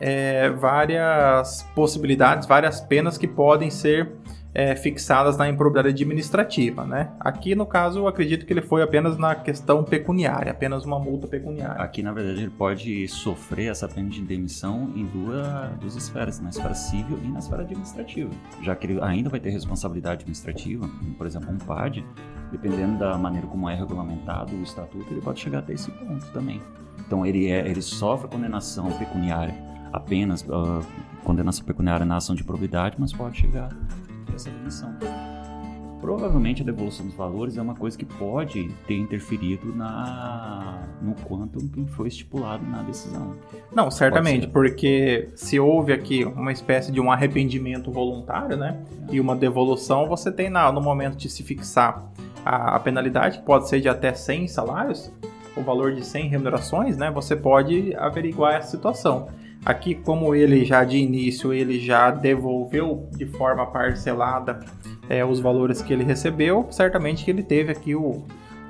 é, 0.00 0.50
várias 0.50 1.62
possibilidades, 1.74 2.46
várias 2.46 2.80
penas 2.80 3.18
que 3.18 3.26
podem 3.26 3.70
ser 3.70 4.12
é, 4.54 4.74
fixadas 4.74 5.36
na 5.36 5.48
improbidade 5.48 5.88
administrativa, 5.88 6.84
né? 6.84 7.12
Aqui, 7.20 7.54
no 7.54 7.66
caso, 7.66 8.00
eu 8.00 8.08
acredito 8.08 8.46
que 8.46 8.52
ele 8.52 8.62
foi 8.62 8.82
apenas 8.82 9.16
na 9.18 9.34
questão 9.34 9.84
pecuniária, 9.84 10.50
apenas 10.50 10.84
uma 10.84 10.98
multa 10.98 11.26
pecuniária. 11.28 11.80
Aqui, 11.82 12.02
na 12.02 12.12
verdade, 12.12 12.40
ele 12.40 12.50
pode 12.50 13.06
sofrer 13.08 13.70
essa 13.70 13.86
pena 13.86 14.08
de 14.08 14.20
demissão 14.22 14.90
em 14.96 15.04
duas, 15.04 15.70
duas 15.80 15.96
esferas, 15.96 16.40
na 16.40 16.48
esfera 16.48 16.74
civil 16.74 17.20
e 17.22 17.28
na 17.28 17.38
esfera 17.38 17.62
administrativa, 17.62 18.30
já 18.62 18.74
que 18.74 18.86
ele 18.86 19.00
ainda 19.00 19.28
vai 19.28 19.38
ter 19.38 19.50
responsabilidade 19.50 20.22
administrativa, 20.22 20.88
por 21.16 21.26
exemplo, 21.26 21.52
um 21.52 21.58
PAD, 21.58 22.04
dependendo 22.50 22.98
da 22.98 23.16
maneira 23.18 23.46
como 23.46 23.68
é 23.68 23.74
regulamentado 23.74 24.56
o 24.56 24.62
estatuto, 24.62 25.06
ele 25.10 25.20
pode 25.20 25.38
chegar 25.40 25.58
até 25.60 25.74
esse 25.74 25.90
ponto 25.90 26.26
também. 26.32 26.60
Então, 27.06 27.24
ele, 27.24 27.48
é, 27.48 27.68
ele 27.68 27.80
sofre 27.80 28.28
condenação 28.28 28.90
pecuniária 28.92 29.54
apenas 29.92 30.42
uh, 30.42 30.84
condenação 31.24 31.64
pecuniária 31.64 32.06
na 32.06 32.16
ação 32.16 32.34
de 32.34 32.44
probidade, 32.44 32.96
mas 32.98 33.12
pode 33.12 33.38
chegar 33.38 33.70
a 34.30 34.34
essa 34.34 34.50
demissão. 34.50 34.96
Provavelmente 36.00 36.62
a 36.62 36.64
devolução 36.64 37.04
dos 37.06 37.14
valores 37.14 37.56
é 37.56 37.62
uma 37.62 37.74
coisa 37.74 37.98
que 37.98 38.04
pode 38.04 38.68
ter 38.86 38.96
interferido 38.96 39.74
na 39.74 40.78
no 41.02 41.14
quanto 41.14 41.58
que 41.58 41.84
foi 41.86 42.08
estipulado 42.08 42.64
na 42.64 42.82
decisão. 42.82 43.34
Não, 43.74 43.90
certamente, 43.90 44.46
porque 44.46 45.28
se 45.34 45.58
houve 45.58 45.92
aqui 45.92 46.24
uma 46.24 46.52
espécie 46.52 46.92
de 46.92 47.00
um 47.00 47.10
arrependimento 47.10 47.90
voluntário, 47.90 48.56
né, 48.56 48.80
é. 49.08 49.14
e 49.14 49.20
uma 49.20 49.34
devolução, 49.34 50.06
você 50.06 50.30
tem 50.30 50.48
na, 50.48 50.70
no 50.70 50.80
momento 50.80 51.16
de 51.16 51.28
se 51.28 51.42
fixar 51.42 52.04
a, 52.44 52.76
a 52.76 52.80
penalidade, 52.80 53.38
que 53.38 53.44
pode 53.44 53.68
ser 53.68 53.80
de 53.80 53.88
até 53.88 54.12
100 54.12 54.48
salários, 54.48 55.12
o 55.56 55.62
valor 55.62 55.92
de 55.92 56.04
100 56.04 56.28
remunerações, 56.28 56.96
né, 56.96 57.10
você 57.10 57.34
pode 57.34 57.94
averiguar 57.96 58.54
essa 58.54 58.70
situação. 58.70 59.28
Aqui, 59.64 59.94
como 59.94 60.34
ele 60.34 60.64
já 60.64 60.84
de 60.84 60.96
início, 60.96 61.52
ele 61.52 61.78
já 61.78 62.10
devolveu 62.10 63.08
de 63.12 63.26
forma 63.26 63.66
parcelada 63.66 64.60
é, 65.08 65.24
os 65.24 65.40
valores 65.40 65.82
que 65.82 65.92
ele 65.92 66.04
recebeu, 66.04 66.66
certamente 66.70 67.24
que 67.24 67.30
ele 67.30 67.42
teve 67.42 67.72
aqui 67.72 67.94
o 67.94 68.24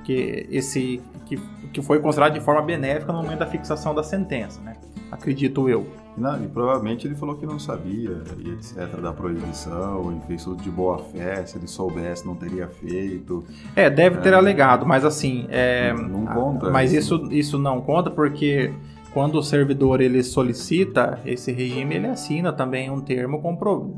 que 0.04 0.46
esse 0.50 1.00
que, 1.26 1.38
que 1.72 1.82
foi 1.82 2.00
considerado 2.00 2.32
de 2.32 2.40
forma 2.40 2.62
benéfica 2.62 3.12
no 3.12 3.22
momento 3.22 3.40
da 3.40 3.46
fixação 3.46 3.94
da 3.94 4.02
sentença, 4.02 4.60
né? 4.62 4.76
Acredito 5.10 5.68
eu. 5.68 5.86
Não, 6.16 6.42
e 6.42 6.48
provavelmente 6.48 7.06
ele 7.06 7.14
falou 7.14 7.36
que 7.36 7.46
não 7.46 7.58
sabia, 7.58 8.22
e 8.38 8.50
etc, 8.50 9.00
da 9.00 9.12
proibição, 9.12 10.18
e 10.18 10.26
fez 10.26 10.42
tudo 10.42 10.62
de 10.62 10.70
boa 10.70 10.98
fé, 10.98 11.46
se 11.46 11.56
ele 11.56 11.68
soubesse 11.68 12.26
não 12.26 12.34
teria 12.34 12.66
feito. 12.66 13.44
É, 13.76 13.88
deve 13.88 14.18
ter 14.18 14.32
é, 14.32 14.36
alegado, 14.36 14.84
mas 14.84 15.04
assim... 15.04 15.46
É, 15.48 15.92
não, 15.92 16.26
conta. 16.26 16.70
Mas 16.70 16.92
isso, 16.92 17.28
isso 17.30 17.58
não 17.58 17.80
conta 17.80 18.10
porque 18.10 18.72
quando 19.12 19.36
o 19.36 19.42
servidor 19.42 20.00
ele 20.00 20.22
solicita 20.22 21.20
esse 21.24 21.52
regime, 21.52 21.96
ele 21.96 22.06
assina 22.06 22.52
também 22.52 22.90
um 22.90 23.00
termo 23.00 23.40
compro, 23.40 23.96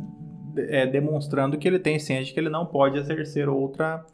é, 0.56 0.86
demonstrando 0.86 1.58
que 1.58 1.66
ele 1.66 1.78
tem 1.78 1.98
ciência 1.98 2.26
de 2.26 2.32
que 2.32 2.40
ele 2.40 2.50
não 2.50 2.66
pode 2.66 2.98
exercer 2.98 3.48
outra, 3.48 4.04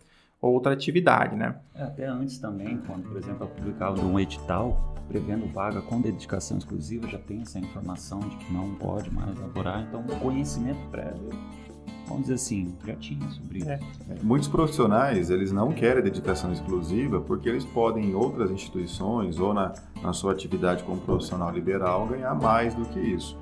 outra 0.41 0.73
atividade, 0.73 1.37
né? 1.37 1.57
É, 1.75 1.83
até 1.83 2.07
antes 2.07 2.39
também, 2.39 2.79
quando, 2.87 3.09
por 3.09 3.17
exemplo, 3.17 3.45
é 3.45 3.59
publicava 3.59 4.01
um 4.03 4.19
edital 4.19 4.95
prevendo 5.09 5.47
vaga 5.53 5.81
com 5.83 6.01
dedicação 6.01 6.59
exclusiva, 6.59 7.07
já 7.09 7.19
tem 7.19 7.43
essa 7.43 7.59
informação 7.59 8.19
de 8.19 8.37
que 8.37 8.53
não 8.53 8.75
pode 8.75 9.09
mais 9.11 9.39
laborar, 9.39 9.87
então 9.89 10.03
conhecimento 10.19 10.81
prévio 10.91 11.31
vamos 12.07 12.23
dizer 12.23 12.35
assim, 12.35 12.75
já 12.87 12.95
tinha 12.95 13.29
sobre 13.31 13.59
isso. 13.59 13.71
É. 13.71 13.79
Muitos 14.23 14.49
profissionais, 14.49 15.31
eles 15.31 15.53
não 15.53 15.73
querem 15.73 16.03
dedicação 16.03 16.53
exclusiva 16.53 17.21
porque 17.21 17.49
eles 17.49 17.65
podem 17.65 18.11
em 18.11 18.15
outras 18.15 18.51
instituições 18.51 19.39
ou 19.39 19.53
na, 19.53 19.73
na 20.03 20.13
sua 20.13 20.33
atividade 20.33 20.83
como 20.85 21.01
profissional 21.01 21.51
liberal 21.51 22.07
ganhar 22.07 22.35
mais 22.35 22.75
do 22.75 22.85
que 22.87 23.01
isso. 23.01 23.37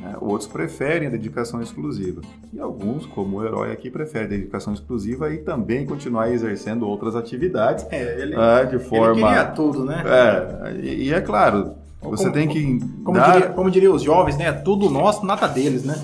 Né? 0.00 0.16
Outros 0.20 0.48
preferem 0.48 1.08
a 1.08 1.10
dedicação 1.10 1.60
exclusiva. 1.60 2.20
E 2.52 2.60
alguns, 2.60 3.04
como 3.06 3.38
o 3.38 3.44
herói 3.44 3.72
aqui, 3.72 3.90
preferem 3.90 4.26
a 4.26 4.30
dedicação 4.30 4.72
exclusiva 4.72 5.32
e 5.32 5.38
também 5.38 5.86
continuar 5.86 6.30
exercendo 6.30 6.86
outras 6.86 7.16
atividades. 7.16 7.86
É, 7.90 8.20
ele, 8.20 8.36
ah, 8.36 8.64
de 8.64 8.78
forma... 8.78 9.20
ele 9.20 9.22
queria 9.22 9.44
tudo, 9.46 9.84
né? 9.84 10.02
É, 10.06 10.76
e, 10.80 11.08
e 11.08 11.12
é 11.12 11.20
claro, 11.20 11.74
você 12.00 12.24
como, 12.24 12.34
tem 12.34 12.48
que. 12.48 12.78
Como, 13.02 13.18
dar... 13.18 13.32
diria, 13.32 13.48
como 13.50 13.70
diriam 13.70 13.94
os 13.94 14.02
jovens, 14.02 14.36
né? 14.36 14.52
Tudo 14.52 14.88
nosso, 14.88 15.26
nada 15.26 15.48
deles, 15.48 15.84
né? 15.84 15.94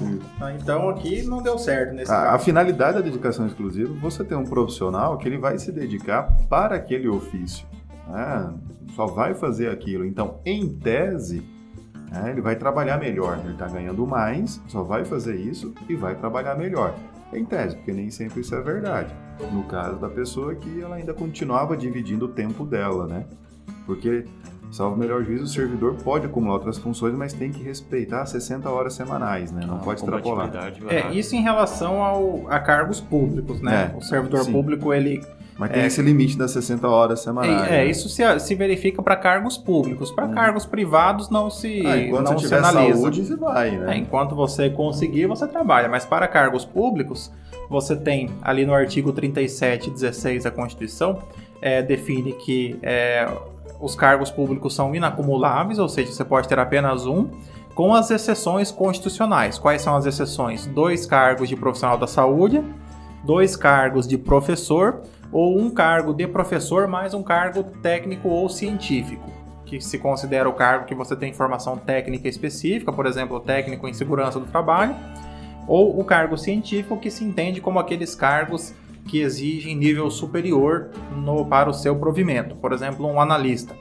Ah, 0.40 0.52
então 0.52 0.88
aqui 0.88 1.22
não 1.22 1.40
deu 1.40 1.56
certo 1.56 1.94
nesse 1.94 2.10
a, 2.10 2.16
caso. 2.16 2.34
A 2.34 2.38
finalidade 2.38 2.94
da 2.94 3.00
dedicação 3.00 3.46
exclusiva 3.46 3.94
você 4.00 4.24
tem 4.24 4.36
um 4.36 4.44
profissional 4.44 5.16
que 5.16 5.28
ele 5.28 5.38
vai 5.38 5.56
se 5.58 5.70
dedicar 5.70 6.36
para 6.48 6.74
aquele 6.74 7.08
ofício. 7.08 7.64
Né? 8.08 8.54
Só 8.94 9.06
vai 9.06 9.34
fazer 9.34 9.70
aquilo. 9.70 10.04
Então, 10.04 10.40
em 10.44 10.68
tese, 10.68 11.44
né, 12.10 12.30
ele 12.30 12.40
vai 12.40 12.56
trabalhar 12.56 12.98
melhor. 12.98 13.38
Ele 13.44 13.52
está 13.52 13.68
ganhando 13.68 14.04
mais, 14.04 14.60
só 14.66 14.82
vai 14.82 15.04
fazer 15.04 15.36
isso 15.36 15.72
e 15.88 15.94
vai 15.94 16.16
trabalhar 16.16 16.56
melhor. 16.56 16.94
Em 17.32 17.44
tese, 17.44 17.76
porque 17.76 17.92
nem 17.92 18.10
sempre 18.10 18.40
isso 18.40 18.54
é 18.54 18.60
verdade. 18.60 19.14
No 19.52 19.64
caso 19.64 19.96
da 19.96 20.08
pessoa 20.08 20.54
que 20.54 20.80
ela 20.80 20.96
ainda 20.96 21.14
continuava 21.14 21.76
dividindo 21.76 22.26
o 22.26 22.28
tempo 22.28 22.64
dela, 22.64 23.06
né? 23.06 23.26
Porque 23.86 24.24
salvo 24.74 24.96
melhor 24.96 25.22
juízo, 25.22 25.44
o 25.44 25.46
servidor 25.46 25.94
pode 26.02 26.26
acumular 26.26 26.54
outras 26.54 26.78
funções, 26.78 27.14
mas 27.14 27.32
tem 27.32 27.52
que 27.52 27.62
respeitar 27.62 28.26
60 28.26 28.68
horas 28.68 28.94
semanais, 28.94 29.52
né? 29.52 29.64
Não 29.64 29.76
A 29.76 29.78
pode 29.78 30.00
extrapolar. 30.00 30.50
É, 30.88 31.12
isso 31.12 31.36
em 31.36 31.42
relação 31.42 32.02
ao, 32.02 32.44
a 32.48 32.58
cargos 32.58 33.00
públicos, 33.00 33.60
né? 33.60 33.92
É, 33.94 33.96
o 33.96 34.00
servidor 34.00 34.42
sim. 34.42 34.50
público, 34.52 34.92
ele 34.92 35.20
Mas 35.56 35.70
tem 35.70 35.82
É. 35.82 35.86
esse 35.86 36.02
limite 36.02 36.36
das 36.36 36.50
60 36.50 36.88
horas 36.88 37.20
semanais. 37.20 37.68
É, 37.68 37.70
né? 37.70 37.86
isso 37.86 38.08
se, 38.08 38.22
se 38.40 38.54
verifica 38.56 39.00
para 39.00 39.14
cargos 39.14 39.56
públicos. 39.56 40.10
Para 40.10 40.26
cargos 40.26 40.66
privados 40.66 41.30
não 41.30 41.48
se, 41.48 41.86
Ah, 41.86 41.96
enquanto 41.96 42.24
não 42.30 42.32
você 42.32 42.48
se 42.48 42.54
tiver 42.54 42.58
analisa. 42.68 43.00
saúde, 43.00 43.24
você 43.24 43.36
vai, 43.36 43.70
né? 43.78 43.94
É, 43.94 43.96
enquanto 43.96 44.34
você 44.34 44.68
conseguir, 44.70 45.26
você 45.26 45.46
trabalha. 45.46 45.88
Mas 45.88 46.04
para 46.04 46.26
cargos 46.26 46.64
públicos, 46.64 47.30
você 47.70 47.94
tem 47.94 48.28
ali 48.42 48.66
no 48.66 48.74
artigo 48.74 49.12
37, 49.12 49.88
16 49.90 50.42
da 50.42 50.50
Constituição, 50.50 51.20
é, 51.62 51.80
define 51.80 52.32
que 52.32 52.76
é, 52.82 53.28
os 53.84 53.94
cargos 53.94 54.30
públicos 54.30 54.74
são 54.74 54.94
inacumuláveis, 54.94 55.78
ou 55.78 55.90
seja, 55.90 56.10
você 56.10 56.24
pode 56.24 56.48
ter 56.48 56.58
apenas 56.58 57.04
um, 57.04 57.28
com 57.74 57.94
as 57.94 58.10
exceções 58.10 58.70
constitucionais. 58.70 59.58
Quais 59.58 59.82
são 59.82 59.94
as 59.94 60.06
exceções? 60.06 60.66
Dois 60.66 61.04
cargos 61.04 61.50
de 61.50 61.54
profissional 61.54 61.98
da 61.98 62.06
saúde, 62.06 62.64
dois 63.22 63.56
cargos 63.56 64.08
de 64.08 64.16
professor 64.16 65.02
ou 65.30 65.60
um 65.60 65.68
cargo 65.68 66.14
de 66.14 66.26
professor 66.26 66.88
mais 66.88 67.12
um 67.12 67.22
cargo 67.22 67.62
técnico 67.82 68.28
ou 68.28 68.48
científico, 68.48 69.30
que 69.66 69.78
se 69.82 69.98
considera 69.98 70.48
o 70.48 70.54
cargo 70.54 70.86
que 70.86 70.94
você 70.94 71.14
tem 71.14 71.34
formação 71.34 71.76
técnica 71.76 72.26
específica, 72.26 72.90
por 72.90 73.04
exemplo, 73.04 73.38
técnico 73.38 73.86
em 73.86 73.92
segurança 73.92 74.40
do 74.40 74.46
trabalho, 74.46 74.96
ou 75.68 76.00
o 76.00 76.04
cargo 76.04 76.38
científico 76.38 76.96
que 76.96 77.10
se 77.10 77.22
entende 77.22 77.60
como 77.60 77.78
aqueles 77.78 78.14
cargos 78.14 78.72
que 79.06 79.20
exigem 79.20 79.76
nível 79.76 80.10
superior 80.10 80.90
no- 81.14 81.44
para 81.46 81.68
o 81.68 81.74
seu 81.74 81.96
provimento, 81.96 82.54
por 82.56 82.72
exemplo, 82.72 83.06
um 83.06 83.20
analista. 83.20 83.76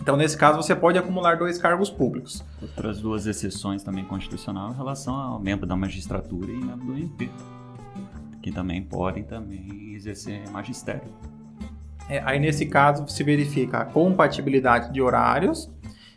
Então, 0.00 0.16
nesse 0.16 0.36
caso, 0.36 0.56
você 0.62 0.74
pode 0.74 0.96
acumular 0.96 1.36
dois 1.36 1.58
cargos 1.58 1.90
públicos. 1.90 2.42
Outras 2.62 3.00
duas 3.00 3.26
exceções 3.26 3.82
também 3.82 4.04
constitucional 4.04 4.70
em 4.70 4.76
relação 4.76 5.14
ao 5.14 5.40
membro 5.40 5.66
da 5.66 5.76
magistratura 5.76 6.50
e 6.50 6.56
membro 6.56 6.86
do 6.86 6.92
MP, 6.96 7.28
que 8.40 8.52
também 8.52 8.82
podem 8.82 9.24
também 9.24 9.92
exercer 9.94 10.48
magistério. 10.50 11.08
É, 12.08 12.22
aí, 12.24 12.38
nesse 12.38 12.64
caso, 12.66 13.06
se 13.08 13.22
verifica 13.22 13.78
a 13.78 13.84
compatibilidade 13.84 14.92
de 14.92 15.02
horários 15.02 15.70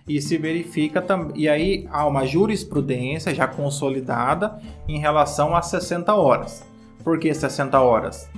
e 0.07 0.21
se 0.21 0.37
verifica 0.37 1.01
também. 1.01 1.31
E 1.35 1.49
aí 1.49 1.85
há 1.91 2.05
uma 2.05 2.25
jurisprudência 2.25 3.33
já 3.35 3.47
consolidada 3.47 4.61
em 4.87 4.99
relação 4.99 5.53
a 5.55 5.61
60 5.61 6.13
horas. 6.13 6.63
Por 7.03 7.19
que 7.19 7.33
60 7.33 7.79
horas? 7.79 8.29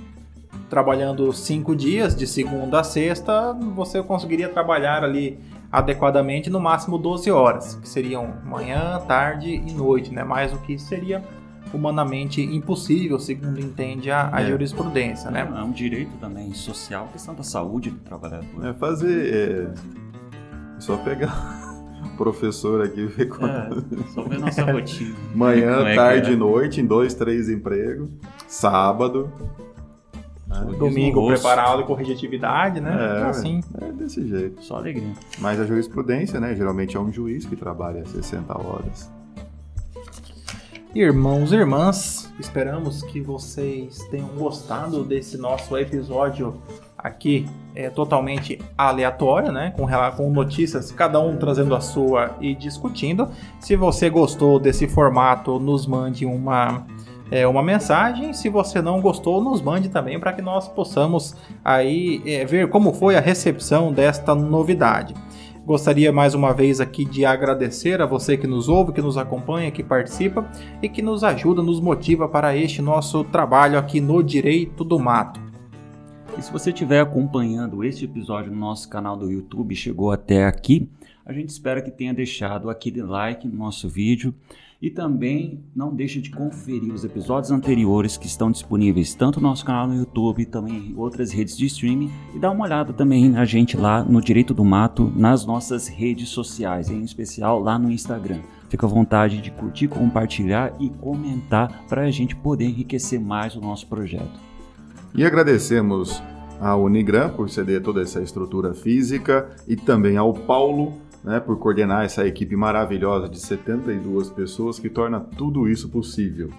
Trabalhando 0.70 1.32
cinco 1.32 1.76
dias, 1.76 2.16
de 2.16 2.26
segunda 2.26 2.80
a 2.80 2.84
sexta, 2.84 3.52
você 3.74 4.02
conseguiria 4.02 4.48
trabalhar 4.48 5.04
ali 5.04 5.38
adequadamente 5.70 6.48
no 6.50 6.58
máximo 6.60 6.96
12 6.98 7.30
horas, 7.30 7.74
que 7.76 7.88
seriam 7.88 8.34
manhã, 8.44 9.00
tarde 9.06 9.50
e 9.54 9.72
noite, 9.72 10.12
né? 10.12 10.24
Mais 10.24 10.52
o 10.52 10.58
que 10.58 10.78
seria 10.78 11.22
humanamente 11.72 12.40
impossível, 12.40 13.18
segundo 13.18 13.58
entende 13.60 14.10
a, 14.10 14.30
a 14.32 14.40
É. 14.42 14.46
jurisprudência, 14.46 15.30
né? 15.30 15.40
É 15.56 15.62
um 15.62 15.72
direito 15.72 16.16
também 16.18 16.54
social, 16.54 17.08
questão 17.12 17.34
da 17.34 17.42
saúde 17.42 17.90
do 17.90 17.98
trabalhador. 17.98 18.64
É 18.64 18.72
fazer. 18.72 19.34
É... 19.34 19.94
Só 20.78 20.96
pegar 20.98 21.63
professor 22.14 22.82
aqui 22.82 23.06
ver 23.06 23.28
quanto. 23.28 23.78
É, 23.78 24.12
só 24.12 24.22
ver 24.22 24.38
nossa 24.38 24.64
rotina. 24.70 25.14
Manhã, 25.34 25.86
é 25.86 25.94
tarde 25.94 26.30
é? 26.30 26.32
e 26.32 26.36
noite, 26.36 26.80
em 26.80 26.86
dois, 26.86 27.14
três 27.14 27.48
empregos. 27.48 28.10
Sábado. 28.48 29.30
Sorriso 30.54 30.78
Domingo 30.78 31.26
preparar 31.26 31.66
aula 31.66 31.82
e 31.82 31.84
corrigir 31.84 32.14
atividade, 32.14 32.80
né? 32.80 32.90
É, 32.90 33.16
Então, 33.18 33.30
assim. 33.30 33.60
É 33.80 33.92
desse 33.92 34.26
jeito. 34.26 34.62
Só 34.62 34.76
alegria. 34.76 35.12
Mas 35.40 35.58
a 35.58 35.66
jurisprudência, 35.66 36.38
né? 36.38 36.54
Geralmente 36.54 36.96
é 36.96 37.00
um 37.00 37.12
juiz 37.12 37.44
que 37.44 37.56
trabalha 37.56 38.04
60 38.04 38.56
horas. 38.56 39.10
Irmãos 40.94 41.50
e 41.50 41.56
irmãs, 41.56 42.32
esperamos 42.38 43.02
que 43.02 43.20
vocês 43.20 43.98
tenham 44.12 44.28
gostado 44.28 45.02
desse 45.02 45.36
nosso 45.36 45.76
episódio 45.76 46.62
aqui 46.96 47.46
é 47.74 47.90
totalmente 47.90 48.60
aleatório, 48.78 49.50
né? 49.50 49.74
Com, 49.76 49.88
com 50.16 50.30
notícias, 50.30 50.92
cada 50.92 51.18
um 51.18 51.36
trazendo 51.36 51.74
a 51.74 51.80
sua 51.80 52.36
e 52.40 52.54
discutindo. 52.54 53.28
Se 53.58 53.74
você 53.74 54.08
gostou 54.08 54.60
desse 54.60 54.86
formato, 54.86 55.58
nos 55.58 55.84
mande 55.84 56.24
uma, 56.24 56.86
é, 57.28 57.44
uma 57.44 57.60
mensagem. 57.60 58.32
Se 58.32 58.48
você 58.48 58.80
não 58.80 59.00
gostou, 59.00 59.42
nos 59.42 59.60
mande 59.60 59.88
também 59.88 60.20
para 60.20 60.32
que 60.32 60.40
nós 60.40 60.68
possamos 60.68 61.34
aí 61.64 62.22
é, 62.24 62.44
ver 62.44 62.68
como 62.68 62.92
foi 62.92 63.16
a 63.16 63.20
recepção 63.20 63.92
desta 63.92 64.32
novidade. 64.32 65.12
Gostaria 65.64 66.12
mais 66.12 66.34
uma 66.34 66.52
vez 66.52 66.78
aqui 66.78 67.06
de 67.06 67.24
agradecer 67.24 68.02
a 68.02 68.04
você 68.06 68.36
que 68.36 68.46
nos 68.46 68.68
ouve, 68.68 68.92
que 68.92 69.00
nos 69.00 69.16
acompanha, 69.16 69.70
que 69.70 69.82
participa 69.82 70.46
e 70.82 70.90
que 70.90 71.00
nos 71.00 71.24
ajuda, 71.24 71.62
nos 71.62 71.80
motiva 71.80 72.28
para 72.28 72.54
este 72.54 72.82
nosso 72.82 73.24
trabalho 73.24 73.78
aqui 73.78 73.98
no 73.98 74.22
Direito 74.22 74.84
do 74.84 74.98
Mato. 74.98 75.40
E 76.36 76.42
se 76.42 76.52
você 76.52 76.68
estiver 76.68 77.00
acompanhando 77.00 77.82
este 77.82 78.04
episódio 78.04 78.52
no 78.52 78.58
nosso 78.58 78.90
canal 78.90 79.16
do 79.16 79.30
YouTube 79.30 79.74
chegou 79.74 80.12
até 80.12 80.44
aqui, 80.44 80.86
a 81.26 81.32
gente 81.32 81.48
espera 81.48 81.80
que 81.80 81.90
tenha 81.90 82.12
deixado 82.12 82.68
aquele 82.68 83.02
like 83.02 83.48
no 83.48 83.56
nosso 83.56 83.88
vídeo 83.88 84.34
e 84.80 84.90
também 84.90 85.64
não 85.74 85.94
deixe 85.94 86.20
de 86.20 86.30
conferir 86.30 86.92
os 86.92 87.04
episódios 87.04 87.50
anteriores 87.50 88.18
que 88.18 88.26
estão 88.26 88.50
disponíveis 88.50 89.14
tanto 89.14 89.40
no 89.40 89.48
nosso 89.48 89.64
canal 89.64 89.88
no 89.88 89.94
YouTube, 89.94 90.44
também 90.44 90.90
em 90.90 90.94
outras 90.96 91.32
redes 91.32 91.56
de 91.56 91.64
streaming 91.64 92.10
e 92.34 92.38
dá 92.38 92.50
uma 92.50 92.64
olhada 92.66 92.92
também 92.92 93.30
na 93.30 93.46
gente 93.46 93.76
lá 93.76 94.04
no 94.04 94.20
Direito 94.20 94.52
do 94.52 94.62
Mato, 94.62 95.10
nas 95.16 95.46
nossas 95.46 95.88
redes 95.88 96.28
sociais, 96.28 96.90
em 96.90 97.02
especial 97.02 97.58
lá 97.60 97.78
no 97.78 97.90
Instagram. 97.90 98.40
Fica 98.68 98.84
à 98.84 98.88
vontade 98.88 99.40
de 99.40 99.50
curtir, 99.50 99.88
compartilhar 99.88 100.74
e 100.78 100.90
comentar 100.90 101.86
para 101.88 102.02
a 102.02 102.10
gente 102.10 102.36
poder 102.36 102.66
enriquecer 102.66 103.18
mais 103.18 103.56
o 103.56 103.60
nosso 103.60 103.86
projeto. 103.86 104.38
E 105.14 105.24
agradecemos 105.24 106.22
à 106.60 106.76
Unigram 106.76 107.30
por 107.30 107.48
ceder 107.48 107.82
toda 107.82 108.02
essa 108.02 108.20
estrutura 108.20 108.74
física 108.74 109.48
e 109.66 109.76
também 109.76 110.16
ao 110.16 110.34
Paulo 110.34 110.92
né, 111.24 111.40
por 111.40 111.58
coordenar 111.58 112.04
essa 112.04 112.26
equipe 112.26 112.54
maravilhosa 112.54 113.28
de 113.28 113.40
72 113.40 114.28
pessoas 114.30 114.78
que 114.78 114.90
torna 114.90 115.18
tudo 115.18 115.66
isso 115.66 115.88
possível. 115.88 116.50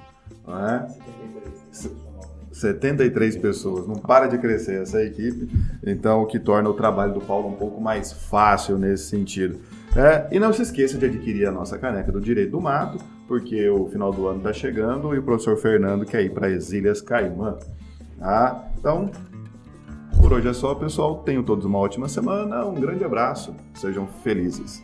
não 0.45 0.68
é? 0.68 0.88
73 2.51 3.36
pessoas, 3.36 3.86
não 3.86 3.95
para 3.95 4.28
de 4.28 4.38
crescer 4.38 4.82
essa 4.82 5.03
equipe, 5.03 5.49
então 5.86 6.24
o 6.24 6.26
que 6.26 6.39
torna 6.39 6.70
o 6.70 6.74
trabalho 6.74 7.13
do 7.13 7.20
Paulo 7.20 7.49
um 7.49 7.55
pouco 7.55 7.82
mais 7.82 8.13
fácil 8.13 8.78
nesse 8.78 9.09
sentido. 9.09 9.59
É, 9.95 10.28
e 10.32 10.39
não 10.39 10.51
se 10.51 10.61
esqueça 10.61 10.97
de 10.97 11.05
adquirir 11.05 11.47
a 11.47 11.51
nossa 11.51 11.78
caneca 11.78 12.11
do 12.11 12.20
Direito 12.20 12.51
do 12.51 12.61
Mato, 12.61 12.97
porque 13.28 13.70
o 13.70 13.88
final 13.88 14.11
do 14.11 14.28
ano 14.28 14.38
está 14.38 14.53
chegando 14.53 15.13
e 15.13 15.20
o 15.20 15.24
professor 15.24 15.57
Fernando 15.57 16.05
quer 16.05 16.24
ir 16.24 16.34
para 16.34 16.47
as 16.47 16.72
Ilhas 16.72 17.01
Caimã. 17.01 17.57
Tá? 18.18 18.68
Então, 18.78 19.11
por 20.22 20.34
hoje 20.34 20.47
é 20.47 20.53
só, 20.53 20.74
pessoal. 20.76 21.18
Tenham 21.26 21.43
todos 21.43 21.66
uma 21.66 21.78
ótima 21.78 22.07
semana. 22.07 22.66
Um 22.66 22.76
grande 22.76 23.03
abraço. 23.03 23.55
Sejam 23.74 24.07
felizes. 24.24 24.84